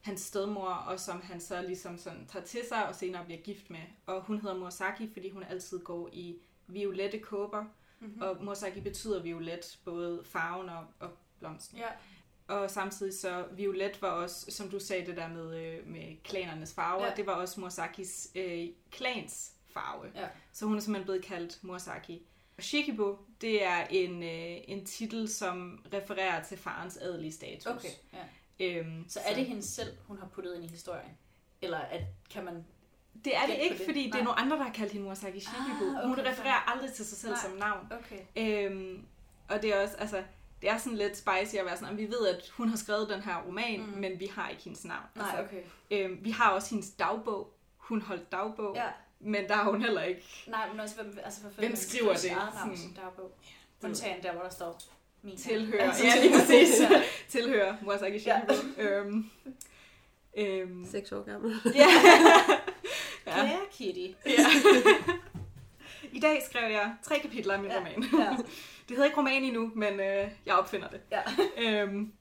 hans 0.00 0.20
stedmor, 0.20 0.68
og 0.68 1.00
som 1.00 1.20
han 1.20 1.40
så 1.40 1.62
ligesom 1.62 1.98
sådan 1.98 2.26
tager 2.26 2.44
til 2.44 2.60
sig, 2.68 2.88
og 2.88 2.94
senere 2.94 3.24
bliver 3.24 3.40
gift 3.40 3.70
med. 3.70 3.80
Og 4.06 4.22
hun 4.22 4.40
hedder 4.40 4.56
Murasaki, 4.56 5.12
fordi 5.12 5.30
hun 5.30 5.42
altid 5.42 5.78
går 5.84 6.08
i 6.12 6.36
violette 6.72 7.18
kåber, 7.18 7.64
Mm-hmm. 8.02 8.22
og 8.22 8.44
Murasaki 8.44 8.80
betyder 8.80 9.22
violet, 9.22 9.78
både 9.84 10.22
farven 10.24 10.68
og, 10.68 10.84
og 11.00 11.10
blomsten. 11.38 11.78
ja. 11.78 11.86
Og 12.54 12.70
samtidig 12.70 13.14
så, 13.14 13.44
violet 13.52 14.02
var 14.02 14.08
også, 14.08 14.50
som 14.50 14.68
du 14.68 14.78
sagde 14.78 15.06
det 15.06 15.16
der 15.16 15.28
med, 15.28 15.56
øh, 15.64 15.86
med 15.86 16.22
klanernes 16.24 16.74
farver, 16.74 17.06
Ja. 17.06 17.12
det 17.16 17.26
var 17.26 17.32
også 17.32 17.60
Murasakis 17.60 18.28
øh, 18.34 18.68
klans 18.90 19.52
farve. 19.68 20.12
Ja. 20.14 20.28
Så 20.52 20.66
hun 20.66 20.76
er 20.76 20.80
simpelthen 20.80 21.04
blevet 21.04 21.24
kaldt 21.24 21.64
Murasaki. 21.64 22.26
Og 22.56 22.62
Shikibu, 22.62 23.18
det 23.40 23.64
er 23.64 23.86
en, 23.90 24.22
øh, 24.22 24.58
en 24.68 24.86
titel, 24.86 25.28
som 25.28 25.84
refererer 25.94 26.44
til 26.44 26.58
farens 26.58 26.96
adelige 26.96 27.32
status. 27.32 27.66
Okay, 27.66 27.88
ja. 28.12 28.24
Øhm, 28.78 29.04
Så 29.08 29.20
er 29.24 29.34
det 29.34 29.46
hende 29.46 29.62
selv, 29.62 29.96
hun 30.06 30.18
har 30.18 30.28
puttet 30.28 30.54
ind 30.54 30.64
i 30.64 30.68
historien? 30.68 31.18
Eller 31.62 31.78
at, 31.78 32.02
kan 32.30 32.44
man... 32.44 32.64
Det 33.24 33.36
er 33.36 33.46
det 33.46 33.56
ikke, 33.60 33.76
det? 33.78 33.84
fordi 33.84 34.02
det 34.04 34.10
Nej. 34.12 34.20
er 34.20 34.24
nogle 34.24 34.40
andre, 34.40 34.56
der 34.56 34.62
har 34.62 34.72
kaldt 34.72 34.92
hende 34.92 35.04
Murasaki 35.04 35.40
Shikibu. 35.40 35.96
Ah, 35.96 36.08
Hun 36.08 36.18
okay, 36.18 36.30
refererer 36.30 36.70
aldrig 36.72 36.92
til 36.92 37.06
sig 37.06 37.18
selv 37.18 37.32
Nej. 37.32 37.40
som 37.42 37.52
navn. 37.52 37.92
Okay. 37.92 38.66
Øhm, 38.66 39.04
og 39.48 39.62
det 39.62 39.74
er 39.74 39.82
også, 39.82 39.96
altså, 39.98 40.22
det 40.62 40.70
er 40.70 40.78
sådan 40.78 40.98
lidt 40.98 41.16
spicy 41.16 41.54
at 41.54 41.64
være 41.66 41.76
sådan, 41.76 41.92
at 41.92 41.98
vi 41.98 42.06
ved, 42.10 42.26
at 42.28 42.48
hun 42.52 42.68
har 42.68 42.76
skrevet 42.76 43.08
den 43.08 43.20
her 43.22 43.42
roman, 43.46 43.80
Mm. 43.80 43.86
men 43.98 44.20
vi 44.20 44.26
har 44.34 44.48
ikke 44.48 44.62
hendes 44.62 44.84
navn. 44.84 45.02
Nej, 45.14 45.26
altså, 45.38 45.44
okay. 45.44 45.62
øhm, 46.04 46.18
vi 46.22 46.30
har 46.30 46.50
også 46.50 46.70
hendes 46.70 46.90
dagbog. 46.90 47.52
Hun 47.76 48.02
holdt 48.02 48.32
dagbog. 48.32 48.74
Ja. 48.76 48.86
men 49.20 49.48
der 49.48 49.54
har 49.54 49.70
hun 49.70 49.82
heller 49.82 50.02
ikke. 50.02 50.44
Nej, 50.46 50.68
men 50.70 50.80
også, 50.80 50.94
hvem, 50.94 51.18
altså, 51.24 51.40
hvad 51.40 51.52
Hvem 51.52 51.76
skriver 51.76 52.12
det? 52.14 52.32
Navn, 52.32 52.76
Sådan. 52.76 52.96
er 53.06 53.10
på. 53.16 53.30
Undtagen 53.84 54.22
der, 54.22 54.32
hvor 54.32 54.42
der 54.42 54.50
står 54.50 54.80
min. 55.22 55.36
Tilhører. 55.36 55.84
Altså, 55.88 56.04
ja, 56.04 56.22
lige 56.22 56.32
præcis. 56.38 56.80
ja. 56.90 57.02
Tilhører 57.28 57.76
Murasaki 57.82 58.18
Shikibu. 58.18 58.52
Øhm, 58.78 59.30
øhm, 60.46 60.86
Seks 60.90 61.12
år 61.12 61.22
gammel. 61.22 61.54
ja. 61.74 61.86
Ja. 63.26 63.44
ja. 63.44 63.58
Kitty. 63.72 64.06
ja. 64.26 64.46
I 66.12 66.20
dag 66.20 66.42
skrev 66.50 66.70
jeg 66.70 66.94
tre 67.02 67.18
kapitler 67.18 67.54
af 67.54 67.60
min 67.60 67.70
Ja. 67.70 67.78
roman. 67.78 68.04
Ja. 68.20 68.36
Det 68.88 68.96
hedder 68.96 69.04
ikke 69.04 69.18
roman 69.18 69.42
endnu, 69.44 69.70
men 69.74 70.00
øh, 70.00 70.28
jeg 70.46 70.54
opfinder 70.54 70.88
det. 70.88 71.00
ja. 71.10 71.20
Øhm, 71.58 72.12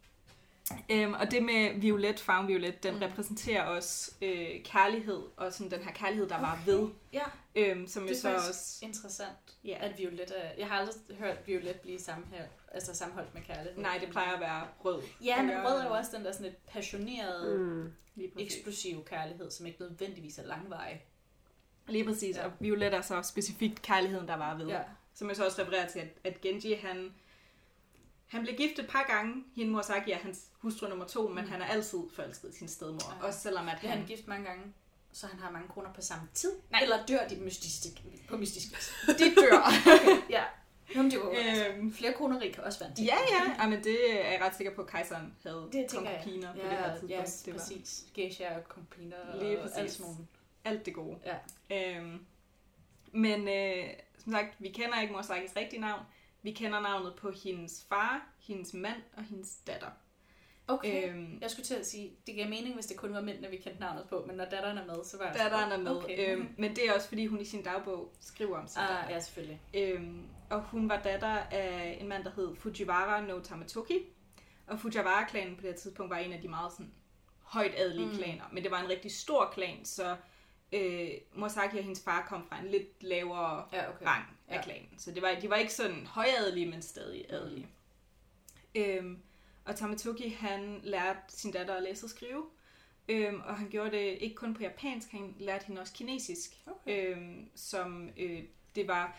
øhm, 0.92 1.14
og 1.14 1.32
det 1.32 1.44
med 1.44 1.80
violet, 1.80 2.20
farven 2.20 2.48
violet, 2.48 2.84
den 2.84 2.94
Mm. 2.94 3.00
repræsenterer 3.02 3.64
også 3.64 4.12
øh, 4.22 4.48
kærlighed, 4.66 5.22
og 5.38 5.54
sådan 5.54 5.72
den 5.72 5.80
her 5.84 5.92
kærlighed, 5.92 6.30
der 6.30 6.40
var 6.40 6.60
ved. 6.66 6.88
Ja, 7.14 7.24
Øhm, 7.56 7.88
som 7.88 8.04
det 8.04 8.12
er 8.12 8.16
så 8.20 8.36
også... 8.36 8.80
interessant, 8.86 9.38
Ja. 9.64 9.78
at 9.80 9.98
violet 9.98 10.34
er... 10.38 10.50
Jeg 10.58 10.68
har 10.68 10.76
aldrig 10.80 11.18
hørt 11.20 11.38
violet 11.48 11.76
blive 11.76 12.00
sammenholdt, 12.00 12.50
altså 12.72 12.96
sammenholdt 12.96 13.34
med 13.34 13.42
kærlighed. 13.42 13.78
Nej, 13.82 13.98
det 14.02 14.10
plejer 14.10 14.34
at 14.34 14.40
være 14.40 14.68
rød. 14.86 15.02
Ja, 15.24 15.42
men 15.42 15.52
rød 15.66 15.80
er 15.80 15.86
jo 15.86 15.92
også 15.94 16.12
den 16.18 16.26
der 16.26 16.32
sådan 16.32 16.46
lidt 16.46 16.66
passionerede, 16.66 17.58
mm. 17.58 17.94
Eksplosive 18.40 19.04
kærlighed, 19.06 19.52
som 19.52 19.66
ikke 19.66 19.82
nødvendigvis 19.82 20.38
er 20.38 20.46
langvarig. 20.46 21.06
Lige 21.88 22.06
præcis, 22.06 22.36
Ja. 22.38 22.46
og 22.46 22.52
violet 22.60 22.94
er 22.94 23.02
så 23.02 23.22
specifikt 23.24 23.82
kærligheden, 23.82 24.28
der 24.28 24.36
var 24.36 24.56
ved. 24.58 24.68
Ja. 24.68 24.82
Som 25.14 25.28
jeg 25.28 25.36
så 25.36 25.46
også 25.46 25.62
refererer 25.62 25.88
til, 25.88 26.00
at, 26.00 26.08
at 26.24 26.42
Genji, 26.42 26.74
han, 26.74 27.14
han 28.28 28.42
blev 28.44 28.56
gift 28.56 28.80
et 28.80 28.88
par 28.88 29.06
gange. 29.10 29.44
Hende 29.56 29.72
Murasaki 29.72 30.12
er 30.12 30.18
hans 30.18 30.40
hustru 30.58 30.88
nummer 30.88 31.06
to, 31.06 31.28
men 31.28 31.44
Mm. 31.46 31.50
han 31.52 31.62
er 31.62 31.66
altid 31.66 32.00
forelsket 32.16 32.56
sin 32.56 32.68
stedmor. 32.68 33.16
Ja. 33.22 33.28
Også 33.28 33.40
selvom 33.40 33.68
at 33.70 33.78
han 33.80 33.90
han... 33.90 34.06
gift 34.08 34.28
mange 34.28 34.46
gange, 34.46 34.74
så 35.12 35.28
han 35.28 35.40
har 35.40 35.52
mange 35.52 35.68
koner 35.68 35.94
på 35.94 36.02
samme 36.02 36.28
tid? 36.34 36.52
Nej. 36.72 36.80
Eller 36.84 37.06
dør 37.06 37.28
de 37.28 37.36
mystisk, 37.36 37.88
på 38.30 38.38
mystisk 38.38 38.68
vis? 38.78 38.94
De 39.20 39.36
dør. 39.36 39.72
ja. 40.38 40.44
Jamen, 40.96 41.12
det 41.12 41.20
var, 41.20 41.30
altså, 41.30 41.68
øhm, 41.68 41.94
flere 41.94 42.14
koneri 42.14 42.52
kan 42.52 42.64
også 42.64 42.80
være 42.80 42.90
en 42.90 42.96
ting. 42.96 43.08
ja, 43.08 43.16
ja. 43.32 43.64
ja. 43.64 43.70
men 43.70 43.84
det 43.84 44.26
er 44.26 44.32
jeg 44.32 44.42
ret 44.42 44.56
sikker 44.56 44.74
på, 44.76 44.82
at 44.82 44.88
kejseren 44.88 45.34
havde 45.44 45.70
Det 45.72 45.86
konkubiner 45.96 46.54
på 46.54 46.60
ja, 46.60 46.70
det 46.70 46.78
her 46.78 46.96
tidspunkt. 46.96 47.12
Ja, 47.12 47.22
det 47.46 47.54
var 47.54 47.60
præcis. 47.60 48.06
Geisha 48.14 48.56
og 48.56 48.64
kompiner 48.70 49.16
Lige 49.40 49.58
og 49.58 49.62
præcis. 49.64 49.78
alt 49.78 49.92
sådan 49.92 50.12
nogle. 50.12 50.28
alt 50.66 50.86
det 50.86 50.94
gode. 50.94 51.18
Ja. 51.70 51.98
Øhm, 51.98 52.26
men 53.12 53.48
øh, 53.48 53.84
som 54.18 54.32
sagt, 54.34 54.56
vi 54.60 54.70
kender 54.70 55.02
ikke 55.02 55.12
Murasakis 55.14 55.56
rigtige 55.56 55.82
navn. 55.82 56.02
Vi 56.42 56.52
kender 56.52 56.80
navnet 56.80 57.16
på 57.16 57.32
hendes 57.44 57.86
far, 57.90 58.30
hendes 58.48 58.74
mand 58.74 59.02
og 59.18 59.24
hendes 59.24 59.56
datter. 59.68 59.88
Okay. 60.68 61.10
Øhm, 61.10 61.38
Jeg 61.42 61.52
skulle 61.52 61.66
til 61.66 61.76
at 61.76 61.86
sige, 61.88 62.12
det 62.28 62.36
giver 62.36 62.48
mening, 62.48 62.74
hvis 62.76 62.86
det 62.86 62.98
kun 62.98 63.14
var 63.14 63.22
mændene, 63.22 63.50
vi 63.50 63.58
kendte 63.58 63.80
navnet 63.80 64.06
på, 64.10 64.24
men 64.28 64.36
når 64.38 64.46
datteren 64.46 64.78
er 64.78 64.86
med, 64.86 65.04
så 65.06 65.18
var 65.18 65.26
jeg 65.26 65.36
datteren 65.36 65.72
er 65.72 65.78
med. 65.78 65.92
Okay. 66.04 66.32
Øhm, 66.38 66.48
men 66.58 66.76
det 66.76 66.88
er 66.90 66.94
også, 66.94 67.08
fordi 67.08 67.26
hun 67.26 67.40
i 67.42 67.46
sin 67.46 67.64
dagbog 67.64 68.14
skriver 68.20 68.58
om 68.58 68.68
sin 68.68 68.80
datter. 68.82 68.98
ah, 68.98 69.12
ja, 69.12 69.20
selvfølgelig. 69.20 69.62
Øhm, 69.74 70.24
og 70.50 70.62
hun 70.62 70.90
var 70.90 71.02
datter 71.02 71.38
af 71.52 71.98
en 72.02 72.08
mand, 72.08 72.24
der 72.24 72.32
hed 72.36 72.56
Fujiwara 72.56 73.22
no 73.22 73.40
Tamatoki. 73.40 74.00
Og 74.68 74.80
Fujiwara-klanen 74.80 75.56
på 75.56 75.62
det 75.62 75.76
tidspunkt 75.76 76.10
var 76.10 76.18
en 76.18 76.34
af 76.34 76.42
de 76.42 76.48
meget 76.48 76.72
sådan, 76.72 76.92
højt 77.42 77.74
adelige 77.78 78.06
Mm. 78.06 78.12
mm. 78.12 78.18
klaner. 78.18 78.44
Men 78.52 78.64
det 78.64 78.72
var 78.72 78.80
en 78.84 78.90
rigtig 78.90 79.12
stor 79.12 79.50
klan, 79.54 79.86
så 79.86 80.16
øh, 80.72 81.10
Murasaki 81.36 81.78
og 81.78 81.84
hendes 81.84 82.04
far 82.04 82.26
kom 82.30 82.46
fra 82.50 82.60
en 82.60 82.68
lidt 82.68 83.04
lavere 83.04 83.66
Ja, 83.74 83.90
okay. 83.90 84.06
rang 84.06 84.26
af 84.48 84.56
Ja. 84.56 84.62
klanen. 84.62 84.90
Så 84.98 85.12
det 85.12 85.22
var, 85.22 85.36
de 85.42 85.50
var 85.50 85.56
ikke 85.56 85.74
sådan 85.74 86.06
højadelige, 86.06 86.66
men 86.66 86.82
stadig 86.82 87.26
adelige. 87.30 87.68
Mm. 88.76 88.82
Øhm, 88.82 89.20
og 89.66 89.76
Tamatoki, 89.76 90.30
han 90.30 90.80
lærte 90.84 91.20
sin 91.28 91.52
datter 91.52 91.76
at 91.76 91.84
læse 91.84 92.06
og 92.06 92.10
skrive. 92.10 92.46
Øhm, 93.10 93.42
og 93.46 93.58
han 93.58 93.70
gjorde 93.70 93.92
det 93.92 94.18
ikke 94.22 94.36
kun 94.36 94.54
på 94.54 94.64
japansk, 94.64 95.12
han 95.12 95.36
lærte 95.40 95.66
hende 95.66 95.82
også 95.82 95.94
kinesisk. 95.94 96.52
Okay. 96.66 97.16
Øhm, 97.16 97.50
som 97.56 98.10
øh, 98.18 98.44
det 98.76 98.88
var 98.88 99.18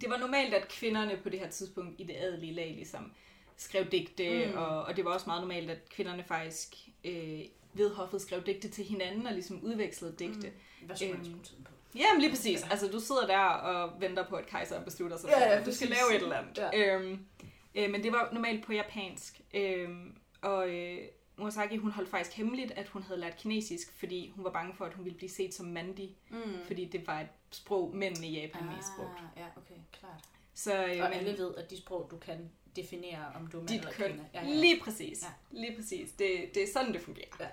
det 0.00 0.10
var 0.10 0.16
normalt, 0.18 0.54
at 0.54 0.68
kvinderne 0.68 1.16
på 1.22 1.28
det 1.28 1.40
her 1.40 1.48
tidspunkt 1.50 2.00
i 2.00 2.04
det 2.04 2.16
adelige 2.16 2.52
lag 2.52 2.72
ligesom 2.74 3.12
skrev 3.56 3.84
digte, 3.84 4.46
Mm. 4.46 4.56
og, 4.58 4.82
og 4.82 4.96
det 4.96 5.04
var 5.04 5.10
også 5.10 5.26
meget 5.26 5.42
normalt, 5.42 5.70
at 5.70 5.88
kvinderne 5.88 6.24
faktisk 6.24 6.74
øh, 7.04 7.40
ved 7.72 7.94
hoffet 7.94 8.20
skrev 8.22 8.42
digte 8.42 8.68
til 8.68 8.84
hinanden 8.84 9.26
og 9.26 9.32
ligesom 9.32 9.60
udvekslede 9.64 10.14
digte. 10.18 10.48
Mm. 10.80 10.86
Hvad 10.86 10.96
skulle 10.96 11.12
man 11.12 11.26
Øhm, 11.26 11.40
tiden 11.42 11.64
på? 11.64 11.70
Jamen 11.98 12.20
lige 12.20 12.30
præcis. 12.30 12.62
Altså 12.70 12.88
du 12.88 13.00
sidder 13.00 13.26
der 13.26 13.38
og 13.44 14.00
venter 14.00 14.28
på, 14.28 14.36
at 14.36 14.46
kejseren 14.46 14.84
beslutter 14.84 15.16
sig 15.18 15.30
Ja, 15.30 15.38
ja, 15.40 15.60
at 15.60 15.66
du 15.66 15.72
skal 15.74 15.88
lave 15.88 16.16
et 16.16 16.22
eller 16.22 16.36
andet. 16.36 16.58
Ja. 16.58 16.94
Øhm, 16.96 17.26
øh, 17.74 17.90
men 17.90 18.02
det 18.02 18.12
var 18.12 18.28
normalt 18.32 18.64
på 18.64 18.72
japansk. 18.72 19.40
Øhm, 19.54 20.14
og 20.42 20.68
øh, 20.68 20.98
Murasaki, 21.38 21.76
hun 21.76 21.90
holdt 21.90 22.08
faktisk 22.10 22.36
hemmeligt, 22.36 22.70
at 22.72 22.88
hun 22.88 23.02
havde 23.02 23.20
lært 23.20 23.36
kinesisk, 23.36 23.92
fordi 23.98 24.28
hun 24.34 24.44
var 24.44 24.50
bange 24.50 24.74
for, 24.74 24.84
at 24.84 24.94
hun 24.94 25.04
ville 25.04 25.16
blive 25.16 25.30
set 25.30 25.54
som 25.54 25.66
mandig, 25.66 26.16
Mm. 26.30 26.38
fordi 26.66 26.84
det 26.84 27.06
var 27.06 27.20
et 27.20 27.28
sprog, 27.50 27.96
mændene 27.96 28.26
i 28.28 28.40
Japan 28.40 28.66
mest 28.76 28.88
brugte. 28.96 29.22
Ah, 29.22 29.40
ja, 29.42 29.46
okay, 29.56 29.74
klart. 29.92 30.24
Så, 30.54 30.74
øh, 30.74 30.80
Og 30.80 30.86
men- 30.88 31.18
alle 31.18 31.38
ved, 31.38 31.54
at 31.54 31.70
de 31.70 31.76
sprog, 31.76 32.08
du 32.10 32.16
kan 32.16 32.50
definere, 32.76 33.32
om 33.34 33.46
du 33.46 33.56
er 33.58 33.62
mand 33.62 33.70
eller 33.74 33.92
køn. 33.92 34.06
kvinde. 34.10 34.24
Ja, 34.34 34.44
ja. 34.46 34.50
Lige 34.60 34.80
præcis. 34.80 35.22
Ja. 35.22 35.28
Lige 35.60 35.76
præcis. 35.76 36.10
Det, 36.12 36.50
det 36.54 36.62
er 36.62 36.66
sådan, 36.72 36.92
det 36.92 37.00
fungerer. 37.00 37.26
Ja. 37.40 37.48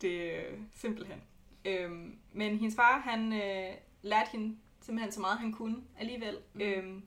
Det 0.00 0.34
er 0.36 0.42
øh, 0.52 0.58
simpelthen. 0.74 1.22
Øhm, 1.64 2.18
men 2.32 2.58
hendes 2.58 2.76
far, 2.76 2.98
han 3.00 3.32
øh, 3.32 3.74
lærte 4.02 4.30
hende 4.30 4.56
simpelthen 4.80 5.12
så 5.12 5.20
meget, 5.20 5.38
han 5.38 5.52
kunne 5.52 5.76
alligevel. 5.98 6.38
Mm. 6.54 6.60
Øhm, 6.60 7.02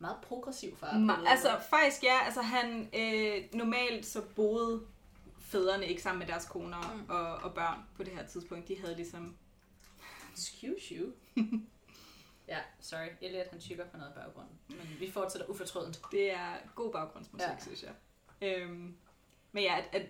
Meget 0.00 0.16
progressiv 0.22 0.76
far. 0.76 0.86
ma- 0.90 1.28
altså 1.28 1.60
faktisk 1.70 2.02
ja, 2.04 2.24
altså 2.24 2.42
han 2.42 2.90
øh, 2.96 3.44
normalt 3.54 4.06
så 4.06 4.22
boede 4.36 4.82
fædrene 5.40 5.86
ikke 5.86 6.02
sammen 6.02 6.18
med 6.18 6.26
deres 6.26 6.44
koner 6.46 6.94
Mm. 6.94 7.04
og, 7.10 7.34
og 7.34 7.54
børn 7.54 7.78
på 7.96 8.02
det 8.02 8.12
her 8.12 8.26
tidspunkt. 8.26 8.68
De 8.68 8.80
havde 8.80 8.96
ligesom... 8.96 9.36
Excuse 10.32 10.94
you. 10.94 11.12
ja, 12.48 12.58
sorry. 12.80 13.08
Jeg 13.22 13.30
lærte, 13.32 13.44
at 13.44 13.50
han 13.50 13.60
tykker 13.60 13.84
på 13.86 13.96
noget 13.96 14.14
baggrund. 14.14 14.46
Men 14.68 14.96
vi 15.00 15.10
fortsætter 15.10 15.48
ufortrødent. 15.48 16.00
Det 16.12 16.30
er 16.32 16.54
god 16.74 16.92
baggrundsmusik, 16.92 17.48
Ja. 17.48 17.56
synes 17.60 17.82
jeg. 17.82 17.92
Øhm, 18.42 18.96
men 19.52 19.62
ja, 19.62 19.78
at, 19.78 20.00
at 20.00 20.06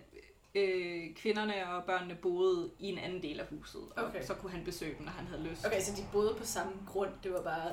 øh, 0.55 1.15
kvinderne 1.15 1.69
og 1.75 1.83
børnene 1.85 2.15
boede 2.15 2.71
i 2.79 2.85
en 2.87 2.97
anden 2.97 3.21
del 3.23 3.39
af 3.39 3.47
huset, 3.47 3.81
og 3.95 4.03
Okay. 4.05 4.23
så 4.25 4.33
kunne 4.33 4.51
han 4.51 4.63
besøge 4.65 4.95
dem, 4.97 5.05
når 5.05 5.11
han 5.11 5.27
havde 5.27 5.43
lyst. 5.43 5.65
Okay, 5.65 5.81
så 5.81 5.91
de 5.95 6.05
boede 6.11 6.35
på 6.37 6.45
samme 6.45 6.73
grund. 6.87 7.11
Det 7.23 7.33
var 7.33 7.41
bare... 7.43 7.71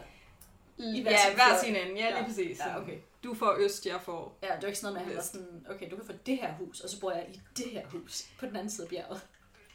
I 0.79 1.03
hver 1.03 1.11
ja, 1.11 1.19
sin 1.27 1.35
hver 1.35 1.59
sin 1.65 1.77
ende. 1.77 2.01
Ja, 2.01 2.09
lige 2.09 2.19
Ja. 2.19 2.25
præcis. 2.25 2.59
Ja, 2.59 2.81
okay. 2.81 2.99
Du 3.25 3.35
får 3.35 3.57
øst, 3.61 3.87
jeg 3.87 4.01
får... 4.03 4.39
Ja, 4.43 4.47
det 4.55 4.63
var 4.63 4.67
ikke 4.69 4.79
sådan 4.79 4.95
noget 4.95 5.07
med, 5.09 5.17
at 5.17 5.23
han 5.33 5.41
var 5.41 5.41
sådan, 5.41 5.67
okay, 5.77 5.91
du 5.91 5.97
kan 5.97 6.07
få 6.07 6.13
det 6.27 6.37
her 6.39 6.53
hus, 6.55 6.81
og 6.81 6.89
så 6.91 7.01
bor 7.01 7.13
jeg 7.13 7.27
i 7.35 7.41
det 7.57 7.67
her 7.73 7.87
hus 7.89 8.23
på 8.41 8.47
den 8.47 8.57
anden 8.57 8.71
side 8.71 8.85
af 8.87 8.91
bjerget. 8.91 9.21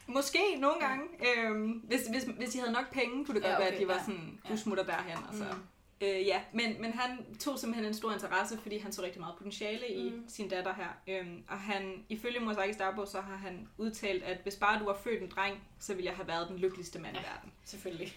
Måske 0.08 0.40
nogle 0.60 0.80
gange. 0.80 1.04
Øhm, 1.38 1.70
hvis, 1.72 2.02
hvis, 2.08 2.24
hvis 2.24 2.50
de 2.50 2.60
havde 2.60 2.72
nok 2.74 2.92
penge, 2.92 3.26
kunne 3.26 3.36
det 3.40 3.46
Ja, 3.46 3.50
godt 3.50 3.60
være, 3.60 3.68
okay, 3.68 3.76
at 3.76 3.82
de 3.82 3.88
var 3.88 3.94
ja. 3.94 4.00
sådan, 4.00 4.40
du 4.48 4.54
Ja. 4.54 4.56
smutter 4.56 4.84
derhen. 4.84 5.18
Og 5.30 5.34
så. 5.36 5.44
Mm. 5.44 6.08
Øh, 6.08 6.28
ja, 6.28 6.42
men, 6.54 6.82
men 6.82 6.94
han 6.94 7.26
tog 7.40 7.60
simpelthen 7.60 7.86
en 7.88 7.94
stor 7.94 8.14
interesse, 8.14 8.58
fordi 8.58 8.78
han 8.78 8.92
så 8.94 9.02
rigtig 9.02 9.20
meget 9.22 9.36
potentiale 9.38 9.88
i 9.88 10.10
Mm. 10.10 10.24
sin 10.28 10.50
datter 10.50 10.74
her. 10.74 11.20
Øhm, 11.20 11.44
og 11.50 11.60
han, 11.60 12.06
ifølge 12.10 12.40
Murasakis 12.40 12.76
dagbog, 12.78 13.08
så 13.08 13.22
har 13.22 13.36
han 13.36 13.68
udtalt, 13.78 14.24
at 14.24 14.38
hvis 14.44 14.56
bare 14.56 14.80
du 14.80 14.86
var 14.86 14.98
født 15.04 15.22
en 15.22 15.30
dreng, 15.36 15.64
så 15.80 15.94
ville 15.94 16.08
jeg 16.10 16.16
have 16.16 16.28
været 16.28 16.48
den 16.50 16.58
lykkeligste 16.58 17.00
mand 17.00 17.16
i 17.16 17.20
Ja. 17.20 17.26
verden. 17.34 17.52
Selvfølgelig. 17.66 18.14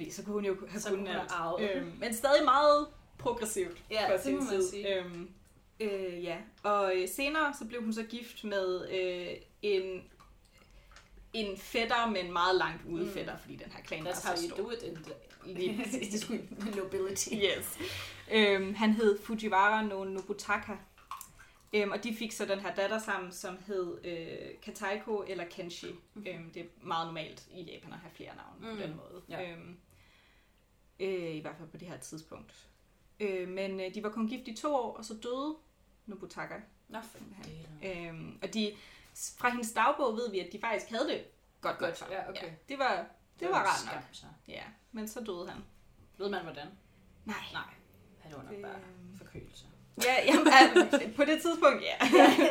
Fordi 0.00 0.10
så 0.10 0.22
kunne 0.24 0.34
hun 0.34 0.44
jo 0.44 0.56
have 0.68 0.80
Så 0.80 0.88
kunnet 0.90 1.08
have 1.08 1.30
arvet. 1.30 1.70
Øhm, 1.76 1.92
men 1.98 2.14
stadig 2.14 2.44
meget 2.44 2.86
progressivt 3.18 3.82
Ja, 3.90 4.08
for 4.08 4.12
det 4.12 4.22
sin 4.22 4.34
må 4.34 4.40
man 4.40 4.48
tid. 4.50 4.70
sige. 4.70 4.98
Øhm, 4.98 5.30
øh, 5.80 6.24
ja, 6.24 6.36
og 6.62 6.92
øh, 6.96 7.08
senere 7.08 7.54
så 7.58 7.64
blev 7.66 7.82
hun 7.82 7.92
så 7.92 8.02
gift 8.02 8.44
med 8.44 8.88
øh, 8.90 9.36
en 9.62 10.02
en 11.32 11.56
fætter, 11.58 12.06
men 12.10 12.32
meget 12.32 12.56
langt 12.56 12.82
ude 12.88 13.04
Mm. 13.04 13.10
fætter, 13.12 13.36
fordi 13.38 13.56
den 13.56 13.72
her 13.72 13.82
klan 13.82 14.06
That's 14.06 14.26
how 14.28 14.36
så 14.36 14.42
you 14.48 14.54
stor. 14.54 14.64
do 14.64 14.70
it 14.70 14.82
in 14.82 14.94
the, 14.96 15.12
Lige 15.46 15.76
præcis. 15.84 16.08
det 16.12 16.20
skulle 16.20 16.42
nobility. 16.76 17.28
Yes. 17.34 17.78
Øhm, 18.32 18.74
han 18.74 18.92
hed 18.92 19.18
Fujiwara 19.22 19.82
no 19.82 20.04
Nobutaka. 20.04 20.72
Øhm, 21.72 21.90
og 21.90 22.04
de 22.04 22.14
fik 22.14 22.32
så 22.32 22.44
den 22.44 22.60
her 22.60 22.74
datter 22.74 22.98
sammen, 22.98 23.32
som 23.32 23.58
hed 23.66 23.98
øh, 24.04 24.48
Kataiko 24.62 25.24
eller 25.28 25.44
Kenshi. 25.44 25.86
Mm-hmm. 25.86 26.26
Øhm, 26.32 26.50
det 26.50 26.62
er 26.62 26.66
meget 26.82 27.06
normalt 27.06 27.46
i 27.54 27.62
Japan 27.62 27.92
at 27.92 27.98
have 27.98 28.10
flere 28.14 28.30
navne 28.36 28.60
mm. 28.60 28.66
Mm. 28.68 28.76
på 28.76 28.82
den 28.82 28.96
måde. 28.96 29.22
Ja. 29.28 29.50
Øhm, 29.52 29.76
øh, 31.00 31.34
I 31.36 31.40
hvert 31.40 31.56
fald 31.56 31.68
på 31.68 31.76
det 31.76 31.88
her 31.88 31.96
tidspunkt. 31.98 32.66
Øh, 33.20 33.48
men 33.48 33.80
øh, 33.80 33.94
de 33.94 34.02
var 34.02 34.08
kun 34.10 34.28
gift 34.28 34.48
i 34.48 34.56
to 34.56 34.74
år, 34.74 34.96
og 34.96 35.04
så 35.04 35.14
døde 35.22 35.56
Nobutaka. 36.06 36.54
Nå, 36.88 36.98
for 37.00 37.18
det. 37.18 37.66
Øhm, 38.08 38.38
og 38.42 38.54
de, 38.54 38.72
fra 39.38 39.48
hendes 39.50 39.72
dagbog 39.72 40.16
ved 40.16 40.30
vi, 40.30 40.38
at 40.40 40.52
de 40.52 40.60
faktisk 40.60 40.90
havde 40.90 41.08
det 41.08 41.24
godt 41.60 41.78
Godt, 41.78 41.88
nok 41.90 41.96
sammen. 41.96 42.16
ja, 42.18 42.30
okay. 42.30 42.52
det 42.68 42.78
var, 42.78 43.06
det 43.40 43.48
var 43.48 43.54
rart 43.54 43.84
nok. 43.84 43.92
skam, 43.92 44.02
så. 44.12 44.26
Ja, 44.48 44.62
men 44.92 45.08
så 45.08 45.20
døde 45.20 45.50
han. 45.50 45.62
Ved 46.18 46.28
man 46.30 46.42
hvordan? 46.42 46.66
Nej. 47.24 47.36
Nej. 47.52 47.62
Det 48.28 48.36
var 48.36 48.42
nok 48.42 48.62
bare 48.62 48.74
Øhm. 48.74 49.18
forkølelse. 49.18 49.64
Ja, 50.04 50.14
jamen, 50.26 50.52
altså, 50.60 51.10
på 51.16 51.24
det 51.24 51.42
tidspunkt, 51.42 51.82
ja. 51.82 51.96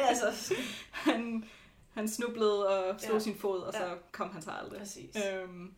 altså, 0.09 0.53
Han, 0.91 1.45
han 1.93 2.07
snublede 2.07 2.67
og 2.89 2.99
slog 2.99 3.09
Ja. 3.09 3.13
ja. 3.13 3.19
sin 3.19 3.35
fod, 3.35 3.59
og 3.59 3.73
så 3.73 3.85
Ja. 3.85 3.95
kom 4.11 4.29
han 4.31 4.41
sig 4.41 4.53
aldrig. 4.59 4.79
præcis. 4.79 5.15
Øhm, 5.33 5.73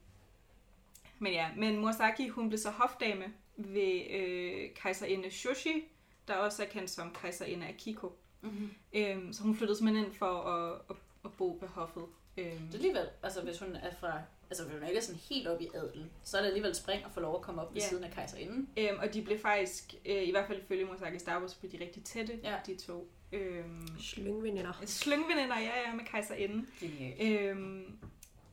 men 1.22 1.34
ja, 1.34 1.48
men 1.58 1.80
Murasaki, 1.80 2.28
hun 2.28 2.50
blev 2.50 2.58
så 2.60 2.70
hofdame 2.70 3.26
ved 3.58 4.02
øh, 4.10 4.70
kejserinde 4.76 5.32
Shoshi, 5.32 5.84
der 6.28 6.34
også 6.34 6.64
er 6.64 6.68
kendt 6.68 6.90
som 6.90 7.14
kejserinde 7.22 7.68
Akiko. 7.68 8.18
Mm-hmm. 8.42 8.70
Øhm, 8.94 9.34
så 9.34 9.44
hun 9.44 9.56
flyttede 9.56 9.78
simpelthen 9.78 10.06
ind 10.06 10.14
for 10.16 10.26
at, 10.42 10.82
at 10.90 10.96
at 11.26 11.32
bo 11.38 11.58
ved 11.62 11.68
hoffet. 11.68 12.04
Øhm, 12.38 12.48
Det 12.60 12.70
er 12.70 12.74
alligevel, 12.74 13.08
altså 13.24 13.42
hvis 13.42 13.60
hun 13.60 13.76
er 13.76 13.92
fra, 14.00 14.22
altså 14.50 14.64
hvis 14.66 14.74
hun 14.80 14.88
ikke 14.88 14.98
er 14.98 15.02
sådan 15.04 15.22
helt 15.30 15.48
oppe 15.48 15.64
i 15.64 15.70
adelen, 15.76 16.12
så 16.24 16.38
er 16.38 16.42
det 16.42 16.48
alligevel 16.48 16.76
spring 16.76 17.06
at 17.06 17.12
få 17.12 17.20
lov 17.20 17.36
at 17.36 17.42
komme 17.42 17.62
op 17.62 17.74
ved 17.74 17.82
Ja. 17.82 17.88
siden 17.88 18.04
af 18.04 18.12
kejserinden. 18.12 18.70
øhm, 18.78 19.00
og 19.00 19.14
de 19.14 19.22
blev 19.22 19.40
faktisk, 19.40 19.94
øh, 20.06 20.24
i 20.24 20.32
hvert 20.32 20.48
fald 20.48 20.62
ifølge 20.62 20.86
Mosakis 20.86 21.24
dagbog, 21.24 21.50
så 21.50 21.60
blev 21.60 21.72
de 21.72 21.80
rigtig 21.84 22.04
tætte, 22.04 22.40
Ja. 22.44 22.56
de 22.66 22.76
to. 22.76 23.12
Øhm, 23.32 23.88
Slyngveninder. 24.00 24.74
slyngveninder, 24.86 25.60
ja, 25.60 25.90
ja, 25.90 25.96
med 25.96 26.06
kejserinden. 26.06 26.68
Genialt. 26.80 27.50
Øhm, 27.50 27.98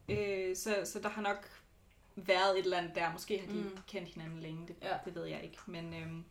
øh, 0.09 0.57
så, 0.57 0.75
så 0.85 1.01
der 1.03 1.09
har 1.09 1.23
nok 1.23 1.49
været 2.27 2.59
et 2.59 2.65
eller 2.65 2.79
andet 2.79 2.95
der. 2.95 3.13
Måske 3.13 3.39
har 3.39 3.47
de 3.47 3.53
Mm. 3.53 3.59
mm. 3.61 3.79
kendt 3.89 4.09
hinanden 4.09 4.41
længe, 4.41 4.67
det, 4.69 4.77
Ja. 4.83 4.97
det 5.05 5.15
ved 5.15 5.25
jeg 5.27 5.41
ikke. 5.45 5.59
Men, 5.67 5.95
øhm, 5.95 6.25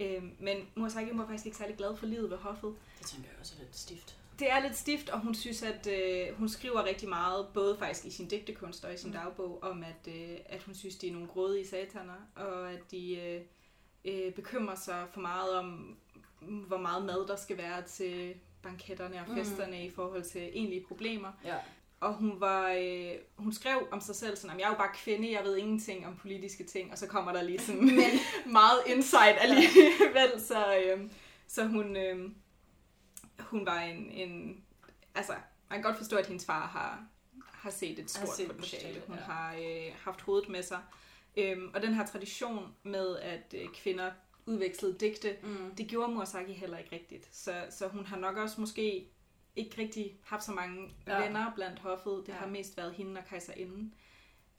øhm, 0.00 0.36
men 0.38 0.56
Murasaki 0.74 1.10
var 1.12 1.26
faktisk 1.26 1.46
ikke 1.46 1.58
særlig 1.58 1.76
glad 1.76 1.96
for 1.96 2.06
livet 2.06 2.30
ved 2.30 2.36
hoffet. 2.38 2.74
Det 2.98 3.06
tænker 3.06 3.28
jeg 3.30 3.40
også 3.40 3.54
er 3.58 3.62
lidt 3.64 3.76
stift. 3.76 4.18
Det 4.38 4.50
er 4.50 4.60
lidt 4.62 4.76
stift, 4.76 5.08
og 5.08 5.20
hun 5.20 5.34
synes, 5.34 5.62
at 5.62 5.86
øh, 5.86 6.34
hun 6.36 6.48
skriver 6.48 6.84
rigtig 6.84 7.08
meget, 7.08 7.46
både 7.54 7.76
faktisk 7.78 8.06
i 8.06 8.10
sin 8.10 8.28
digtekunst 8.28 8.84
og 8.84 8.94
i 8.94 8.96
sin 8.96 9.10
Mm. 9.10 9.16
mm. 9.16 9.22
dagbog, 9.22 9.62
om 9.62 9.82
at, 9.82 10.08
øh, 10.14 10.38
at 10.46 10.62
hun 10.62 10.74
synes, 10.74 10.96
de 10.96 11.08
er 11.08 11.12
nogle 11.12 11.28
grådige 11.28 11.66
sataner, 11.68 12.28
og 12.36 12.72
at 12.72 12.90
de 12.90 13.16
øh, 13.16 13.42
øh, 14.04 14.32
bekymrer 14.32 14.74
sig 14.74 15.06
for 15.12 15.20
meget 15.20 15.54
om, 15.54 15.96
hvor 16.40 16.78
meget 16.78 17.04
mad 17.04 17.26
der 17.28 17.36
skal 17.36 17.56
være 17.56 17.82
til 17.82 18.34
banketterne 18.62 19.20
og 19.20 19.28
Mm. 19.28 19.36
festerne 19.36 19.86
i 19.86 19.90
forhold 19.90 20.22
til 20.24 20.42
egentlige 20.42 20.84
problemer. 20.88 21.32
Ja. 21.44 21.56
Og 22.02 22.14
hun 22.14 22.40
var, 22.40 22.72
øh, 22.72 23.12
hun 23.36 23.52
skrev 23.52 23.88
om 23.90 24.00
sig 24.00 24.14
selv 24.16 24.36
sådan, 24.36 24.56
at 24.56 24.60
jeg 24.60 24.66
er 24.66 24.70
jo 24.70 24.76
bare 24.78 24.94
kvinde, 24.94 25.32
jeg 25.32 25.44
ved 25.44 25.56
ingenting 25.56 26.06
om 26.06 26.16
politiske 26.16 26.64
ting, 26.64 26.92
og 26.92 26.98
så 26.98 27.06
kommer 27.06 27.32
der 27.32 27.42
lige 27.42 27.58
sådan 27.58 27.90
meget 28.46 28.80
insight 28.86 29.36
alligevel, 29.40 30.40
så, 30.40 30.76
øh, 30.76 31.10
så 31.46 31.64
hun, 31.66 31.96
øh, 31.96 32.30
hun 33.40 33.66
var 33.66 33.80
en, 33.80 34.10
en, 34.10 34.62
altså, 35.14 35.32
man 35.70 35.78
kan 35.78 35.82
godt 35.82 35.96
forstå, 35.96 36.16
at 36.16 36.26
hendes 36.26 36.46
far 36.46 36.66
har, 36.66 37.04
har 37.52 37.70
set 37.70 37.98
et 37.98 38.10
stort 38.10 38.36
set 38.36 38.46
potentiale. 38.50 39.02
Hun 39.06 39.16
ja. 39.16 39.22
har 39.22 39.54
øh, 39.54 39.92
haft 40.04 40.20
hovedet 40.20 40.48
med 40.48 40.62
sig. 40.62 40.80
Øhm, 41.36 41.70
og 41.74 41.82
den 41.82 41.94
her 41.94 42.06
tradition 42.06 42.74
med, 42.82 43.16
at 43.18 43.54
øh, 43.54 43.68
kvinder 43.74 44.10
udvekslede 44.46 44.98
digte, 45.00 45.36
Mm. 45.42 45.74
det 45.78 45.86
gjorde 45.86 46.12
Murasaki 46.12 46.52
heller 46.52 46.78
ikke 46.78 46.92
rigtigt. 46.92 47.28
Så, 47.32 47.54
så 47.70 47.88
hun 47.88 48.06
har 48.06 48.16
nok 48.16 48.36
også 48.36 48.60
måske 48.60 49.06
ikke 49.56 49.78
rigtig 49.82 50.16
haft 50.24 50.44
så 50.44 50.52
mange 50.52 50.90
Ja. 51.06 51.22
venner 51.22 51.52
blandt 51.54 51.78
hoffet. 51.78 52.22
Det 52.26 52.32
Ja. 52.32 52.38
har 52.38 52.46
mest 52.46 52.76
været 52.76 52.94
hende 52.94 53.20
og 53.20 53.26
kejserinden. 53.26 53.94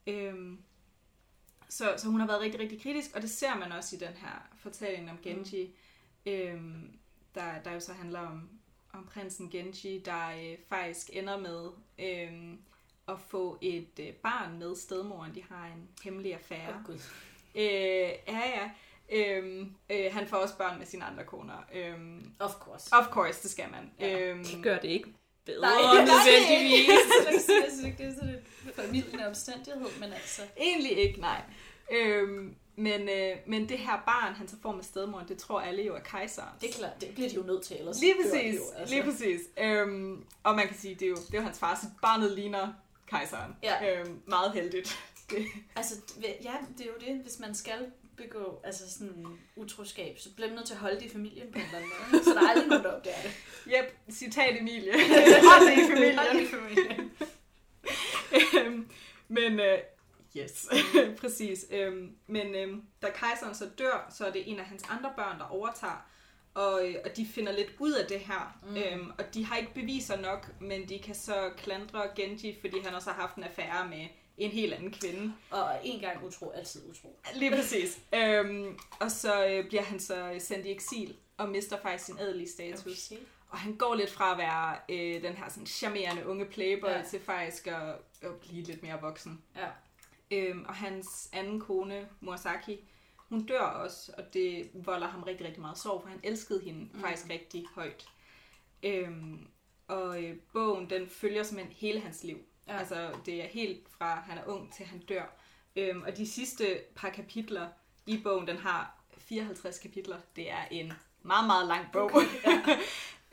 Øhm, 0.06 0.62
så, 1.68 1.94
så 1.96 2.08
hun 2.08 2.20
har 2.20 2.26
været 2.26 2.40
rigtig, 2.40 2.60
rigtig 2.60 2.82
kritisk, 2.82 3.10
og 3.16 3.22
det 3.22 3.30
ser 3.30 3.54
man 3.54 3.72
også 3.72 3.96
i 3.96 3.98
den 3.98 4.12
her 4.14 4.48
fortælling 4.56 5.10
om 5.10 5.18
Genji, 5.22 5.76
mm. 6.26 6.32
øhm, 6.32 6.98
der, 7.34 7.62
der 7.62 7.72
jo 7.72 7.80
så 7.80 7.92
handler 7.92 8.20
om, 8.20 8.48
om 8.92 9.06
prinsen 9.06 9.50
Genji, 9.50 9.98
der 10.04 10.28
øh, 10.30 10.58
faktisk 10.68 11.10
ender 11.12 11.38
med 11.38 11.70
øhm, 11.98 12.58
at 13.08 13.20
få 13.20 13.58
et 13.60 13.98
øh, 14.00 14.12
barn 14.12 14.58
med 14.58 14.76
stedmoren. 14.76 15.34
De 15.34 15.42
har 15.42 15.66
en 15.66 15.88
hemmelig 16.04 16.34
affære. 16.34 16.74
Åh, 16.78 16.84
Gud. 16.84 16.94
Øh, 17.54 17.62
ja, 18.28 18.42
ja. 18.48 18.70
Øhm, 19.12 19.72
øh, 19.90 20.12
han 20.12 20.26
får 20.26 20.36
også 20.36 20.56
børn 20.56 20.78
med 20.78 20.86
sine 20.86 21.04
andre 21.04 21.24
koner. 21.24 21.54
Øhm, 21.74 22.30
Of 22.38 22.52
course. 22.52 22.88
of 22.92 23.06
course, 23.06 23.42
det 23.42 23.50
skal 23.50 23.64
man. 23.70 23.90
Ja. 24.00 24.20
Øhm, 24.20 24.44
Det 24.44 24.62
gør 24.62 24.78
det 24.78 24.88
ikke 24.88 25.14
bedre 25.44 25.60
Nej, 25.60 25.70
det 25.70 26.00
er 26.00 26.06
nødvendigvis. 26.06 26.88
Jeg 27.62 27.70
synes 27.72 27.84
ikke, 27.84 27.98
det 27.98 28.06
er 28.06 28.14
sådan 28.14 28.28
en 28.28 28.72
familien 28.76 29.20
omstændighed, 29.20 29.88
men 30.00 30.12
altså... 30.12 30.42
Egentlig 30.56 30.98
ikke, 30.98 31.20
nej. 31.20 31.42
Øhm, 31.90 32.54
men, 32.76 33.08
øh, 33.08 33.36
men 33.46 33.68
det 33.68 33.78
her 33.78 34.02
barn, 34.06 34.34
han 34.34 34.48
så 34.48 34.56
får 34.62 34.72
med 34.72 34.84
stedmoren, 34.84 35.28
det 35.28 35.38
tror 35.38 35.60
alle 35.60 35.82
jo 35.82 35.94
er 35.94 36.00
kejseren. 36.00 36.48
Det 36.60 36.68
er 36.70 36.72
klart, 36.72 37.00
det 37.00 37.08
bliver 37.14 37.28
de 37.28 37.34
jo 37.34 37.42
nødt 37.42 37.62
til, 37.62 37.78
ellers 37.78 38.00
Lige 38.00 38.14
præcis, 38.22 38.54
jo, 38.56 38.62
altså. 38.76 38.94
lige 38.94 39.04
præcis. 39.04 39.40
Øhm, 39.58 40.24
og 40.42 40.54
man 40.54 40.66
kan 40.68 40.76
sige, 40.76 40.94
det 40.94 41.02
er 41.02 41.08
jo, 41.08 41.16
det 41.16 41.34
er 41.34 41.38
jo 41.38 41.44
hans 41.44 41.58
far, 41.58 41.74
så 41.82 41.86
barnet 42.02 42.32
ligner 42.32 42.72
kejseren. 43.10 43.56
Ja. 43.62 44.00
Øhm, 44.00 44.22
meget 44.26 44.52
heldigt. 44.52 44.98
Det, 45.30 45.46
Altså, 45.76 45.94
ja, 46.22 46.52
det 46.78 46.86
er 46.86 46.90
jo 46.90 47.12
det, 47.14 47.22
hvis 47.22 47.38
man 47.38 47.54
skal 47.54 47.86
begå 48.16 48.60
altså 48.64 48.92
sådan 48.92 49.26
utroskab, 49.56 50.18
så 50.18 50.34
bliver 50.34 50.48
man 50.48 50.56
nødt 50.56 50.66
til 50.66 50.74
at 50.74 50.80
holde 50.80 50.96
det 50.96 51.06
i 51.06 51.08
familien 51.08 51.52
på 51.52 51.58
en 51.58 51.64
eller 51.64 51.78
anden 51.78 51.90
måde. 52.12 52.24
Så 52.24 52.30
der 52.30 52.40
er 52.40 52.48
aldrig 52.48 52.68
nogen, 52.68 52.84
der 52.84 52.92
opdager 52.92 53.22
det. 53.22 53.32
yep, 53.66 54.14
citat 54.14 54.60
Emilie. 54.60 54.92
Hold 55.50 55.66
det 55.70 55.84
i 55.84 55.92
familien. 55.92 56.18
Hold 56.18 56.38
det 56.38 56.42
i 56.42 56.46
familien. 56.46 57.10
Øhm, 58.58 58.90
men 59.28 59.60
øh, 59.60 59.78
yes, 60.36 60.68
præcis. 61.20 61.66
Øhm, 61.70 62.16
men 62.26 62.54
øhm, 62.54 62.82
da 63.02 63.10
kejseren 63.14 63.54
så 63.54 63.68
dør, 63.78 64.12
så 64.16 64.26
er 64.26 64.32
det 64.32 64.50
en 64.50 64.58
af 64.58 64.64
hans 64.64 64.82
andre 64.90 65.12
børn, 65.16 65.38
der 65.38 65.44
overtager. 65.44 66.06
Og, 66.54 66.88
øh, 66.88 66.94
og 67.04 67.16
de 67.16 67.26
finder 67.26 67.52
lidt 67.52 67.70
ud 67.78 67.92
af 67.92 68.06
det 68.06 68.20
her. 68.20 68.58
Mm. 68.68 68.76
Øhm, 68.76 69.12
og 69.18 69.34
de 69.34 69.44
har 69.44 69.56
ikke 69.56 69.74
beviser 69.74 70.20
nok, 70.20 70.60
men 70.60 70.88
de 70.88 70.98
kan 70.98 71.14
så 71.14 71.50
klandre 71.56 72.08
Genji, 72.16 72.58
fordi 72.60 72.80
han 72.84 72.94
også 72.94 73.10
har 73.10 73.20
haft 73.20 73.36
en 73.36 73.44
affære 73.44 73.88
med 73.88 74.06
en 74.38 74.50
helt 74.50 74.72
anden 74.72 74.92
kvinde. 74.92 75.32
Og 75.50 75.80
en 75.84 76.00
gang 76.00 76.24
utro, 76.24 76.50
altid 76.50 76.82
utro. 76.90 77.18
Lige 77.34 77.50
præcis. 77.50 78.00
øhm, 78.14 78.78
og 79.00 79.10
så 79.10 79.46
øh, 79.46 79.68
bliver 79.68 79.82
han 79.82 80.00
så 80.00 80.36
sendt 80.38 80.66
i 80.66 80.70
eksil 80.70 81.16
og 81.36 81.48
mister 81.48 81.80
faktisk 81.82 82.04
sin 82.04 82.18
adelige 82.18 82.48
status. 82.48 83.10
Okay. 83.12 83.22
Og 83.48 83.58
han 83.58 83.76
går 83.76 83.94
lidt 83.94 84.10
fra 84.10 84.32
at 84.32 84.38
være 84.38 84.76
øh, 84.88 85.22
den 85.22 85.32
her 85.32 85.48
sådan 85.48 85.66
charmerende 85.66 86.26
unge 86.26 86.44
playboy 86.44 86.88
Ja. 86.88 87.02
til 87.10 87.20
faktisk 87.20 87.66
at, 87.66 87.94
at 88.22 88.34
blive 88.40 88.62
lidt 88.62 88.82
mere 88.82 89.00
voksen. 89.00 89.42
Ja. 89.56 89.68
Øhm, 90.30 90.64
og 90.68 90.74
hans 90.74 91.28
anden 91.32 91.60
kone, 91.60 92.08
Murasaki, 92.20 92.88
hun 93.16 93.46
dør 93.46 93.60
også, 93.60 94.12
og 94.18 94.34
det 94.34 94.70
volder 94.74 95.06
ham 95.08 95.22
rigtig, 95.22 95.46
rigtig 95.46 95.60
meget 95.62 95.78
sorg, 95.78 96.02
for 96.02 96.08
han 96.08 96.20
elskede 96.22 96.60
hende 96.64 96.88
mm. 96.92 97.00
faktisk 97.00 97.30
rigtig 97.30 97.64
højt. 97.74 98.04
Øhm, 98.82 99.46
og 99.88 100.22
øh, 100.22 100.36
bogen, 100.52 100.90
den 100.90 101.08
følger 101.08 101.42
simpelthen 101.42 101.76
hele 101.76 102.00
hans 102.00 102.24
liv. 102.24 102.38
Ja. 102.66 102.72
Ja. 102.72 102.78
Altså, 102.78 103.10
det 103.26 103.42
er 103.44 103.46
helt 103.48 103.86
fra 103.98 104.14
han 104.26 104.38
er 104.38 104.42
ung 104.46 104.74
til 104.74 104.86
han 104.86 104.98
dør. 104.98 105.36
Øhm, 105.76 106.02
og 106.02 106.16
de 106.16 106.26
sidste 106.32 106.80
par 106.96 107.10
kapitler 107.10 107.66
i 108.06 108.20
bogen, 108.22 108.46
den 108.46 108.56
har 108.56 109.00
54 109.18 109.78
kapitler. 109.78 110.16
Det 110.36 110.50
er 110.50 110.64
en 110.70 110.92
meget, 111.22 111.46
meget 111.46 111.66
lang 111.68 111.86
bog. 111.92 112.10
Okay, 112.14 112.26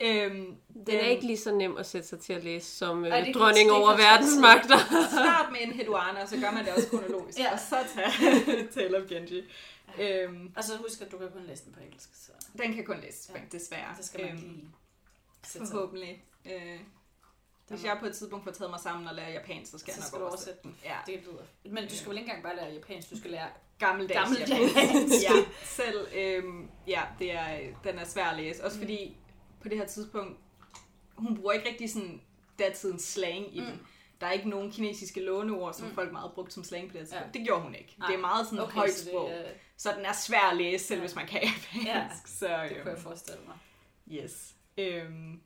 øhm, 0.00 0.56
Den 0.86 0.94
er 0.96 1.00
ikke 1.06 1.26
lige 1.26 1.38
så 1.38 1.54
nem 1.54 1.76
at 1.76 1.86
sætte 1.86 2.08
sig 2.08 2.20
til 2.20 2.32
at 2.32 2.44
læse 2.44 2.66
som 2.76 3.04
øh, 3.04 3.10
kan- 3.12 3.34
dronning 3.34 3.68
kan 3.68 3.76
over 3.76 3.96
verdensmagter. 3.96 4.78
Start 5.12 5.52
med 5.52 5.60
en 5.60 5.72
Hedwana, 5.72 6.22
og 6.22 6.28
så 6.28 6.36
gør 6.40 6.50
man 6.50 6.64
det 6.64 6.72
også 6.72 6.88
kronologisk. 6.90 7.38
Ja. 7.38 7.44
ja. 7.48 7.52
Og 7.52 7.58
så 7.58 7.76
tag 7.94 8.68
Tale 8.74 9.02
of 9.02 9.08
Genji. 9.08 9.42
Øhm, 10.00 10.52
Og 10.56 10.64
så 10.64 10.76
husk, 10.76 11.00
at 11.00 11.12
du 11.12 11.18
kan 11.18 11.30
kun 11.32 11.42
læse 11.46 11.64
den 11.64 11.72
på 11.72 11.80
engelsk. 11.80 12.08
Så 12.14 12.32
den 12.58 12.74
kan 12.74 12.84
kun 12.84 13.00
læses 13.00 13.30
Ja. 13.34 13.38
ja. 13.40 13.44
desværre. 13.52 13.94
det 13.96 14.04
skal 14.04 14.20
man 14.20 14.30
Øhm, 14.30 14.40
lige 14.42 14.70
sig. 15.44 15.60
Forhåbentlig. 15.70 16.24
Øh, 16.46 16.80
hvis 17.72 17.84
jeg 17.84 17.96
på 18.00 18.06
et 18.06 18.14
tidspunkt 18.16 18.44
får 18.44 18.50
taget 18.52 18.70
mig 18.70 18.80
sammen 18.80 19.08
og 19.08 19.14
lærer 19.14 19.32
japansk, 19.32 19.70
så 19.70 19.78
skal 19.78 19.94
Så 19.94 20.00
jeg 20.00 20.06
skal 20.06 20.18
nok 20.18 20.26
du 20.28 20.28
oversætte 20.32 20.60
den. 20.62 20.76
Ja, 20.84 20.96
Det 21.06 21.20
lyder. 21.20 21.72
Men 21.74 21.88
du 21.88 21.96
skal 21.96 22.08
vel 22.10 22.18
ikke 22.18 22.28
engang 22.30 22.42
bare 22.44 22.56
lære 22.56 22.72
japansk, 22.72 23.10
du 23.10 23.18
skal 23.18 23.30
lære 23.30 23.48
gammeldags. 23.78 24.18
gammeldags 24.18 24.50
japansk. 24.50 25.14
ja, 25.28 25.32
selv, 25.64 26.06
øhm, 26.14 26.68
ja, 26.86 27.02
det 27.18 27.32
er, 27.32 27.58
den 27.84 27.98
er 27.98 28.04
svær 28.04 28.24
at 28.24 28.36
læse. 28.36 28.64
Også 28.64 28.76
Mm. 28.76 28.82
fordi 28.82 29.16
på 29.62 29.68
det 29.68 29.78
her 29.78 29.86
tidspunkt, 29.86 30.38
hun 31.16 31.36
bruger 31.36 31.52
ikke 31.52 31.68
rigtig 31.68 31.90
sådan 31.92 32.20
datidens 32.58 33.02
slang 33.02 33.56
i 33.56 33.60
Mm. 33.60 33.66
den. 33.66 33.80
Der 34.20 34.26
er 34.28 34.32
ikke 34.32 34.48
nogen 34.48 34.72
kinesiske 34.72 35.20
låneord, 35.20 35.74
som 35.74 35.88
Mm. 35.88 35.94
folk 35.94 36.12
meget 36.12 36.32
brugte 36.34 36.54
som 36.54 36.64
slang 36.64 36.88
på 36.90 36.92
det 36.92 37.00
tidspunkt. 37.08 37.34
Ja. 37.34 37.38
Det 37.38 37.46
gjorde 37.46 37.62
hun 37.62 37.74
ikke. 37.74 37.94
Nej. 37.98 38.06
Det 38.08 38.16
er 38.16 38.20
meget 38.20 38.46
sådan 38.46 38.58
okay, 38.58 38.74
højt 38.74 38.92
så 38.94 39.04
sprog. 39.04 39.30
det, 39.30 39.38
øh, 39.38 39.50
Så 39.76 39.92
den 39.96 40.04
er 40.04 40.12
svær 40.12 40.50
at 40.50 40.56
læse, 40.56 40.84
selv 40.86 40.98
Ja. 41.00 41.06
hvis 41.06 41.14
man 41.14 41.26
kan 41.26 41.40
japansk. 41.42 41.86
Ja, 41.86 42.08
så, 42.26 42.46
det 42.46 42.68
kunne 42.68 42.78
jeg 42.78 42.86
øhm, 42.86 43.00
forestille 43.02 43.40
mig. 43.46 43.56
Yes. 44.22 44.54
Øhm, 44.78 45.40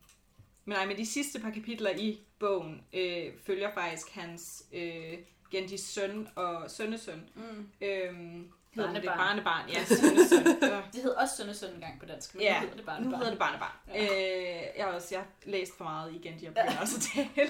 men 0.67 0.75
nej, 0.75 0.85
men 0.85 0.97
de 0.97 1.05
sidste 1.05 1.39
par 1.39 1.49
kapitler 1.49 1.89
i 1.89 2.19
bogen 2.39 2.81
øh, 2.93 3.25
følger 3.45 3.73
faktisk 3.73 4.11
hans 4.11 4.63
øh, 4.73 5.13
Genjis 5.51 5.81
søn 5.81 6.27
og 6.35 6.71
sønnesøn. 6.71 7.29
Mm. 7.35 7.69
Øhm, 7.81 8.51
hedder 8.75 8.93
det 8.93 9.03
Barnebarn. 9.03 9.17
barnebarn? 9.17 9.69
Ja, 9.69 9.85
sønnesøn. 10.01 10.45
Det 10.93 11.01
hed 11.01 11.11
også 11.11 11.35
sønnesøn 11.37 11.73
en 11.75 11.81
gang 11.81 11.99
på 11.99 12.05
dansk, 12.05 12.35
men 12.35 12.43
Ja, 12.43 12.53
nu 12.53 12.59
hedder 12.61 12.75
det 12.75 12.85
bare 12.85 13.01
nu 13.01 13.09
hedder 13.09 13.29
det 13.29 13.39
barnebarn. 13.39 13.71
Ja. 13.87 14.03
Ja. 14.03 14.59
Øh, 14.59 14.63
jeg 14.77 14.85
har 14.85 14.91
også 14.91 15.07
jeg 15.11 15.19
har 15.19 15.27
læst 15.51 15.77
for 15.77 15.83
meget 15.83 16.13
i 16.13 16.17
Genji 16.17 16.47
og 16.47 16.53
begynder 16.53 16.73
ja. 16.73 16.81
også 16.81 16.95
at 17.19 17.27
tale 17.35 17.49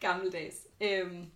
gammeldags. 0.00 0.56
Øhm, 0.80 1.26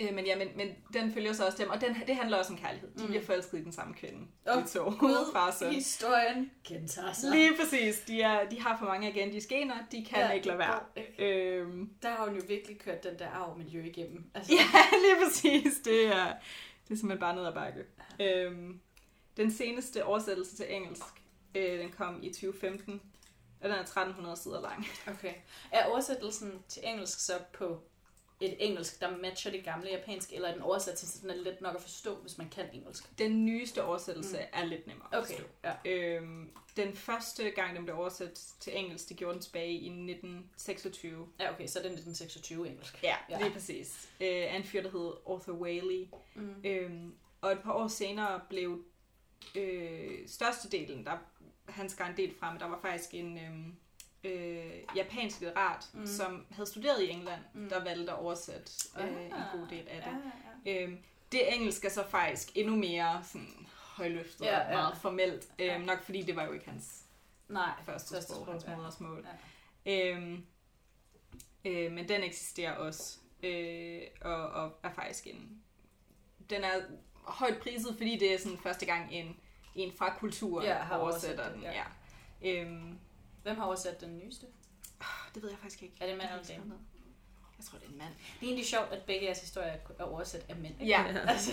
øh, 0.00 0.14
men 0.14 0.26
ja, 0.26 0.36
men, 0.38 0.48
men 0.56 0.68
den 0.92 1.12
følger 1.12 1.32
så 1.32 1.46
også 1.46 1.58
dem, 1.62 1.70
og 1.70 1.80
den, 1.80 1.96
det 2.06 2.16
handler 2.16 2.36
også 2.38 2.52
om 2.52 2.58
kærlighed. 2.58 2.88
De 2.98 3.02
Mm. 3.02 3.06
bliver 3.08 3.22
forelsket 3.24 3.58
i 3.58 3.62
den 3.64 3.72
samme 3.72 3.94
kvinde. 3.94 4.26
Åh, 4.50 4.62
de 4.62 4.68
to. 4.68 4.84
Gud, 4.98 5.32
far 5.32 5.56
og 5.62 5.70
historien 5.74 6.50
gentager 6.64 7.12
sig. 7.12 7.30
Lige 7.30 7.56
præcis. 7.60 8.00
De, 8.00 8.22
er, 8.22 8.48
de 8.48 8.60
har 8.60 8.78
for 8.78 8.86
mange 8.86 9.08
af 9.08 9.14
Genjis 9.14 9.46
gener. 9.46 9.74
De 9.92 10.04
kan 10.04 10.18
Ja, 10.18 10.26
ja, 10.26 10.32
ikke 10.32 10.46
lade 10.46 10.58
være. 10.58 10.80
ikke. 10.96 11.24
Øhm, 11.24 11.90
Der 12.02 12.08
har 12.10 12.26
hun 12.28 12.36
jo 12.38 12.42
virkelig 12.48 12.78
kørt 12.78 13.04
den 13.04 13.18
der 13.18 13.28
arvmiljø 13.28 13.82
igennem. 13.84 14.24
Altså, 14.34 14.52
ja, 14.52 14.80
lige 15.04 15.24
præcis. 15.26 15.74
Det 15.84 16.06
er, 16.06 16.26
det 16.88 16.94
er 16.94 16.96
simpelthen 16.96 17.18
bare 17.18 17.34
ned 17.34 17.46
ad 17.46 17.52
bakke. 17.54 17.84
Øhm, 18.20 18.80
den 19.36 19.52
seneste 19.52 20.04
oversættelse 20.04 20.56
til 20.56 20.66
engelsk, 20.74 21.04
øh, 21.54 21.78
den 21.78 21.90
kom 21.90 22.22
i 22.22 22.28
2015, 22.32 23.00
og 23.60 23.68
den 23.68 23.72
er 23.78 23.80
1300 23.82 24.36
sider 24.36 24.60
lang. 24.60 24.86
Okay. 25.08 25.32
Er 25.72 25.84
oversættelsen 25.86 26.52
til 26.68 26.82
engelsk 26.84 27.20
så 27.26 27.32
på 27.52 27.80
et 28.40 28.56
engelsk, 28.58 29.00
der 29.00 29.16
matcher 29.16 29.50
det 29.50 29.64
gamle 29.64 29.90
japanske, 29.90 30.34
eller 30.34 30.48
er 30.48 30.52
den 30.52 30.62
oversat 30.62 30.94
til, 30.98 31.08
så 31.08 31.18
den 31.22 31.30
er 31.30 31.34
let 31.34 31.60
nok 31.60 31.74
at 31.74 31.82
forstå, 31.82 32.14
hvis 32.14 32.38
man 32.38 32.48
kan 32.48 32.64
engelsk? 32.72 33.18
Den 33.18 33.44
nyeste 33.46 33.84
oversættelse 33.84 34.36
mm. 34.36 34.42
er 34.52 34.64
lidt 34.64 34.86
nemmere 34.86 35.08
at 35.12 35.18
Okay, 35.18 35.34
forstå. 35.34 35.48
ja. 35.64 35.74
Øhm, 35.84 36.50
den 36.76 36.96
første 36.96 37.50
gang, 37.50 37.76
den 37.76 37.84
blev 37.84 37.96
oversat 37.98 38.32
til 38.60 38.78
engelsk, 38.78 39.08
det 39.08 39.16
gjorde 39.16 39.34
den 39.34 39.42
tilbage 39.42 39.72
i 39.72 39.86
1926. 39.86 41.28
Ja, 41.40 41.52
okay, 41.52 41.66
så 41.66 41.78
er 41.78 41.82
den 41.82 41.92
1926 41.92 42.68
engelsk. 42.68 43.02
Ja, 43.02 43.16
Ja. 43.30 43.38
lige 43.38 43.50
præcis. 43.52 44.08
Øh, 44.20 44.26
af 44.28 44.56
en 44.56 44.64
fyr, 44.64 44.82
der 44.82 44.90
hed 44.90 45.12
Arthur 45.30 45.52
Whaley. 45.54 46.06
Mm. 46.34 46.54
Øhm, 46.64 47.14
og 47.40 47.52
et 47.52 47.58
par 47.62 47.72
år 47.72 47.88
senere 47.88 48.40
blev 48.48 48.84
øh, 49.54 50.28
størstedelen, 50.28 51.04
der 51.06 51.12
han 51.68 51.88
skar 51.88 52.06
en 52.10 52.16
del 52.16 52.34
frem, 52.40 52.58
der 52.58 52.66
var 52.66 52.78
faktisk 52.82 53.14
en 53.14 53.38
øhm, 53.38 53.76
øh, 54.24 54.72
japansk 54.96 55.40
litterat, 55.40 55.88
Mm. 55.92 56.06
som 56.06 56.46
havde 56.50 56.68
studeret 56.68 57.02
i 57.02 57.10
England, 57.10 57.40
Mm. 57.54 57.68
der 57.68 57.84
valgte 57.84 58.12
at 58.12 58.18
oversætte 58.18 58.72
øh, 59.00 59.26
en 59.26 59.32
Ah, 59.32 59.58
god 59.60 59.66
del 59.70 59.88
af 59.88 60.02
det. 60.02 60.10
Ja, 60.66 60.72
ja. 60.72 60.82
Øhm, 60.84 60.98
det 61.32 61.54
engelsk 61.54 61.84
er 61.84 61.88
så 61.88 62.04
faktisk 62.08 62.48
endnu 62.56 62.76
mere 62.76 63.20
sådan, 63.24 63.66
højløftet 63.96 64.44
Ja, 64.44 64.52
ja, 64.58 64.64
og 64.64 64.70
ja. 64.70 64.76
meget 64.76 64.96
formelt. 64.96 65.44
Øhm, 65.58 65.68
Ja. 65.68 65.78
Nok 65.78 66.02
fordi 66.04 66.22
det 66.22 66.36
var 66.36 66.44
jo 66.44 66.52
ikke 66.52 66.70
hans 66.70 67.02
Nej, 67.48 67.70
første, 67.84 68.14
første 68.14 68.32
sprog, 68.32 68.42
sprog, 68.44 68.54
hans 68.54 68.64
ja. 68.64 68.76
modersmål. 68.76 69.26
Ja. 69.86 70.10
Øhm, 70.10 70.46
øh, 71.64 71.92
men 71.92 72.08
den 72.08 72.22
eksisterer 72.22 72.72
også, 72.72 73.18
øh, 73.42 74.00
og, 74.20 74.48
og 74.48 74.72
er 74.82 74.92
faktisk 74.92 75.26
en... 75.26 75.62
Den 76.50 76.64
er 76.64 76.80
højt 77.24 77.58
priset, 77.62 77.94
fordi 77.96 78.18
det 78.18 78.34
er 78.34 78.38
sådan 78.38 78.58
første 78.58 78.86
gang 78.86 79.12
en, 79.12 79.36
en 79.74 79.92
fra 79.98 80.14
kulturen 80.18 80.66
Ja, 80.66 80.98
oversætter 81.00 81.52
den. 81.52 81.62
Ja. 81.62 81.72
ja. 81.72 81.84
Øhm, 82.62 82.98
Hvem 83.46 83.56
har 83.56 83.64
oversat 83.64 84.00
den 84.00 84.18
nyeste? 84.18 84.46
det 85.34 85.42
ved 85.42 85.50
jeg 85.50 85.58
faktisk 85.58 85.82
ikke. 85.82 85.94
Er 86.00 86.04
det 86.06 86.12
en 86.12 86.18
mand 86.18 86.30
eller 86.30 86.44
dame? 86.44 86.74
Jeg 87.58 87.64
tror, 87.64 87.78
det 87.78 87.86
er 87.86 87.90
en 87.92 87.98
mand. 87.98 88.12
Det 88.14 88.42
er 88.42 88.46
egentlig 88.46 88.66
sjovt, 88.66 88.92
at 88.92 89.02
begge 89.02 89.26
jeres 89.26 89.40
historier 89.40 89.76
er 89.98 90.04
oversat 90.04 90.46
af 90.48 90.56
mænd. 90.56 90.74
ikke? 90.80 90.86
Ja, 90.86 91.04
Altså, 91.28 91.52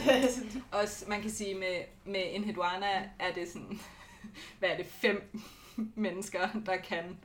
også 0.71 1.05
man 1.07 1.21
kan 1.21 1.31
sige 1.31 1.55
med, 1.55 1.83
med 2.05 2.23
en 2.35 2.43
Hedwana 2.43 3.09
er 3.19 3.33
det 3.33 3.47
sådan, 3.47 3.79
hvad 4.59 4.69
er 4.69 4.77
det, 4.77 4.85
fem 4.85 5.39
mennesker, 5.75 6.49
der 6.65 6.77
kan 6.77 7.17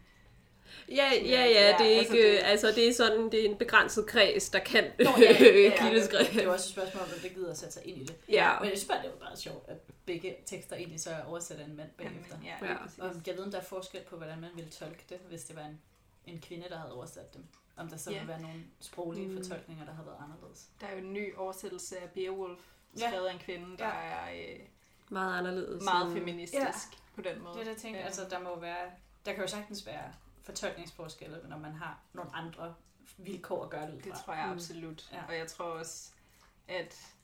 Ja, 0.88 0.94
ja, 0.94 1.22
Ja, 1.24 1.44
ja, 1.46 1.76
det 1.78 1.86
er 1.86 1.90
ja, 1.94 2.00
ikke, 2.00 2.00
altså 2.00 2.14
altså 2.14 2.16
det- 2.16 2.22
det... 2.24 2.40
altså 2.44 2.72
det 2.72 2.88
er 2.88 2.92
sådan, 2.94 3.30
det 3.30 3.44
er 3.44 3.48
en 3.48 3.56
begrænset 3.56 4.06
kreds, 4.06 4.50
der 4.50 4.58
kan 4.58 4.84
Nå, 4.98 5.10
ja, 5.18 5.32
ja, 5.32 5.44
ja, 5.44 5.60
ja. 5.70 5.76
kildeskrift. 5.88 6.32
Det 6.34 6.44
er 6.44 6.48
også 6.48 6.66
et 6.68 6.72
spørgsmål, 6.72 7.02
om 7.02 7.08
det 7.22 7.34
gider 7.34 7.50
at 7.50 7.58
sætte 7.58 7.74
sig 7.74 7.86
ind 7.86 7.96
i 8.02 8.04
det. 8.04 8.16
Ja. 8.28 8.58
Men 8.60 8.68
jeg 8.70 8.78
synes 8.78 8.88
bare, 8.88 9.02
det 9.02 9.10
var 9.12 9.18
meget 9.26 9.38
sjovt, 9.38 9.68
at 9.68 9.76
begge 10.06 10.36
tekster 10.46 10.76
egentlig 10.76 11.00
så 11.00 11.10
er 11.10 11.24
oversat 11.24 11.58
af 11.60 11.64
en 11.64 11.76
mand 11.76 11.90
bagefter. 11.98 12.36
Jamen, 12.44 12.46
ja, 12.62 12.66
Ja. 12.98 13.08
Og 13.08 13.14
jeg 13.26 13.36
ved, 13.36 13.44
om 13.44 13.50
der 13.50 13.58
er 13.58 13.64
forskel 13.64 14.00
på, 14.00 14.16
hvordan 14.16 14.40
man 14.40 14.50
ville 14.54 14.70
tolke 14.70 15.04
det, 15.08 15.18
hvis 15.28 15.44
det 15.44 15.56
var 15.56 15.62
en, 15.62 15.80
en 16.26 16.40
kvinde, 16.40 16.66
der 16.68 16.78
havde 16.78 16.92
oversat 16.94 17.34
dem. 17.34 17.44
Om 17.76 17.88
der 17.88 17.96
så 17.96 18.10
Ja. 18.10 18.16
ville 18.16 18.28
være 18.28 18.40
nogle 18.40 18.58
sproglige 18.80 19.28
Mm. 19.28 19.36
fortolkninger, 19.36 19.84
der 19.84 19.92
havde 19.92 20.06
været 20.06 20.18
anderledes. 20.24 20.66
Der 20.80 20.86
er 20.86 20.92
jo 20.92 20.98
en 20.98 21.12
ny 21.12 21.36
oversættelse 21.36 21.96
af 21.98 22.10
Beowulf, 22.14 22.58
Ja. 23.00 23.08
skrevet 23.10 23.26
af 23.26 23.32
en 23.32 23.38
kvinde, 23.38 23.78
der 23.78 23.86
Ja. 23.86 23.92
er 23.92 24.50
øh, 24.52 24.58
Meget 25.08 25.38
anderledes. 25.38 25.84
meget 25.84 26.12
feministisk 26.12 26.62
Ja. 26.62 26.72
på 27.14 27.20
den 27.22 27.42
måde. 27.42 27.52
Det 27.54 27.60
er 27.60 27.64
det, 27.64 27.70
jeg 27.70 27.76
tænker. 27.76 28.00
Ja. 28.00 28.06
Altså, 28.06 28.22
der 28.30 28.38
må 28.38 28.60
være... 28.60 28.84
Der 29.26 29.32
kan 29.32 29.42
jo 29.42 29.48
sagtens 29.48 29.86
være 29.86 30.12
fortolkningsforskelle, 30.48 31.48
når 31.48 31.58
man 31.58 31.72
har 31.72 32.02
nogle 32.12 32.34
andre 32.34 32.74
vilkår 33.18 33.64
at 33.64 33.70
gøre 33.70 33.86
det 33.86 33.94
ud 33.94 34.00
Det 34.00 34.12
fra. 34.12 34.22
tror 34.22 34.34
jeg 34.34 34.46
Mm. 34.46 34.52
absolut. 34.52 35.08
Ja. 35.12 35.24
Og 35.28 35.36
jeg 35.36 35.46
tror 35.48 35.64
også, 35.64 36.12
at 36.68 37.14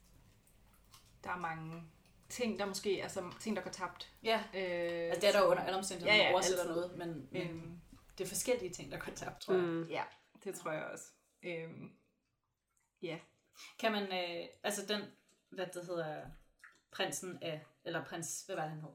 der 1.25 1.31
er 1.31 1.37
mange 1.39 1.83
ting, 2.29 2.59
der 2.59 2.67
måske 2.67 3.01
altså 3.03 3.33
ting, 3.41 3.57
der 3.57 3.63
går 3.63 3.71
tabt. 3.71 4.13
Ja, 4.23 4.45
Øh, 4.55 5.11
altså 5.11 5.21
det 5.21 5.29
er 5.29 5.33
der 5.41 5.43
under 5.47 5.63
alle 5.63 5.79
omstændigheder, 5.79 6.17
Ja, 6.17 6.23
ja, 6.25 6.33
oversætter 6.33 6.63
altid. 6.63 6.75
noget, 6.75 6.99
men, 6.99 7.29
men 7.31 7.49
Øhm, 7.51 7.81
det 8.19 8.25
er 8.25 8.29
forskellige 8.29 8.73
ting, 8.73 8.93
der 8.93 8.99
går 8.99 9.13
tabt, 9.13 9.41
tror 9.41 9.55
jeg. 9.55 9.63
Mm. 9.63 9.83
ja, 9.87 10.05
det 10.45 10.55
tror 10.55 10.71
jeg 10.71 10.85
også. 10.85 11.05
Øhm, 11.43 11.93
ja. 13.03 13.19
Kan 13.79 13.93
man, 13.93 14.03
øh, 14.03 14.49
altså 14.63 14.87
den, 14.87 15.03
hvad 15.51 15.67
det 15.67 15.87
hedder, 15.87 16.27
prinsen 16.91 17.39
af, 17.43 17.67
eller 17.85 18.05
prins, 18.05 18.43
hvad 18.47 18.57
var 18.57 18.63
det, 18.63 18.71
han 18.71 18.81
hed? 18.81 18.91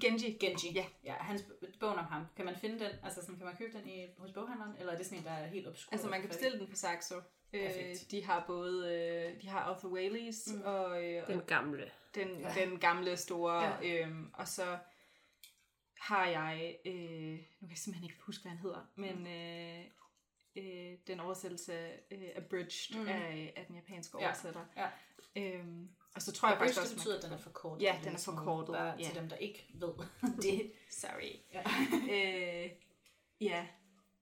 Genji. 0.00 0.36
Genji. 0.40 0.72
Ja. 0.72 0.84
ja 1.04 1.12
hans 1.14 1.44
bogen 1.80 1.98
om 1.98 2.04
ham. 2.04 2.26
Kan 2.36 2.44
man 2.44 2.56
finde 2.56 2.78
den, 2.84 2.90
altså 3.02 3.20
sådan, 3.20 3.36
kan 3.36 3.46
man 3.46 3.56
købe 3.56 3.78
den 3.78 3.88
i, 3.88 4.06
hos 4.18 4.32
boghandleren, 4.32 4.76
eller 4.78 4.92
er 4.92 4.96
det 4.96 5.06
sådan 5.06 5.18
en, 5.18 5.24
der 5.24 5.30
er 5.30 5.46
helt 5.46 5.68
obskur? 5.68 5.92
Altså 5.92 6.08
man 6.08 6.20
kan 6.20 6.28
bestille 6.28 6.58
den 6.58 6.66
på 6.68 6.76
Saxo. 6.76 7.20
Øh, 7.52 7.70
de 8.10 8.24
har 8.24 8.44
både 8.46 8.94
øh, 8.94 9.42
de 9.42 9.48
har 9.48 9.60
Arthur 9.60 9.88
Whaley's 9.98 10.52
Mm. 10.52 10.58
mm. 10.58 10.62
og, 10.64 11.04
øh, 11.04 11.26
Den 11.26 11.40
gamle. 11.46 11.90
den, 12.14 12.28
Ja. 12.40 12.54
den 12.64 12.78
gamle 12.80 13.16
store. 13.16 13.62
Ja. 13.62 13.76
Ja. 13.82 14.06
Øhm, 14.06 14.30
og 14.34 14.48
så 14.48 14.78
har 16.00 16.26
jeg, 16.26 16.76
øh, 16.86 16.92
nu 17.32 17.66
kan 17.66 17.70
jeg 17.70 17.78
simpelthen 17.78 18.04
ikke 18.10 18.22
huske, 18.22 18.42
hvad 18.42 18.50
han 18.50 18.58
hedder, 18.60 18.90
men 18.94 19.26
øh, 19.26 19.84
øh, 20.56 20.98
den 21.06 21.20
oversættelse 21.20 21.72
øh, 22.10 22.28
Abridged 22.36 22.96
Mm. 22.96 23.00
mm. 23.02 23.08
af, 23.08 23.52
af 23.56 23.64
den 23.66 23.76
japanske 23.76 24.18
Ja. 24.20 24.26
oversætter. 24.26 24.64
Ja. 24.76 24.88
Øhm, 25.36 25.88
og 26.14 26.22
så 26.22 26.32
tror 26.32 26.48
jeg 26.48 26.58
faktisk 26.58 26.74
det 26.78 26.82
også, 26.82 26.94
betyder, 26.96 27.14
man 27.14 27.18
at 27.18 27.24
den 27.24 27.32
er 27.32 27.38
forkortet. 27.42 27.82
Ja, 27.84 27.98
en 27.98 28.04
den 28.04 28.14
er 28.14 28.18
forkortet, 28.18 28.72
Bare 28.74 28.94
ja. 28.98 29.04
til 29.04 29.14
dem, 29.14 29.28
der 29.28 29.36
ikke 29.36 29.66
ved 29.74 29.92
det. 30.42 30.72
Sorry. 30.90 31.32
Ja. 31.52 31.62
øh, 32.64 32.70
ja. 33.40 33.66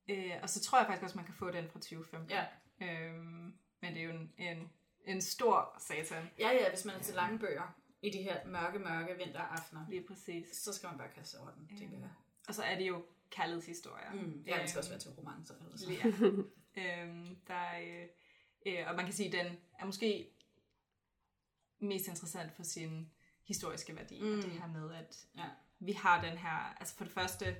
Øh, 0.09 0.33
og 0.43 0.51
så 0.51 0.61
tror 0.61 0.79
jeg 0.79 0.87
faktisk 0.87 1.03
også, 1.05 1.17
man 1.17 1.25
kan 1.25 1.35
få 1.35 1.51
den 1.51 1.69
fra 1.69 1.79
2015. 1.81 2.31
ja. 2.31 2.45
Øhm, 2.83 3.55
men 3.81 3.95
det 3.95 3.99
er 4.01 4.05
jo 4.05 4.11
en, 4.11 4.33
en, 4.39 4.71
en 5.05 5.21
stor 5.21 5.77
satan. 5.79 6.31
ja, 6.39 6.49
ja, 6.51 6.69
hvis 6.71 6.85
man 6.85 6.95
er 6.95 7.03
til 7.03 7.15
lange 7.15 7.39
bøger 7.39 7.77
i 8.03 8.11
de 8.11 8.23
her 8.23 8.47
mørke, 8.47 8.79
mørke 8.79 9.17
vinteraftener, 9.25 9.87
Lige 9.89 10.03
præcis. 10.09 10.57
så 10.57 10.73
skal 10.73 10.89
man 10.89 10.99
bare 10.99 11.09
kaste 11.15 11.37
over 11.41 11.51
den, 11.51 11.79
tænker 11.79 11.99
jeg. 11.99 12.09
Og 12.49 12.55
så 12.55 12.63
er 12.63 12.79
det 12.79 12.89
jo 12.89 13.05
kærlighedshistorier. 13.31 14.13
Mm. 14.13 14.45
Ja, 14.47 14.59
den 14.59 14.69
skal 14.69 14.77
Øhm, 14.77 14.79
også 14.79 14.91
være 14.91 14.99
til 15.01 15.11
romancer. 15.11 15.55
Eller 15.65 15.77
sådan. 15.79 16.53
Ja. 16.77 17.03
øhm, 17.03 17.37
der 17.47 17.55
er, 17.55 17.81
øh, 18.03 18.07
øh, 18.67 18.87
og 18.89 18.95
man 18.97 19.05
kan 19.05 19.15
sige, 19.15 19.39
at 19.39 19.45
den 19.47 19.59
er 19.79 19.85
måske 19.85 20.29
mest 21.81 22.09
interessant 22.09 22.53
for 22.57 22.63
sin 22.63 23.11
historiske 23.45 23.97
værdi. 23.97 24.21
Mm. 24.21 24.27
Mm. 24.29 24.43
Det 24.43 24.51
her 24.53 24.67
med, 24.69 24.95
at 24.95 25.17
Ja. 25.37 25.45
vi 25.81 25.93
har 25.93 26.21
den 26.23 26.39
her, 26.39 26.75
altså 26.81 26.95
for 26.97 27.05
det 27.05 27.13
første, 27.13 27.57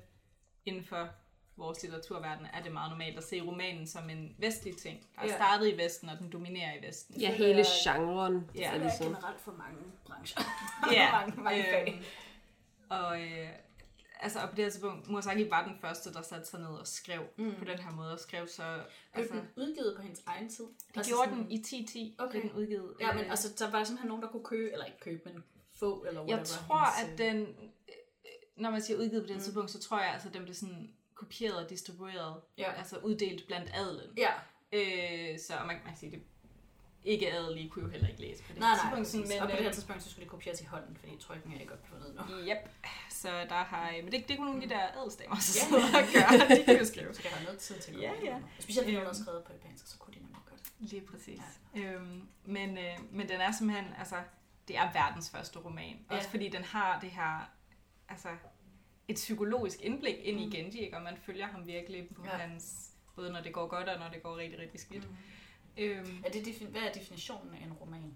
inden 0.65 0.85
for 0.85 1.09
vores 1.57 1.81
litteraturverden, 1.83 2.45
er 2.53 2.63
det 2.63 2.71
meget 2.71 2.89
normalt 2.91 3.17
at 3.17 3.23
se 3.23 3.41
romanen 3.41 3.87
som 3.87 4.09
en 4.09 4.35
vestlig 4.37 4.77
ting, 4.77 4.99
der 5.15 5.21
er 5.21 5.25
Ja. 5.27 5.35
startet 5.35 5.73
i 5.73 5.77
Vesten, 5.77 6.09
og 6.09 6.17
den 6.19 6.31
dominerer 6.31 6.73
i 6.75 6.87
Vesten. 6.87 7.15
Ja, 7.21 7.33
hele 7.33 7.59
er- 7.59 7.65
genren. 7.83 8.49
Ja. 8.55 8.61
Er 8.67 8.71
det 8.71 8.79
er 8.79 8.83
ligesom. 8.83 9.05
generelt 9.05 9.39
for 9.41 9.51
mange 9.51 9.77
brancher. 10.05 10.41
Ja, 10.91 11.11
mange, 11.19 11.41
mange 11.41 11.81
øhm, 11.93 12.03
og, 12.89 13.21
øh, 13.21 13.49
altså, 14.21 14.39
og 14.39 14.49
på 14.49 14.55
det 14.55 14.63
her 14.63 14.71
tidspunkt, 14.71 15.09
Murasaki 15.09 15.49
var 15.49 15.67
den 15.67 15.77
første, 15.81 16.13
der 16.13 16.21
satte 16.21 16.45
sig 16.47 16.59
ned 16.59 16.67
og 16.67 16.87
skrev 16.87 17.21
Mm. 17.37 17.53
på 17.59 17.65
den 17.65 17.77
her 17.79 17.91
måde, 17.91 18.13
og 18.13 18.19
skrev 18.19 18.47
så... 18.47 18.83
Blev 19.13 19.23
Altså, 19.23 19.35
den 19.35 19.47
udgivet 19.63 19.93
på 19.95 20.01
hendes 20.01 20.21
egen 20.25 20.49
tid? 20.49 20.65
det 20.65 20.97
Altså 20.97 21.11
gjorde 21.11 21.29
sådan- 21.29 21.43
den 21.43 21.51
i 21.51 21.55
1010, 21.59 22.15
Okay. 22.19 22.31
blev 22.31 22.41
den 22.41 22.51
udgivet. 22.51 22.93
Ja, 22.99 23.13
men 23.13 23.23
Øh, 23.25 23.29
altså, 23.31 23.47
der 23.59 23.71
var 23.71 23.83
simpelthen 23.83 24.07
nogen, 24.07 24.23
der 24.23 24.29
kunne 24.29 24.43
købe, 24.43 24.71
eller 24.71 24.85
ikke 24.85 24.99
købe, 24.99 25.21
men 25.33 25.43
få, 25.79 26.03
eller 26.07 26.21
whatever. 26.21 26.37
Jeg 26.37 26.47
tror, 26.47 26.85
hendes, 27.05 27.21
at 27.21 27.35
øh, 27.35 27.35
den, 27.35 27.47
øh, 27.89 27.95
når 28.55 28.71
man 28.71 28.81
siger 28.81 28.97
udgivet 28.99 29.23
på 29.23 29.27
det 29.27 29.35
Mm. 29.35 29.37
mm. 29.39 29.43
tidspunkt, 29.43 29.71
så 29.71 29.79
tror 29.79 29.99
jeg, 29.99 30.13
altså, 30.13 30.29
den 30.29 30.43
blev 30.43 30.55
sådan 30.55 30.93
kopieret 31.15 31.63
og 31.63 31.69
distribueret, 31.69 32.41
Ja. 32.57 32.71
altså 32.71 32.97
uddelt 32.97 33.47
blandt 33.47 33.69
adelen. 33.73 34.17
Ja, 34.17 34.31
Øh, 34.73 35.39
så 35.39 35.53
man, 35.59 35.67
man 35.67 35.79
kan 35.85 35.97
sige, 35.97 36.11
det 36.11 36.23
ikke 37.05 37.33
adelige 37.33 37.69
kunne 37.69 37.85
jo 37.85 37.91
heller 37.91 38.07
ikke 38.07 38.21
læse 38.21 38.43
på 38.43 38.51
det 38.53 38.59
nej, 38.59 38.69
her 38.69 38.75
nej, 38.75 38.81
tidspunkt. 38.83 38.97
præcis. 39.23 39.29
sådan, 39.29 39.41
og 39.43 39.49
på 39.49 39.51
det 39.55 39.59
her 39.63 39.67
øh, 39.69 39.73
tidspunkt, 39.73 40.03
så 40.03 40.09
skulle 40.09 40.23
det 40.23 40.31
kopieres 40.31 40.61
i 40.61 40.65
hånden, 40.65 40.97
fordi 40.97 41.17
trykken 41.19 41.53
er 41.53 41.59
ikke 41.59 41.73
opfundet 41.73 42.15
nu. 42.15 42.35
Yep. 42.37 42.69
Så 43.09 43.29
der 43.49 43.55
har 43.55 43.91
men 44.03 44.11
det, 44.11 44.27
det 44.27 44.37
kunne 44.37 44.47
nogle 44.47 44.63
af 44.63 44.69
de 44.69 44.75
der 44.75 44.87
adelsdamer 45.01 45.35
så 45.39 45.59
Ja. 45.59 45.65
sidde 45.65 45.83
og 45.99 46.05
gøre. 46.13 46.57
De 46.57 46.63
kan 46.65 46.77
jo 46.79 46.85
skrive. 46.85 47.13
Så 47.17 47.21
kan 47.21 47.31
have 47.31 47.43
noget 47.45 47.59
tid 47.59 47.79
til 47.79 47.91
at 47.93 48.01
Ja, 48.01 48.11
ja. 48.23 48.37
Specielt 48.59 48.85
hvis 48.87 48.93
nogen 48.93 48.97
Øhm. 48.97 49.05
har 49.05 49.13
skrevet 49.23 49.43
på 49.43 49.51
japansk, 49.53 49.87
så 49.87 49.97
kunne 49.97 50.13
de 50.13 50.19
nemlig 50.19 50.41
godt. 50.49 50.61
Lige 50.79 51.01
præcis. 51.01 51.41
Ja. 51.75 51.81
Øhm, 51.81 52.21
men, 52.45 52.77
øh, 52.77 52.97
men 53.11 53.29
den 53.29 53.41
er 53.41 53.51
simpelthen, 53.51 53.87
altså, 53.99 54.15
det 54.67 54.77
er 54.77 54.93
verdens 54.93 55.29
første 55.29 55.59
roman. 55.59 55.99
Ja. 56.11 56.15
Også 56.17 56.29
fordi 56.29 56.49
den 56.49 56.63
har 56.63 56.99
det 56.99 57.09
her, 57.11 57.49
altså, 58.09 58.29
et 59.07 59.15
psykologisk 59.15 59.81
indblik 59.81 60.15
ind 60.23 60.39
i 60.41 60.45
Mm. 60.45 60.51
Genji, 60.51 60.79
ikke? 60.79 60.97
og 60.97 61.03
man 61.03 61.17
følger 61.25 61.45
ham 61.47 61.67
virkelig 61.67 62.07
på 62.15 62.21
Ja. 62.25 62.31
ja. 62.31 62.37
hans, 62.37 62.89
både 63.15 63.31
når 63.31 63.41
det 63.41 63.53
går 63.53 63.67
godt 63.67 63.89
og 63.89 63.99
når 63.99 64.09
det 64.09 64.23
går 64.23 64.37
rigtig, 64.37 64.59
rigtig 64.59 64.79
skidt. 64.79 65.09
Mm. 65.09 65.15
Øhm, 65.81 66.23
Er 66.25 66.29
det 66.31 66.67
hvad 66.71 66.81
er 66.81 66.91
definitionen 66.93 67.53
af 67.53 67.65
en 67.65 67.73
roman? 67.73 68.13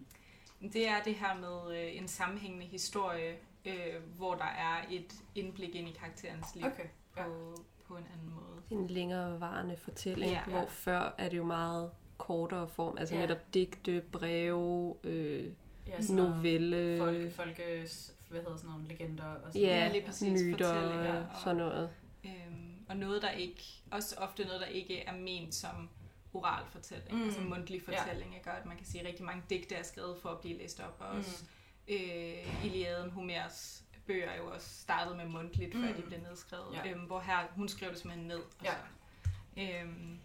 det 0.73 0.87
er 0.87 1.03
det 1.05 1.15
her 1.15 1.35
med 1.39 1.77
øh, 1.77 1.97
en 1.97 2.07
sammenhængende 2.07 2.65
historie, 2.65 3.35
øh, 3.65 3.73
hvor 4.17 4.35
der 4.35 4.45
er 4.45 4.85
et 4.91 5.13
indblik 5.35 5.75
ind 5.75 5.87
i 5.89 5.91
karakterens 5.91 6.55
liv 6.55 6.65
Okay. 6.65 6.85
på, 7.17 7.55
på 7.87 7.95
en 7.97 8.03
anden 8.13 8.29
måde. 8.35 8.81
En 8.81 8.87
længerevarende 8.87 9.77
fortælling, 9.77 10.31
Ja. 10.31 10.41
ja, 10.47 10.51
hvor 10.51 10.65
før 10.69 11.15
er 11.17 11.29
det 11.29 11.37
jo 11.37 11.43
meget 11.43 11.91
kortere 12.17 12.67
form. 12.67 12.97
Altså 12.97 13.15
Ja. 13.15 13.21
ja. 13.21 13.27
netop 13.27 13.53
digte, 13.53 14.03
breve, 14.11 14.95
øh, 15.03 15.45
Ja, 15.87 15.99
noget 16.09 16.35
novelle, 16.35 16.97
Folke, 16.97 17.31
folke, 17.31 17.87
hvad 18.29 18.39
hedder 18.41 18.57
sådan 18.57 18.69
nogle 18.69 18.87
legender 18.87 19.23
og 19.23 19.53
sådan 19.53 19.61
ja, 19.61 19.77
Ja, 19.77 19.91
lige 19.91 20.05
præcis, 20.05 20.43
myter 20.43 20.73
og- 20.73 21.25
sådan 21.43 21.55
noget. 21.57 21.89
Øhm, 22.25 22.75
og 22.89 22.97
noget, 22.97 23.21
der 23.21 23.29
ikke, 23.31 23.63
også 23.91 24.15
ofte 24.17 24.43
noget, 24.45 24.61
der 24.61 24.67
ikke 24.67 24.99
er 24.99 25.13
ment 25.17 25.55
som 25.55 25.89
oral 26.35 26.63
fortælling, 26.71 27.11
Mm. 27.11 27.17
mm. 27.17 27.23
altså 27.25 27.41
mundtlig 27.41 27.81
fortælling, 27.81 28.33
ja. 28.33 28.39
gør, 28.39 28.51
at 28.51 28.65
man 28.65 28.77
kan 28.77 28.85
sige, 28.85 29.01
at 29.01 29.07
rigtig 29.07 29.25
mange 29.25 29.43
digte 29.49 29.75
er 29.75 29.83
skrevet 29.83 30.17
for 30.21 30.29
at 30.29 30.39
blive 30.39 30.57
læst 30.57 30.79
op, 30.79 30.97
og 30.99 31.07
også 31.07 31.43
øh, 31.87 32.65
Iliaden, 32.65 33.11
Homers 33.11 33.83
bøger 34.07 34.29
er 34.29 34.37
jo 34.37 34.53
også 34.53 34.81
startet 34.81 35.17
med 35.17 35.25
mundtligt, 35.25 35.73
mm. 35.75 35.81
før 35.83 35.89
Mm. 35.89 35.95
de 35.95 36.01
blev 36.01 36.19
nedskrevet, 36.19 36.75
Ja. 36.75 36.91
øhm, 36.91 36.99
hvor 37.01 37.19
her, 37.19 37.37
hun 37.55 37.69
skrev 37.69 37.89
det 37.89 37.97
simpelthen 37.99 38.27
ned. 38.27 38.39
Og 38.39 38.63
Ja. 38.65 38.73
så, 39.55 39.61
øhm, 39.61 40.19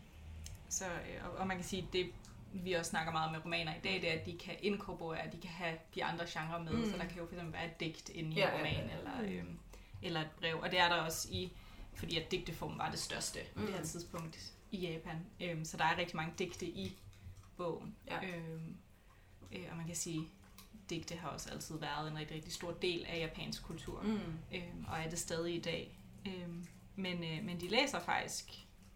så, 0.68 0.84
øh, 0.86 1.24
og, 1.24 1.30
og 1.38 1.46
man 1.46 1.56
kan 1.56 1.64
sige, 1.66 1.88
det 1.92 2.10
vi 2.52 2.72
også 2.72 2.90
snakker 2.90 3.12
meget 3.12 3.32
med 3.32 3.44
romaner 3.44 3.74
i 3.74 3.78
dag, 3.84 3.92
det 3.92 4.08
er, 4.14 4.20
at 4.20 4.26
de 4.26 4.38
kan 4.38 4.54
inkorporere, 4.60 5.20
at 5.22 5.32
de 5.32 5.40
kan 5.40 5.50
have 5.50 5.78
de 5.94 6.04
andre 6.04 6.26
genrer 6.28 6.58
med, 6.62 6.72
mm. 6.72 6.84
så 6.90 6.96
der 6.96 7.04
kan 7.04 7.16
jo 7.18 7.24
eksempel 7.24 7.52
være 7.52 7.66
et 7.66 7.80
digt 7.80 8.08
inde 8.08 8.30
i 8.30 8.34
Ja, 8.34 8.48
en 8.48 8.54
roman, 8.58 8.72
ja, 8.74 8.80
ja. 8.80 8.98
eller, 8.98 9.38
øhm, 9.40 9.58
eller 10.02 10.20
et 10.20 10.30
brev, 10.40 10.58
og 10.60 10.70
det 10.70 10.78
er 10.78 10.88
der 10.88 10.96
også 10.96 11.28
i, 11.32 11.52
fordi 11.94 12.18
at 12.18 12.30
digteform 12.30 12.78
var 12.78 12.90
det 12.90 12.98
største 12.98 13.38
mm. 13.54 13.60
på 13.60 13.66
det 13.66 13.74
her 13.74 13.80
Mm. 13.80 13.86
tidspunkt 13.86 14.52
i 14.70 14.78
Japan, 14.86 15.16
øhm, 15.40 15.64
så 15.64 15.76
der 15.76 15.84
er 15.84 15.98
rigtig 15.98 16.16
mange 16.16 16.32
digte 16.38 16.66
i 16.66 16.96
bogen, 17.56 17.96
Ja. 18.06 18.26
øhm, 18.28 18.76
øh, 19.52 19.64
og 19.70 19.76
man 19.76 19.86
kan 19.86 19.96
sige, 19.96 20.28
digte 20.90 21.14
har 21.16 21.28
også 21.28 21.50
altid 21.50 21.78
været 21.78 22.10
en 22.10 22.18
rigtig, 22.18 22.36
rigtig 22.36 22.52
stor 22.52 22.70
del 22.72 23.04
af 23.08 23.18
japansk 23.18 23.62
kultur, 23.62 24.02
Mm. 24.02 24.18
øhm, 24.54 24.84
og 24.88 24.98
er 25.00 25.08
det 25.10 25.18
stadig 25.18 25.54
i 25.54 25.60
dag. 25.60 25.98
Øhm, 26.26 26.66
men, 26.96 27.24
øh, 27.24 27.44
men 27.44 27.60
de 27.60 27.68
læser 27.68 28.00
faktisk 28.00 28.44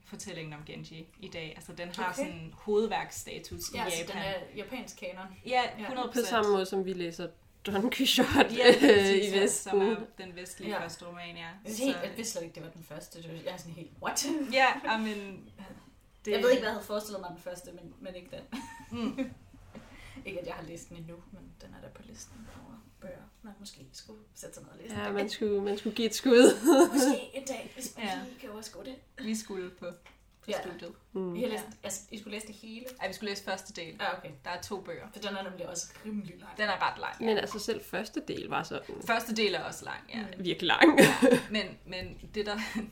fortællingen 0.04 0.52
om 0.52 0.60
Genji 0.66 1.06
i 1.20 1.28
dag. 1.28 1.52
Altså 1.56 1.72
den 1.72 1.88
har 1.96 2.04
Okay. 2.04 2.14
sådan 2.16 2.52
hovedværksstatus 2.56 3.74
Ja, 3.74 3.86
i 3.86 3.90
så 3.90 3.96
Japan. 3.98 4.16
den 4.16 4.22
er 4.24 4.56
japansk 4.56 4.96
kanon. 4.96 5.26
Ja, 5.46 5.62
Ja. 5.78 5.82
100 5.82 6.08
På 6.12 6.18
samme 6.30 6.50
måde, 6.52 6.66
som 6.66 6.84
vi 6.84 6.92
læser 6.92 7.28
Don 7.66 7.90
Quixote 7.90 8.54
Ja, 8.54 8.68
øh, 8.68 8.80
præcis, 8.80 9.26
i 9.26 9.30
ja, 9.34 9.40
Vesten. 9.40 9.70
som 9.70 9.80
er 9.80 9.96
den 10.18 10.36
vestlige 10.36 10.70
Ja. 10.70 10.76
ja. 10.76 10.84
første 10.84 11.06
roman, 11.06 11.36
ja. 11.36 11.48
Jeg, 11.64 11.74
helt, 11.76 11.96
jeg 12.02 12.12
vidste 12.16 12.32
slet 12.32 12.42
ikke, 12.42 12.54
det 12.54 12.62
var 12.62 12.70
den 12.70 12.82
første. 12.84 13.18
Jeg 13.44 13.52
er 13.52 13.56
sådan 13.56 13.72
helt, 13.72 13.90
what? 14.02 14.26
Ja, 14.52 14.66
I 14.98 15.00
men 15.02 15.44
Det... 16.24 16.30
Jeg 16.32 16.42
ved 16.42 16.50
ikke, 16.50 16.60
hvad 16.60 16.68
jeg 16.68 16.74
havde 16.74 16.84
forestillet 16.86 17.20
mig 17.20 17.30
den 17.30 17.38
første, 17.42 17.70
men, 17.72 17.94
men 18.00 18.14
ikke 18.14 18.28
den. 18.30 18.60
Mm. 18.90 19.30
ikke, 20.26 20.40
at 20.40 20.46
jeg 20.46 20.54
har 20.54 20.62
læst 20.64 20.88
den 20.88 20.96
endnu, 20.96 21.16
men 21.32 21.42
den 21.62 21.74
er 21.78 21.80
der 21.86 21.88
på 21.94 22.02
listen 22.08 22.36
over 22.64 22.74
bøger, 23.00 23.22
man 23.42 23.52
måske 23.60 23.86
skulle 23.92 24.20
sætte 24.34 24.54
sig 24.54 24.62
ned 24.62 24.70
og 24.72 24.78
læse. 24.82 24.94
Ja, 25.00 25.06
en 25.08 25.14
man 25.18 25.22
dag. 25.22 25.30
skulle, 25.30 25.60
man 25.62 25.78
skulle 25.78 25.96
give 25.96 26.06
et 26.06 26.14
skud. 26.14 26.54
Måske 26.92 27.30
en 27.34 27.44
dag, 27.44 27.70
hvis 27.74 27.96
man 27.96 28.06
Ja. 28.06 28.14
lige 28.24 28.38
kan 28.40 28.50
overskue 28.50 28.84
det. 28.84 28.94
Vi 29.24 29.34
skulle 29.34 29.70
på, 29.70 29.86
på 30.44 30.50
Ja. 30.50 30.62
studiet. 30.62 30.92
Mm. 31.12 31.36
I, 31.36 31.40
har 31.42 31.48
læst, 31.48 31.64
altså, 31.84 32.00
I 32.10 32.18
skulle 32.18 32.34
læse 32.34 32.46
det 32.46 32.54
hele? 32.54 32.84
Ej, 33.00 33.08
vi 33.08 33.12
skulle 33.12 33.30
læse 33.30 33.44
første 33.44 33.72
del. 33.72 33.96
Ja, 34.00 34.18
okay. 34.18 34.30
Der 34.44 34.50
er 34.50 34.60
to 34.62 34.80
bøger. 34.80 35.06
For 35.12 35.20
den 35.20 35.36
er 35.36 35.42
nemlig 35.42 35.68
også 35.68 35.86
rimelig 36.06 36.34
lang. 36.40 36.56
Den 36.58 36.68
er 36.68 36.90
ret 36.92 36.98
lang. 37.00 37.14
Men 37.24 37.38
altså 37.38 37.58
selv 37.58 37.84
første 37.84 38.22
del 38.28 38.48
var 38.48 38.62
sådan 38.62 39.02
Første 39.06 39.34
del 39.36 39.54
er 39.54 39.60
også 39.64 39.84
lang, 39.84 40.00
ja. 40.14 40.20
Mm. 40.38 40.44
virkelig 40.44 40.66
lang. 40.68 40.98
Men, 41.50 41.78
men 41.86 42.18
det 42.34 42.46
der 42.46 42.58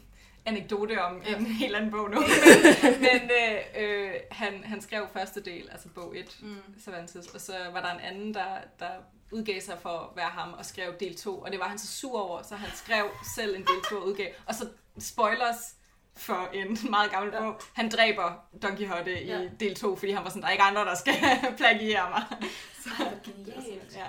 anekdote 0.44 1.02
om 1.02 1.22
Ja. 1.26 1.36
en 1.36 1.46
helt 1.46 1.76
anden 1.76 1.90
bog 1.90 2.10
nu. 2.10 2.20
men 3.06 3.30
øh, 3.30 3.58
øh, 3.78 4.12
han, 4.30 4.64
han 4.64 4.80
skrev 4.82 5.06
første 5.12 5.40
del, 5.42 5.68
altså 5.72 5.88
bog 5.88 6.16
1, 6.18 6.38
Mm. 6.42 6.56
Cervantes, 6.84 7.26
og 7.26 7.40
så 7.40 7.52
var 7.72 7.80
der 7.80 7.94
en 7.94 8.00
anden, 8.00 8.34
der, 8.34 8.46
der 8.78 8.90
udgav 9.32 9.60
sig 9.60 9.78
for 9.82 9.88
at 9.88 10.16
være 10.16 10.28
ham 10.28 10.52
og 10.52 10.66
skrev 10.66 10.94
del 11.00 11.16
2, 11.16 11.38
og 11.38 11.50
det 11.52 11.60
var 11.60 11.68
han 11.68 11.78
så 11.78 11.86
sur 11.86 12.20
over, 12.20 12.42
så 12.42 12.54
han 12.56 12.70
skrev 12.76 13.04
selv 13.36 13.54
en 13.56 13.60
del 13.60 13.82
2 13.90 13.96
og 13.96 14.06
udgav. 14.06 14.32
Og 14.46 14.54
så 14.54 14.68
spoilers 14.98 15.74
for 16.16 16.48
en 16.52 16.78
meget 16.90 17.10
gammel 17.10 17.32
Ja. 17.34 17.40
bog. 17.40 17.60
Han 17.72 17.88
dræber 17.88 18.44
Don 18.62 18.76
Quixote 18.76 19.22
i 19.22 19.26
Ja. 19.26 19.48
del 19.60 19.74
2, 19.74 19.96
fordi 19.96 20.12
han 20.12 20.24
var 20.24 20.30
sådan, 20.30 20.42
der 20.42 20.48
er 20.48 20.52
ikke 20.52 20.64
andre, 20.64 20.84
der 20.84 20.94
skal 20.94 21.14
plagiere 21.56 22.10
mig. 22.10 22.22
Ej, 22.30 23.08
hvor 23.08 23.32
genialt. 23.32 23.96
Ja. 23.96 24.06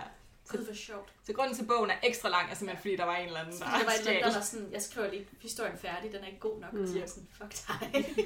Gud, 0.50 0.66
hvor 0.66 0.74
sjovt. 0.76 1.10
Så 1.26 1.34
grunden 1.34 1.56
til, 1.56 1.62
at 1.62 1.68
bogen 1.68 1.90
er 1.90 1.96
ekstra 2.04 2.30
lang, 2.30 2.52
er 2.52 2.56
simpelthen, 2.56 2.82
fordi 2.82 2.96
der 2.96 3.06
var 3.06 3.16
en 3.16 3.28
eller 3.28 3.40
anden, 3.40 3.54
der 3.60 3.66
Det 3.66 3.86
var 3.86 4.12
en 4.14 4.24
der 4.24 4.34
var 4.34 4.42
sådan, 4.42 4.70
jeg 4.72 4.82
skriver 4.82 5.10
lige 5.10 5.28
historien 5.42 5.78
færdig, 5.78 6.12
den 6.12 6.22
er 6.22 6.26
ikke 6.28 6.40
god 6.40 6.60
nok, 6.60 6.74
mm. 6.74 6.82
og 6.82 6.88
så 6.88 7.00
jeg 7.00 7.10
sådan, 7.10 7.28
fuck 7.32 7.68
dig. 7.68 8.06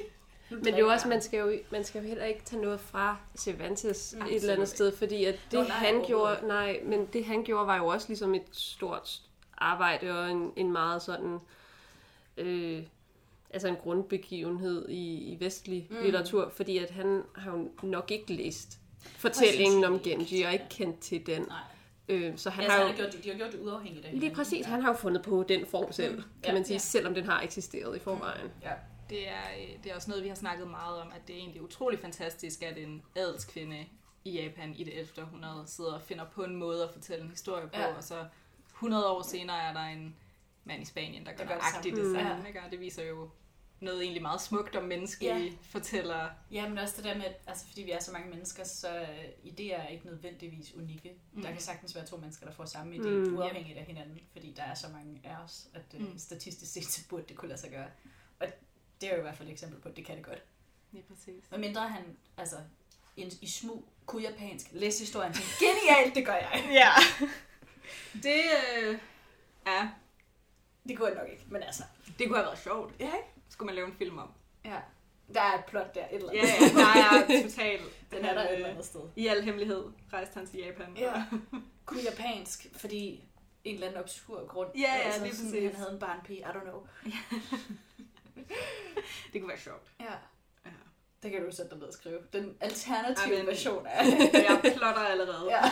Men 0.50 0.64
det 0.64 0.74
er 0.74 0.78
jo 0.78 0.88
også, 0.88 1.08
man 1.08 1.22
skal 1.22 1.38
jo, 1.38 1.52
man 1.70 1.84
skal 1.84 2.02
jo 2.02 2.08
heller 2.08 2.24
ikke 2.24 2.44
tage 2.44 2.62
noget 2.62 2.80
fra 2.80 3.16
Cervantes 3.38 4.14
Nej, 4.18 4.28
et 4.28 4.36
eller 4.36 4.52
andet 4.54 4.68
sted, 4.68 4.96
fordi 4.96 5.24
at 5.24 5.34
det 5.50 5.52
Nå, 5.52 5.62
nej, 5.62 5.70
han 5.76 6.04
gjorde, 6.06 6.46
nej, 6.46 6.80
men 6.84 7.06
det 7.06 7.24
han 7.24 7.44
gjorde 7.44 7.66
var 7.66 7.76
jo 7.76 7.86
også 7.86 8.08
ligesom 8.08 8.34
et 8.34 8.42
stort 8.52 9.20
arbejde 9.58 10.18
og 10.20 10.30
en, 10.30 10.52
en 10.56 10.72
meget 10.72 11.02
sådan, 11.02 11.38
øh, 12.36 12.82
altså 13.50 13.68
en 13.68 13.76
grundbegivenhed 13.76 14.88
i, 14.88 15.32
i 15.32 15.40
vestlig 15.40 15.86
Mm. 15.90 15.96
mm. 15.96 16.02
litteratur, 16.02 16.48
fordi 16.56 16.78
at 16.78 16.90
han 16.90 17.22
har 17.34 17.52
jo 17.52 17.70
nok 17.82 18.10
ikke 18.10 18.32
læst 18.34 18.78
fortællingen 19.00 19.84
om. 19.84 20.00
Genji 20.00 20.42
og 20.42 20.52
ikke 20.52 20.64
Ja. 20.64 20.74
kendt 20.76 21.00
til 21.00 21.26
den. 21.26 21.42
Nej. 21.42 21.58
Øh, 22.08 22.38
så 22.38 22.50
han 22.50 22.62
Han 22.62 22.70
har 22.70 22.78
ja, 22.78 22.82
jo... 22.82 22.88
har 22.88 22.96
gjort, 22.96 23.24
de 23.24 23.30
har 23.30 23.36
gjort 23.38 23.52
det 23.52 23.60
uafhængigt 23.60 24.06
af 24.06 24.20
Lige 24.20 24.34
præcis, 24.34 24.66
Ja. 24.66 24.70
han 24.70 24.82
har 24.82 24.88
jo 24.88 24.96
fundet 24.96 25.22
på 25.22 25.42
den 25.48 25.66
form 25.66 25.92
selv, 25.92 26.16
Mm. 26.16 26.22
kan 26.22 26.28
Ja, 26.44 26.52
man 26.52 26.64
sige, 26.64 26.74
ja. 26.74 26.78
selvom 26.78 27.14
den 27.14 27.24
har 27.24 27.42
eksisteret 27.42 27.96
i 27.96 27.98
forvejen. 27.98 28.50
Ja. 28.62 28.72
Det 29.10 29.28
er, 29.28 29.42
øh, 29.60 29.84
det 29.84 29.90
er 29.92 29.96
også 29.96 30.10
noget, 30.10 30.24
vi 30.24 30.28
har 30.28 30.34
snakket 30.36 30.68
meget 30.70 31.00
om, 31.00 31.08
at 31.14 31.28
det 31.28 31.34
er 31.34 31.38
egentlig 31.38 31.62
utrolig 31.62 31.98
fantastisk, 31.98 32.62
at 32.62 32.78
en 32.78 33.02
adelskvinde 33.16 33.86
i 34.24 34.30
Japan 34.42 34.74
i 34.74 34.84
det 34.84 34.98
11. 34.98 35.22
århundrede 35.22 35.62
sidder 35.66 35.92
og 35.92 36.02
finder 36.02 36.24
på 36.34 36.42
en 36.44 36.56
måde 36.56 36.82
at 36.82 36.90
fortælle 36.92 37.24
en 37.24 37.30
historie 37.30 37.66
på, 37.66 37.78
Ja. 37.80 37.94
og 37.96 38.04
så 38.04 38.24
100 38.74 39.06
år 39.10 39.22
senere 39.22 39.62
er 39.62 39.72
der 39.72 39.80
en 39.80 40.16
mand 40.68 40.82
i 40.82 40.84
Spanien, 40.84 41.26
der 41.26 41.32
gør, 41.32 41.44
gør 41.44 41.54
det 41.54 41.62
nøjagtigt 41.62 41.96
det 41.96 42.04
samme. 42.04 42.20
samme. 42.28 42.40
Mm. 42.40 42.46
Ikke? 42.46 42.62
Og 42.62 42.70
det 42.70 42.80
viser 42.80 43.04
jo 43.04 43.30
noget 43.80 44.02
egentlig 44.02 44.22
meget 44.22 44.40
smukt 44.40 44.76
om 44.76 44.84
menneskelige 44.84 45.34
Ja. 45.36 45.42
ja. 45.44 45.50
fortællere. 45.62 46.30
Ja, 46.50 46.68
men 46.68 46.78
også 46.78 46.94
det 46.96 47.04
der 47.04 47.14
med, 47.14 47.24
at 47.24 47.40
altså, 47.46 47.66
fordi 47.66 47.82
vi 47.82 47.90
er 47.90 48.00
så 48.00 48.12
mange 48.12 48.30
mennesker, 48.30 48.64
så 48.64 49.00
øh, 49.00 49.24
idéer 49.44 49.74
er 49.74 49.88
ikke 49.88 50.06
nødvendigvis 50.06 50.74
unikke. 50.74 51.08
Mm. 51.10 51.18
Mm. 51.38 51.42
Der 51.42 51.50
kan 51.52 51.60
sagtens 51.60 51.94
være 51.94 52.06
to 52.06 52.16
mennesker, 52.16 52.46
der 52.46 52.52
får 52.52 52.64
samme 52.64 52.96
idé, 52.96 53.08
Mm. 53.08 53.28
mm. 53.30 53.36
uafhængigt 53.38 53.78
af 53.78 53.84
hinanden, 53.84 54.20
fordi 54.32 54.52
der 54.56 54.62
er 54.62 54.74
så 54.74 54.88
mange 54.88 55.20
af 55.24 55.36
os, 55.44 55.68
at 55.74 55.82
øh, 55.94 56.00
Mm. 56.00 56.18
statistisk 56.18 56.72
set 56.72 56.84
så 56.84 57.08
burde 57.08 57.24
det 57.28 57.36
kunne 57.36 57.48
lade 57.48 57.60
sig 57.60 57.70
gøre. 57.70 57.86
Og 58.40 58.46
det 59.00 59.08
er 59.08 59.12
jo 59.12 59.18
i 59.18 59.22
hvert 59.22 59.36
fald 59.36 59.48
et 59.48 59.52
eksempel 59.52 59.80
på, 59.80 59.88
at 59.88 59.96
det 59.96 60.06
kan 60.06 60.16
det 60.16 60.24
godt. 60.24 60.42
Lige 60.92 61.04
præcis. 61.08 61.44
Men 61.50 61.60
mindre 61.60 61.88
han, 61.88 62.02
altså, 62.36 62.56
en, 63.16 63.30
i 63.42 63.46
smug, 63.48 63.84
kunne 64.06 64.22
japansk, 64.22 64.66
læse 64.72 65.00
historien, 65.00 65.32
tænkte, 65.32 65.52
genialt, 65.64 66.14
det 66.14 66.26
gør 66.26 66.34
jeg. 66.34 66.68
Ja. 66.72 66.90
Det, 68.22 68.42
øh, 68.78 68.98
ja, 69.66 69.88
Det 70.88 70.96
kunne 70.98 71.08
jeg 71.08 71.16
nok 71.16 71.28
ikke, 71.30 71.44
men 71.48 71.62
altså, 71.62 71.82
det 72.18 72.26
kunne 72.26 72.36
have 72.36 72.46
været 72.46 72.58
sjovt. 72.58 72.94
ja, 73.00 73.12
Skulle 73.48 73.66
man 73.66 73.74
lave 73.74 73.86
en 73.86 73.94
film 73.94 74.18
om. 74.18 74.28
ja. 74.64 74.76
Der 75.34 75.40
er 75.40 75.58
et 75.58 75.64
plot 75.64 75.94
der, 75.94 76.00
et 76.04 76.14
eller 76.14 76.32
Ja, 76.32 76.40
andet. 76.40 76.78
ja, 76.78 76.82
der 76.82 77.34
er 77.36 77.42
totalt. 77.48 78.10
Den 78.10 78.24
er 78.24 78.34
der 78.34 78.40
et 78.42 78.48
øh, 78.48 78.54
eller 78.54 78.68
andet 78.68 78.84
sted. 78.84 79.00
I 79.16 79.26
al 79.26 79.42
hemmelighed 79.44 79.84
rejste 80.12 80.34
han 80.38 80.46
til 80.46 80.60
Japan. 80.60 80.96
Ja. 80.96 81.24
Kunne 81.84 82.00
japansk, 82.02 82.66
fordi 82.72 83.24
en 83.64 83.74
eller 83.74 83.86
anden 83.86 84.02
obskur 84.02 84.46
grund. 84.46 84.68
Ja, 84.74 84.80
ja, 84.80 84.94
altså, 84.98 85.22
lige 85.24 85.36
sådan, 85.36 85.50
præcis. 85.52 85.66
Han 85.70 85.74
havde 85.76 85.92
en 85.92 85.98
barnpige, 85.98 86.38
I 86.38 86.42
don't 86.42 86.62
know. 86.62 86.86
Det 89.32 89.40
kunne 89.40 89.48
være 89.48 89.58
sjovt. 89.58 89.92
Ja. 90.00 90.12
Ja. 90.66 90.70
Det 91.22 91.30
kan 91.30 91.44
du 91.44 91.50
sætte 91.56 91.70
dig 91.70 91.78
ned 91.78 91.86
og 91.86 91.92
skrive. 91.94 92.18
Den 92.32 92.56
alternative 92.60 93.32
Ej, 93.34 93.38
men- 93.38 93.46
version 93.46 93.86
af... 93.86 94.04
Jeg 94.48 94.60
plotter 94.76 95.00
allerede. 95.00 95.50
ja. 95.50 95.62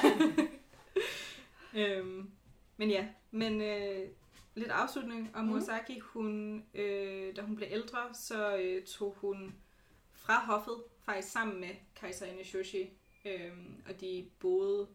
Øhm, 1.75 2.31
men 2.77 2.91
ja, 2.91 3.05
men 3.31 3.61
øh, 3.61 4.09
lidt 4.57 4.71
afslutning 4.71 5.31
om 5.35 5.45
Mhm. 5.45 5.53
Murasaki. 5.53 5.99
Hun, 5.99 6.63
øh, 6.75 7.37
da 7.37 7.43
hun 7.43 7.57
blev 7.57 7.69
ældre, 7.71 7.99
så 8.15 8.57
øh, 8.57 8.85
tog 8.85 9.17
hun 9.21 9.55
fra 10.13 10.45
hoffet, 10.45 10.75
faktisk 11.05 11.33
sammen 11.33 11.61
med 11.61 11.69
kejserinde 12.01 12.45
Shoshi. 12.45 12.91
Øhm, 13.25 13.83
og 13.89 14.01
de 14.01 14.27
boede, 14.41 14.87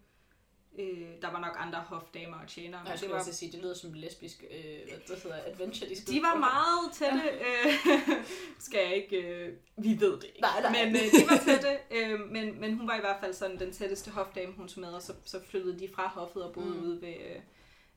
øh, 0.79 1.07
der 1.21 1.31
var 1.31 1.39
nok 1.39 1.55
andre 1.59 1.79
hofdamer 1.79 2.37
og 2.41 2.47
tjenere, 2.47 2.79
men 2.81 2.85
Jeg 2.87 2.91
det 2.91 2.99
skulle 2.99 3.13
var, 3.13 3.19
også 3.19 3.33
sige, 3.33 3.51
det 3.51 3.59
lyder 3.61 3.73
som 3.73 3.93
lesbisk, 3.93 4.43
øh, 4.51 4.63
hvad 4.89 4.99
det 5.15 5.23
hedder, 5.23 5.37
adventure. 5.45 5.89
De, 5.89 5.95
de 5.95 6.21
var 6.21 6.37
meget 6.37 6.91
tætte. 6.93 7.29
Øh, 7.29 7.73
skal 8.67 8.79
jeg 8.87 8.95
ikke, 8.95 9.17
øh, 9.17 9.53
vi 9.77 9.97
ved 9.99 10.11
det 10.15 10.23
ikke. 10.23 10.41
Nej, 10.41 10.61
nej. 10.61 10.85
Men 10.85 10.95
øh, 10.95 11.01
de 11.01 11.25
var 11.29 11.37
tætte, 11.37 11.77
øh, 11.91 12.19
men, 12.31 12.59
men 12.59 12.77
hun 12.77 12.87
var 12.87 12.97
i 12.97 12.99
hvert 12.99 13.19
fald 13.19 13.33
sådan 13.33 13.59
den 13.59 13.71
tætteste 13.71 14.11
hofdame, 14.11 14.53
hun 14.53 14.67
tog 14.67 14.81
med, 14.81 14.89
og 14.89 15.01
så, 15.01 15.13
så 15.25 15.39
flyttede 15.45 15.79
de 15.79 15.89
fra 15.95 16.07
hoffet 16.07 16.43
og 16.43 16.53
boede 16.53 16.69
Mm. 16.69 16.75
mm. 16.75 16.83
ude 16.83 17.01
ved, 17.01 17.09
øh, 17.15 17.41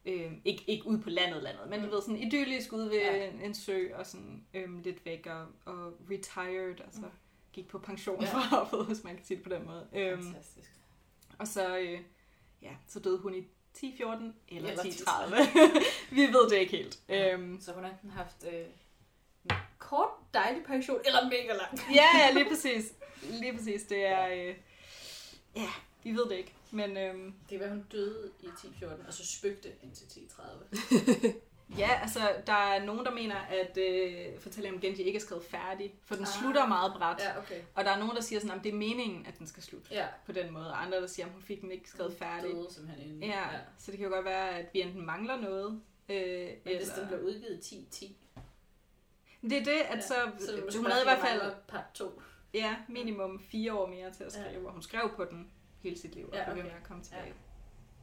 øh, 0.06 0.32
ikke, 0.44 0.64
ikke 0.66 0.86
ude 0.86 1.00
på 1.02 1.10
landet 1.10 1.42
landet, 1.42 1.70
men 1.70 1.80
du 1.80 1.86
Mm. 1.86 1.92
ved, 1.92 2.00
sådan 2.00 2.16
idyllisk 2.16 2.72
ude 2.72 2.90
ved 2.90 2.96
Ja. 2.96 3.16
ja. 3.16 3.30
en, 3.30 3.40
en 3.40 3.54
sø, 3.54 3.88
og 3.94 4.06
sådan 4.06 4.44
øh, 4.54 4.84
lidt 4.84 5.04
væk, 5.04 5.26
og, 5.26 5.46
og 5.74 5.92
retired, 6.10 6.80
altså 6.84 7.00
Mm. 7.00 7.06
gik 7.52 7.68
på 7.68 7.78
pension 7.78 8.20
Ja. 8.20 8.26
ja. 8.26 8.32
fra 8.34 8.40
hoffet, 8.56 8.86
hvis 8.86 9.04
man 9.04 9.16
kan 9.16 9.24
sige 9.24 9.36
det 9.36 9.44
på 9.44 9.50
den 9.50 9.66
måde. 9.66 9.86
Øhm, 9.92 10.22
Fantastisk. 10.22 10.70
og 11.38 11.48
så, 11.48 11.76
øh, 11.78 12.00
ja, 12.62 12.70
så 12.88 13.00
døde 13.00 13.18
hun 13.18 13.34
i 13.34 13.38
1014 13.74 14.34
eller, 14.48 14.70
Eller 14.70 14.82
1030. 14.84 15.36
Vi 16.16 16.20
ved 16.22 16.50
det 16.50 16.56
ikke 16.56 16.76
helt. 16.76 16.98
Øhm, 17.08 17.60
Så 17.60 17.72
hun 17.72 17.84
har 17.84 17.90
enten 17.90 18.10
haft 18.10 18.44
øh, 18.52 18.64
en 19.44 19.56
kort, 19.78 20.08
dejlig 20.34 20.64
pension, 20.64 21.00
eller 21.06 21.24
mega 21.24 21.52
lang. 21.56 21.78
ja, 21.94 22.06
ja, 22.18 22.32
lige 22.32 22.48
præcis. 22.50 22.92
Lige 23.30 23.52
præcis, 23.56 23.82
det 23.82 24.06
er... 24.06 24.28
Øh, 24.28 24.54
ja, 25.56 25.68
vi 26.02 26.10
ved 26.12 26.24
det 26.28 26.36
ikke. 26.36 26.52
Men 26.74 26.96
øhm, 26.96 27.34
Det 27.50 27.60
var, 27.60 27.68
hun 27.68 27.86
døde 27.92 28.30
i 28.42 28.46
1014, 28.46 29.06
og 29.06 29.12
så 29.14 29.26
spøgte 29.38 29.68
indtil 29.82 30.04
1030. 30.06 30.64
ja, 31.78 31.90
altså, 32.02 32.20
der 32.46 32.52
er 32.52 32.84
nogen, 32.84 33.04
der 33.04 33.10
mener, 33.10 33.36
at 33.36 33.78
øh, 33.78 34.38
fortællingen 34.40 34.78
om 34.78 34.80
Genji 34.80 35.02
ikke 35.02 35.16
er 35.16 35.20
skrevet 35.20 35.44
færdig, 35.44 35.94
for 36.04 36.14
den 36.14 36.24
Ah. 36.24 36.30
slutter 36.40 36.66
meget 36.66 36.92
bræt. 36.92 37.16
Ja. 37.20 37.30
Ja, 37.32 37.38
okay. 37.38 37.60
Og 37.74 37.84
der 37.84 37.90
er 37.90 37.98
nogen, 37.98 38.16
der 38.16 38.22
siger 38.22 38.40
sådan, 38.40 38.58
at 38.58 38.64
det 38.64 38.72
er 38.72 38.76
meningen, 38.76 39.26
at 39.26 39.38
den 39.38 39.46
skal 39.46 39.62
slutte 39.62 39.88
Ja. 39.90 40.06
på 40.26 40.32
den 40.32 40.52
måde. 40.52 40.66
Og 40.70 40.82
andre, 40.82 41.00
der 41.00 41.06
siger, 41.06 41.26
at 41.26 41.32
hun 41.32 41.42
fik 41.42 41.60
den 41.60 41.70
ikke 41.70 41.90
skrevet 41.90 42.16
færdig. 42.18 42.50
Døde 42.50 42.66
simpelthen 42.70 43.06
inden. 43.08 43.22
Ja, 43.22 43.44
så 43.78 43.90
det 43.90 43.98
kan 43.98 44.08
jo 44.08 44.14
godt 44.14 44.24
være, 44.24 44.50
at 44.58 44.66
vi 44.72 44.80
enten 44.80 45.06
mangler 45.06 45.40
noget, 45.40 45.80
øh, 46.08 46.16
Men 46.64 46.76
hvis 46.76 46.88
eller... 46.88 46.94
den 46.98 47.08
blev 47.08 47.20
udgivet 47.20 47.50
i 47.50 47.58
1010, 47.58 48.16
Det 49.42 49.52
er 49.52 49.64
det, 49.64 49.70
at 49.88 49.96
Ja, 49.96 50.00
så, 50.00 50.14
så 50.70 50.78
hun 50.78 50.86
havde 50.90 51.02
i 51.02 51.06
hvert 51.06 51.18
fald 51.28 51.52
part 51.68 51.84
2. 51.94 52.22
ja, 52.54 52.76
minimum 52.88 53.40
fire 53.50 53.72
år 53.74 53.86
mere 53.86 54.12
til 54.12 54.24
at 54.24 54.32
skrive, 54.32 54.46
Ja. 54.48 54.58
ja. 54.60 54.66
og 54.66 54.72
hun 54.72 54.82
skrev 54.82 55.10
på 55.16 55.24
den 55.24 55.50
hele 55.84 55.98
sit 55.98 56.14
liv, 56.14 56.28
og 56.28 56.34
Ja, 56.34 56.42
okay. 56.42 56.52
okay. 56.52 56.62
med 56.62 56.70
at 56.70 56.82
komme 56.82 57.02
tilbage, 57.02 57.26
Ja. 57.26 57.32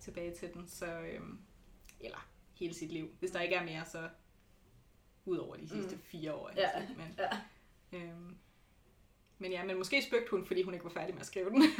tilbage 0.01 0.35
til 0.35 0.53
den. 0.53 0.67
Så, 0.67 0.85
øhm, 0.85 1.39
eller 1.99 2.27
hele 2.59 2.73
sit 2.73 2.91
liv. 2.91 3.09
Hvis 3.19 3.31
der 3.31 3.41
ikke 3.41 3.55
er 3.55 3.63
mere, 3.63 3.85
så 3.85 4.09
ud 5.25 5.37
over 5.37 5.55
de 5.55 5.69
sidste 5.69 5.95
Mm. 5.95 6.01
fire 6.01 6.33
år. 6.33 6.51
Ja, 6.57 6.69
altså. 6.69 6.93
Men, 6.97 7.17
ja. 7.17 7.29
øhm, 7.97 8.35
men 9.37 9.51
ja, 9.51 9.63
men 9.63 9.77
måske 9.77 10.01
spøgte 10.07 10.31
hun, 10.31 10.45
fordi 10.45 10.61
hun 10.61 10.73
ikke 10.73 10.83
var 10.85 10.91
færdig 10.91 11.13
med 11.13 11.21
at 11.21 11.27
skrive 11.27 11.49
den. 11.49 11.63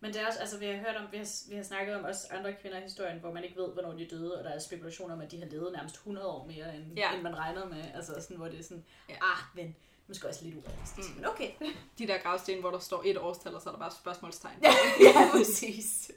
Men 0.00 0.12
det 0.12 0.20
er 0.22 0.26
også, 0.26 0.38
altså 0.40 0.58
vi 0.58 0.66
har 0.66 0.76
hørt 0.76 0.96
om, 0.96 1.12
vi 1.12 1.16
har, 1.16 1.48
vi 1.50 1.56
har 1.56 1.62
snakket 1.62 1.94
om 1.96 2.04
også 2.04 2.26
andre 2.30 2.54
kvinder 2.60 2.78
i 2.78 2.82
historien, 2.82 3.20
hvor 3.20 3.32
man 3.32 3.44
ikke 3.44 3.56
ved, 3.56 3.72
hvornår 3.72 3.92
de 3.92 4.08
døde, 4.10 4.38
og 4.38 4.44
der 4.44 4.50
er 4.50 4.58
spekulationer 4.58 5.14
om, 5.14 5.20
at 5.20 5.30
de 5.30 5.38
har 5.38 5.46
levet 5.46 5.72
nærmest 5.72 5.94
100 5.94 6.26
år 6.26 6.46
mere, 6.46 6.76
end, 6.76 6.96
Ja. 6.96 7.14
end 7.14 7.22
man 7.22 7.36
regnede 7.36 7.66
med. 7.66 7.84
Altså 7.94 8.20
sådan, 8.20 8.36
hvor 8.36 8.48
det 8.48 8.58
er 8.58 8.62
sådan, 8.62 8.84
ja. 9.08 9.14
ah, 9.14 9.38
men 9.54 9.76
måske 10.08 10.28
også 10.28 10.44
lidt 10.44 10.56
urealistisk. 10.56 11.08
Mm. 11.08 11.14
Mm. 11.14 11.20
Men 11.20 11.26
okay. 11.30 11.50
De 11.98 12.06
der 12.06 12.18
gravsten, 12.18 12.60
hvor 12.60 12.70
der 12.70 12.78
står 12.78 13.02
et 13.06 13.18
årstal, 13.18 13.54
og 13.54 13.62
så 13.62 13.68
er 13.68 13.72
der 13.72 13.78
bare 13.80 13.90
spørgsmålstegn. 13.90 14.58
ja, 14.62 14.70
ja, 15.08 15.28
præcis. 15.32 16.10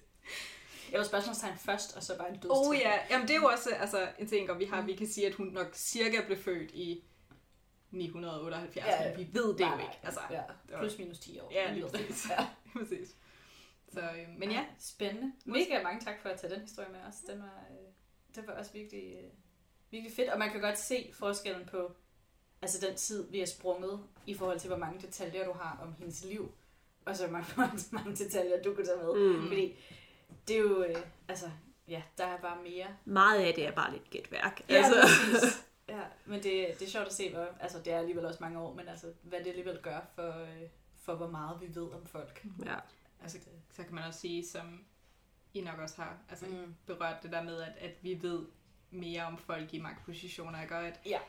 Eller 0.91 1.05
spørgsmålstegn 1.05 1.57
først, 1.57 1.95
og 1.97 2.03
så 2.03 2.17
bare 2.17 2.27
en 2.29 2.33
dødstegn. 2.33 2.67
Oh 2.67 2.75
ja, 2.77 2.93
jamen 3.09 3.27
det 3.27 3.35
er 3.35 3.39
jo 3.39 3.45
også 3.47 3.69
altså, 3.69 4.07
en 4.19 4.27
ting, 4.27 4.49
og 4.51 4.59
vi 4.59 4.65
har, 4.65 4.81
vi 4.81 4.95
kan 4.95 5.07
sige, 5.07 5.27
at 5.27 5.33
hun 5.33 5.47
nok 5.47 5.67
cirka 5.75 6.25
blev 6.25 6.37
født 6.37 6.71
i 6.71 7.03
978, 7.91 8.87
Ja, 8.87 9.09
men 9.09 9.17
vi 9.19 9.29
ved 9.33 9.47
det 9.49 9.59
nej, 9.59 9.73
jo 9.73 9.79
ikke. 9.79 9.99
Altså, 10.03 10.19
Ja, 10.31 10.41
var- 10.69 10.79
plus 10.79 10.97
minus 10.97 11.19
10 11.19 11.39
år. 11.39 11.51
Ja, 11.53 11.73
lige 11.73 11.85
præcis. 11.89 12.29
Ja. 12.29 12.47
præcis. 12.79 13.15
Så, 13.93 13.99
øh, 14.01 14.27
men 14.37 14.51
ja, 14.51 14.65
Spændende. 14.79 15.31
Mega 15.45 15.83
mange 15.83 16.01
tak 16.01 16.21
for 16.21 16.29
at 16.29 16.39
tage 16.39 16.53
den 16.53 16.61
historie 16.61 16.89
med 16.91 16.99
os. 17.09 17.15
Den 17.15 17.39
var, 17.39 17.63
øh, 17.71 17.87
det 18.35 18.47
var 18.47 18.53
også 18.53 18.71
virkelig, 18.73 19.03
øh, 19.23 19.29
virkelig 19.91 20.15
fedt, 20.15 20.29
og 20.29 20.39
man 20.39 20.51
kan 20.51 20.61
godt 20.61 20.79
se 20.79 21.11
forskellen 21.13 21.65
på 21.65 21.95
altså 22.61 22.87
den 22.87 22.95
tid, 22.95 23.31
vi 23.31 23.39
har 23.39 23.45
sprunget, 23.45 23.99
i 24.25 24.33
forhold 24.33 24.59
til, 24.59 24.67
hvor 24.67 24.77
mange 24.77 25.01
detaljer 25.01 25.45
du 25.45 25.51
har 25.51 25.79
om 25.83 25.93
hendes 25.97 26.23
liv, 26.23 26.51
og 27.05 27.15
så 27.15 27.27
mange, 27.27 27.47
mange 27.91 28.15
detaljer, 28.15 28.61
du 28.63 28.73
kunne 28.75 28.85
tage 28.85 28.97
med. 28.97 29.33
Mm. 29.33 29.47
Fordi 29.47 29.75
det 30.47 30.55
er 30.55 30.59
jo, 30.59 30.83
øh, 30.83 30.95
altså, 31.27 31.49
ja, 31.87 32.01
der 32.17 32.25
er 32.25 32.37
bare 32.37 32.57
mere. 32.63 32.87
Meget 33.05 33.39
af 33.39 33.53
det 33.53 33.67
er 33.67 33.71
bare 33.71 33.91
lidt 33.91 34.09
gætværk. 34.09 34.61
Ja, 34.69 34.75
altså. 34.75 35.01
præcis. 35.01 35.61
Ja, 35.89 36.01
men 36.25 36.43
det, 36.43 36.67
det 36.79 36.81
er 36.81 36.89
sjovt 36.89 37.07
at 37.07 37.13
se, 37.13 37.33
hvor, 37.33 37.47
altså 37.59 37.79
det 37.79 37.93
er 37.93 37.97
alligevel 37.99 38.25
også 38.25 38.37
mange 38.41 38.59
år, 38.59 38.73
men 38.73 38.87
altså, 38.87 39.07
hvad 39.21 39.39
det 39.39 39.47
alligevel 39.47 39.79
gør 39.81 39.99
for, 40.15 40.41
øh, 40.41 40.69
for 40.97 41.15
hvor 41.15 41.27
meget 41.27 41.61
vi 41.61 41.75
ved 41.75 41.91
om 41.91 42.05
folk. 42.05 42.45
ja. 42.65 42.75
altså, 43.21 43.37
så 43.71 43.83
kan 43.83 43.95
man 43.95 44.03
også 44.03 44.19
sige, 44.19 44.47
som 44.47 44.85
I 45.53 45.61
nok 45.61 45.79
også 45.79 46.01
har 46.01 46.17
altså, 46.29 46.45
mm. 46.45 46.51
Mm. 46.51 46.75
berørt 46.85 47.23
det 47.23 47.31
der 47.31 47.43
med, 47.43 47.61
at, 47.61 47.73
at 47.79 47.91
vi 48.01 48.19
ved 48.21 48.45
mere 48.91 49.25
om 49.25 49.37
folk 49.37 49.73
i 49.73 49.79
magtpositioner, 49.79 50.61
ikke? 50.61 50.75
Og 50.75 50.87
at 50.87 50.99
Ja. 51.05 51.19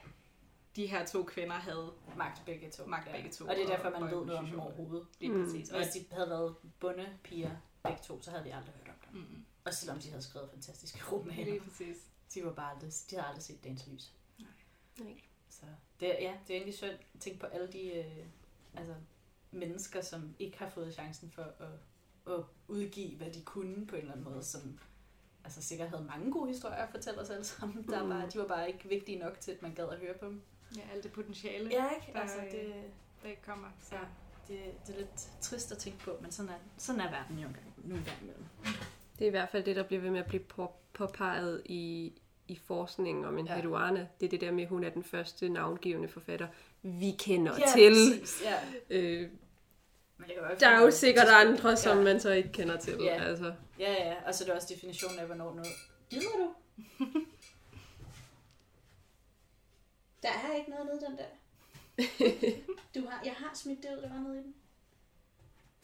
De 0.77 0.87
her 0.87 1.07
to 1.07 1.23
kvinder 1.25 1.55
havde 1.55 1.93
Magt 2.17 2.43
begge 2.47 2.71
to. 2.71 2.87
magt 2.87 3.11
begge 3.13 3.31
to. 3.31 3.45
Og 3.47 3.55
det 3.57 3.63
er 3.63 3.67
derfor, 3.77 3.91
man 3.91 4.03
ved 4.03 4.25
noget 4.27 4.37
om 4.39 4.47
dem 4.47 4.61
overhovedet. 4.61 5.07
Lige 5.21 5.33
Mm. 5.33 5.45
præcis. 5.45 5.71
Og 5.71 5.77
hvis 5.79 5.89
de 5.93 6.05
havde 6.15 6.31
været 6.31 6.55
bundepiger 6.81 7.51
begge 7.83 7.99
to, 8.03 8.23
så 8.23 8.31
havde 8.31 8.45
vi 8.45 8.51
aldrig 8.51 8.75
hørt 8.75 8.89
om 8.89 8.95
dem. 9.13 9.21
Mm, 9.21 9.45
Og 9.65 9.75
selvom 9.75 9.99
de 9.99 10.09
havde 10.09 10.23
skrevet 10.23 10.51
fantastiske 10.51 11.01
romaner. 11.13 11.45
lige 11.45 11.61
præcis. 11.61 11.97
De, 12.35 12.45
var 12.45 12.53
bare 12.53 12.71
aldrig, 12.75 12.91
de 13.11 13.17
havde 13.17 13.29
aldrig 13.29 13.43
set 13.43 13.65
dagens 13.65 13.87
lys. 13.87 14.13
Nej. 14.99 15.21
Så 15.51 15.63
det, 16.01 16.07
ja, 16.21 16.35
det 16.47 16.53
er 16.53 16.57
egentlig 16.57 16.75
synd 16.75 16.91
at 17.15 17.21
tænke 17.21 17.41
på 17.41 17.47
alle 17.47 17.73
de 17.73 17.93
øh, 17.93 18.27
altså, 18.77 18.95
mennesker, 19.51 20.01
som 20.01 20.35
ikke 20.39 20.59
har 20.59 20.69
fået 20.69 20.95
chancen 20.95 21.31
for 21.31 21.43
at, 21.43 22.33
at 22.35 22.45
udgive, 22.69 23.17
hvad 23.17 23.31
de 23.31 23.43
kunne 23.43 23.87
på 23.87 23.95
en 23.97 24.01
eller 24.01 24.13
anden 24.13 24.33
måde, 24.33 24.45
som 24.45 24.79
altså, 25.45 25.63
sikkert 25.63 25.89
havde 25.89 26.05
mange 26.05 26.33
gode 26.33 26.49
historier 26.49 26.77
at 26.77 26.91
fortælle 26.91 27.21
os 27.21 27.31
alle 27.31 27.45
sammen. 27.45 27.89
Der 27.89 28.03
Mm. 28.03 28.09
var, 28.11 28.27
de 28.29 28.39
var 28.39 28.47
bare 28.47 28.69
ikke 28.69 28.89
vigtige 28.89 29.19
nok 29.19 29.41
til, 29.41 29.51
at 29.53 29.63
man 29.63 29.75
gad 29.75 29.89
at 29.89 29.99
høre 29.99 30.15
på 30.19 30.27
dem. 30.27 30.43
Ja, 30.77 30.83
alt 30.95 31.03
det 31.05 31.13
potentiale, 31.13 31.69
Ja, 31.71 31.85
ikke? 31.95 32.13
Der- 32.13 32.21
Altså, 32.21 32.37
det, 32.51 32.73
der 33.23 33.29
ikke 33.29 33.43
kommer. 33.43 33.69
Så. 33.89 33.95
ja, 33.95 34.01
det, 34.49 34.59
det 34.87 34.95
er 34.95 34.99
lidt 34.99 35.29
trist 35.41 35.73
at 35.73 35.79
tænke 35.79 35.99
på, 35.99 36.17
men 36.21 36.33
sådan 36.33 36.49
er, 36.51 36.55
sådan 36.79 37.01
er 37.01 37.11
verden 37.11 37.39
jo 37.39 37.47
engang, 37.49 37.67
nu 37.85 37.95
engang 37.95 38.17
imellem. 38.23 38.45
Det 39.19 39.25
er 39.25 39.29
i 39.29 39.31
hvert 39.31 39.49
fald 39.49 39.65
det, 39.65 39.77
der 39.77 39.83
bliver 39.83 40.03
ved 40.03 40.11
med 40.11 40.21
at 40.21 40.27
blive 40.27 40.43
på, 40.43 40.73
påpeget 40.93 41.63
i, 41.65 42.13
i 42.49 42.57
forskningen 42.65 43.25
om 43.25 43.39
en 43.39 43.47
Ja. 43.47 43.55
Heduane. 43.57 44.09
Det 44.21 44.27
er 44.27 44.31
det 44.31 44.41
der 44.41 44.51
med, 44.53 44.63
at 44.63 44.69
hun 44.69 44.85
er 44.85 44.91
den 44.91 45.05
første 45.05 45.49
navngivende 45.49 46.09
forfatter, 46.09 46.49
vi 46.83 47.11
kender 47.19 47.53
Ja, 47.59 47.65
til. 47.77 47.91
præcis, 48.21 48.43
ja. 48.45 48.55
Øh, 48.91 49.21
Men 50.17 50.27
det 50.29 50.35
kan 50.35 50.43
være, 50.43 50.59
der 50.59 50.69
er 50.69 50.81
jo 50.83 50.91
sikkert 50.91 51.29
andre, 51.29 51.77
som 51.77 51.99
ja. 51.99 52.05
man 52.05 52.21
så 52.21 52.31
ikke 52.31 52.53
kender 52.53 52.77
til. 52.79 52.99
Ja. 53.03 53.25
Altså. 53.25 53.55
Ja, 53.79 53.93
ja, 53.93 54.15
og 54.27 54.35
så 54.35 54.45
er 54.45 54.47
det 54.47 54.55
også 54.55 54.69
definitionen 54.75 55.19
af, 55.19 55.27
hvornår 55.27 55.55
noget... 55.55 55.73
Gider 56.11 56.29
du? 56.39 56.51
der 60.23 60.29
er 60.29 60.55
ikke 60.55 60.71
noget 60.71 60.87
nede 60.87 61.01
i 61.03 61.05
den 61.05 61.19
der. 61.19 61.27
Du 62.95 63.07
har, 63.09 63.23
jeg 63.25 63.33
har 63.33 63.55
smidt 63.55 63.83
det 63.83 63.97
ud, 63.97 64.03
der 64.03 64.09
var 64.09 64.21
noget 64.21 64.35
i 64.41 64.43
den. 64.43 64.55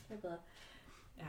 Det 0.09 0.17
er 0.17 0.21
bedre. 0.21 0.39
Ja. 1.19 1.27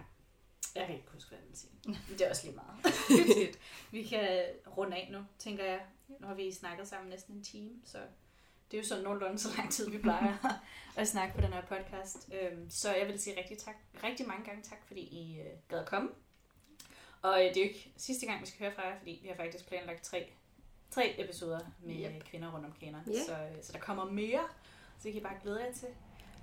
Jeg 0.76 0.86
kan 0.88 0.95
ikke 0.95 1.07
huske, 1.14 1.30
hvad 1.30 1.39
den 1.47 1.55
siger. 1.55 1.74
Det 2.18 2.22
er 2.22 2.30
også 2.30 2.47
lige 2.47 2.55
meget. 2.55 2.93
vi 3.91 4.03
kan 4.03 4.45
runde 4.78 4.97
af 4.97 5.10
nu, 5.12 5.26
tænker 5.39 5.64
jeg. 5.64 5.86
Nu 6.07 6.28
har 6.28 6.34
vi 6.34 6.51
snakket 6.51 6.88
sammen 6.88 7.10
næsten 7.10 7.36
en 7.36 7.43
time, 7.43 7.72
så 7.86 7.97
det 8.72 8.78
er 8.78 8.82
jo 8.82 8.88
sådan 8.88 9.03
nogenlunde 9.03 9.39
så 9.39 9.49
lang 9.57 9.72
tid, 9.72 9.89
vi 9.89 9.97
plejer 9.97 10.62
at 10.97 11.07
snakke 11.07 11.36
på 11.36 11.41
den 11.41 11.53
her 11.53 11.62
podcast. 11.62 12.30
Øhm, 12.34 12.70
Så 12.70 12.95
jeg 12.95 13.07
vil 13.07 13.20
sige 13.20 13.38
rigtig, 13.39 13.57
tak, 13.57 13.76
rigtig 14.03 14.28
mange 14.28 14.45
gange 14.45 14.62
tak, 14.64 14.88
fordi 14.88 15.01
I 15.01 15.39
øh, 15.39 15.45
gad 15.70 15.80
at 15.80 15.86
komme. 15.86 16.10
Og 17.22 17.45
øh, 17.45 17.53
det 17.53 17.57
er 17.57 17.62
jo 17.66 17.70
ikke 17.70 17.93
sidste 17.97 18.26
gang, 18.26 18.41
vi 18.41 18.45
skal 18.45 18.60
høre 18.60 18.76
fra 18.76 18.88
jer, 18.88 18.97
fordi 18.97 19.20
vi 19.22 19.28
har 19.28 19.36
faktisk 19.36 19.68
planlagt 19.68 20.03
tre, 20.03 20.34
tre 20.92 21.16
episoder 21.18 21.60
med 21.84 21.96
Yep. 21.96 22.24
kvinder 22.24 22.52
rundt 22.54 22.66
om 22.66 22.72
kanon. 22.80 23.02
Ja. 23.08 23.24
Så, 23.26 23.32
øh, 23.32 23.64
så 23.64 23.72
der 23.74 23.80
kommer 23.80 24.06
mere, 24.12 24.42
så 24.98 25.04
det 25.04 25.12
kan 25.14 25.22
I 25.22 25.24
bare 25.24 25.36
glæde 25.44 25.60
jer 25.60 25.74
til. 25.74 25.88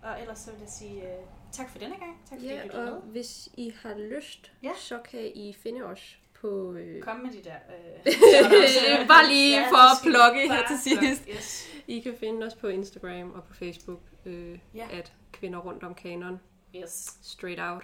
Og 0.03 0.21
ellers 0.21 0.39
så 0.39 0.51
vil 0.51 0.61
jeg 0.61 0.69
sige 0.69 1.03
uh, 1.03 1.25
tak 1.53 1.71
for 1.71 1.79
denne 1.79 1.97
gang. 1.97 2.21
Tak 2.31 2.39
fordi 2.39 2.47
I 2.47 2.55
Ja, 2.55 2.65
med. 2.65 2.75
og 2.75 3.01
hvis 3.01 3.49
I 3.57 3.73
har 3.83 3.95
lyst, 3.95 4.53
Ja. 4.63 4.71
så 4.77 4.99
kan 4.99 5.21
I 5.35 5.53
finde 5.53 5.83
os 5.85 6.19
på... 6.41 6.73
Øh, 6.73 7.03
Kom 7.03 7.17
med 7.17 7.33
de 7.33 7.45
der... 7.45 7.57
Øh, 7.57 8.13
Bare 9.09 9.29
lige 9.29 9.65
for 9.69 9.77
det 9.77 9.93
at 9.93 10.03
plukke 10.03 10.55
her 10.55 10.67
til 10.69 10.79
sidst. 10.79 11.23
Yes. 11.37 11.69
I 11.87 12.01
kan 12.01 12.15
finde 12.21 12.47
os 12.47 12.55
på 12.55 12.67
Instagram 12.67 13.31
og 13.31 13.45
på 13.45 13.55
Facebook, 13.55 14.01
øh, 14.27 14.59
Ja. 14.75 14.89
at 14.93 15.13
kvinder 15.33 15.59
rundt 15.59 15.83
om 15.85 15.95
kanon, 15.95 16.41
yes. 16.77 17.19
straight 17.23 17.61
out. 17.63 17.83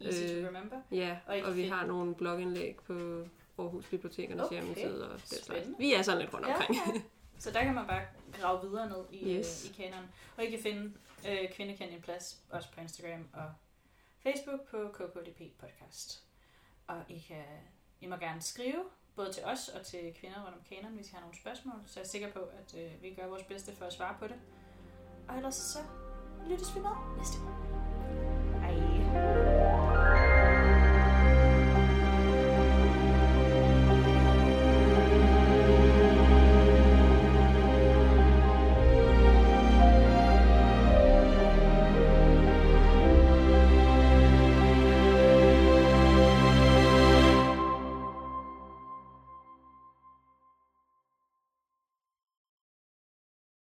Easy 0.00 0.26
to 0.26 0.34
Øh, 0.34 0.46
remember. 0.46 0.76
Ja, 0.92 1.16
Og 1.26 1.36
og, 1.44 1.56
vi 1.56 1.64
har 1.68 1.86
nogle 1.86 2.14
blogindlæg 2.14 2.76
på 2.86 3.24
Aarhus 3.62 3.86
Bibliotekernes 3.86 4.44
Okay, 4.46 4.54
hjemmeside 4.60 5.04
og 5.04 5.10
den 5.10 5.20
slags. 5.42 5.68
Vi 5.78 5.94
er 5.94 6.02
sådan 6.02 6.20
lidt 6.20 6.34
rundt 6.34 6.46
omkring. 6.46 6.74
Ja, 6.74 6.80
ja. 6.94 7.00
Så 7.38 7.50
der 7.50 7.62
kan 7.64 7.74
man 7.74 7.86
bare 7.86 8.02
grave 8.40 8.60
videre 8.68 8.88
ned 8.88 9.04
i, 9.10 9.36
Yes. 9.38 9.46
yes. 9.46 9.64
i 9.70 9.82
kanonen. 9.82 10.10
Og 10.36 10.44
I 10.44 10.50
kan 10.50 10.58
finde 10.62 10.92
øh, 11.28 11.52
Kvinde 11.52 11.76
Kendt 11.76 11.94
en 11.94 12.02
plads, 12.02 12.40
også 12.50 12.68
på 12.74 12.80
Instagram 12.80 13.28
og 13.32 13.52
Facebook 14.22 14.60
på 14.70 14.88
KKDP 14.92 15.40
Podcast. 15.60 16.22
Og 16.86 16.96
I, 17.08 17.18
kan, 17.28 17.44
I 18.00 18.06
må 18.06 18.16
gerne 18.16 18.42
skrive, 18.42 18.84
både 19.16 19.32
til 19.32 19.44
os 19.44 19.68
og 19.68 19.86
til 19.86 20.14
kvinder 20.20 20.44
rundt 20.44 20.56
om 20.58 20.62
kanon, 20.68 20.92
hvis 20.92 21.08
I 21.10 21.12
har 21.14 21.20
nogle 21.20 21.36
spørgsmål. 21.40 21.74
Så 21.86 22.00
jeg 22.00 22.04
er 22.04 22.08
sikker 22.08 22.32
på, 22.32 22.38
at 22.40 22.74
øh, 22.78 23.02
vi 23.02 23.14
gør 23.14 23.26
vores 23.26 23.42
bedste 23.42 23.76
for 23.76 23.84
at 23.84 23.92
svare 23.92 24.16
på 24.18 24.26
det. 24.26 24.36
Og 25.28 25.36
ellers 25.36 25.54
så 25.54 25.78
lyttes 26.48 26.74
vi 26.74 26.80
med 26.80 26.90
næste 27.18 27.36
gang. 27.38 27.56
Hej. 28.60 29.49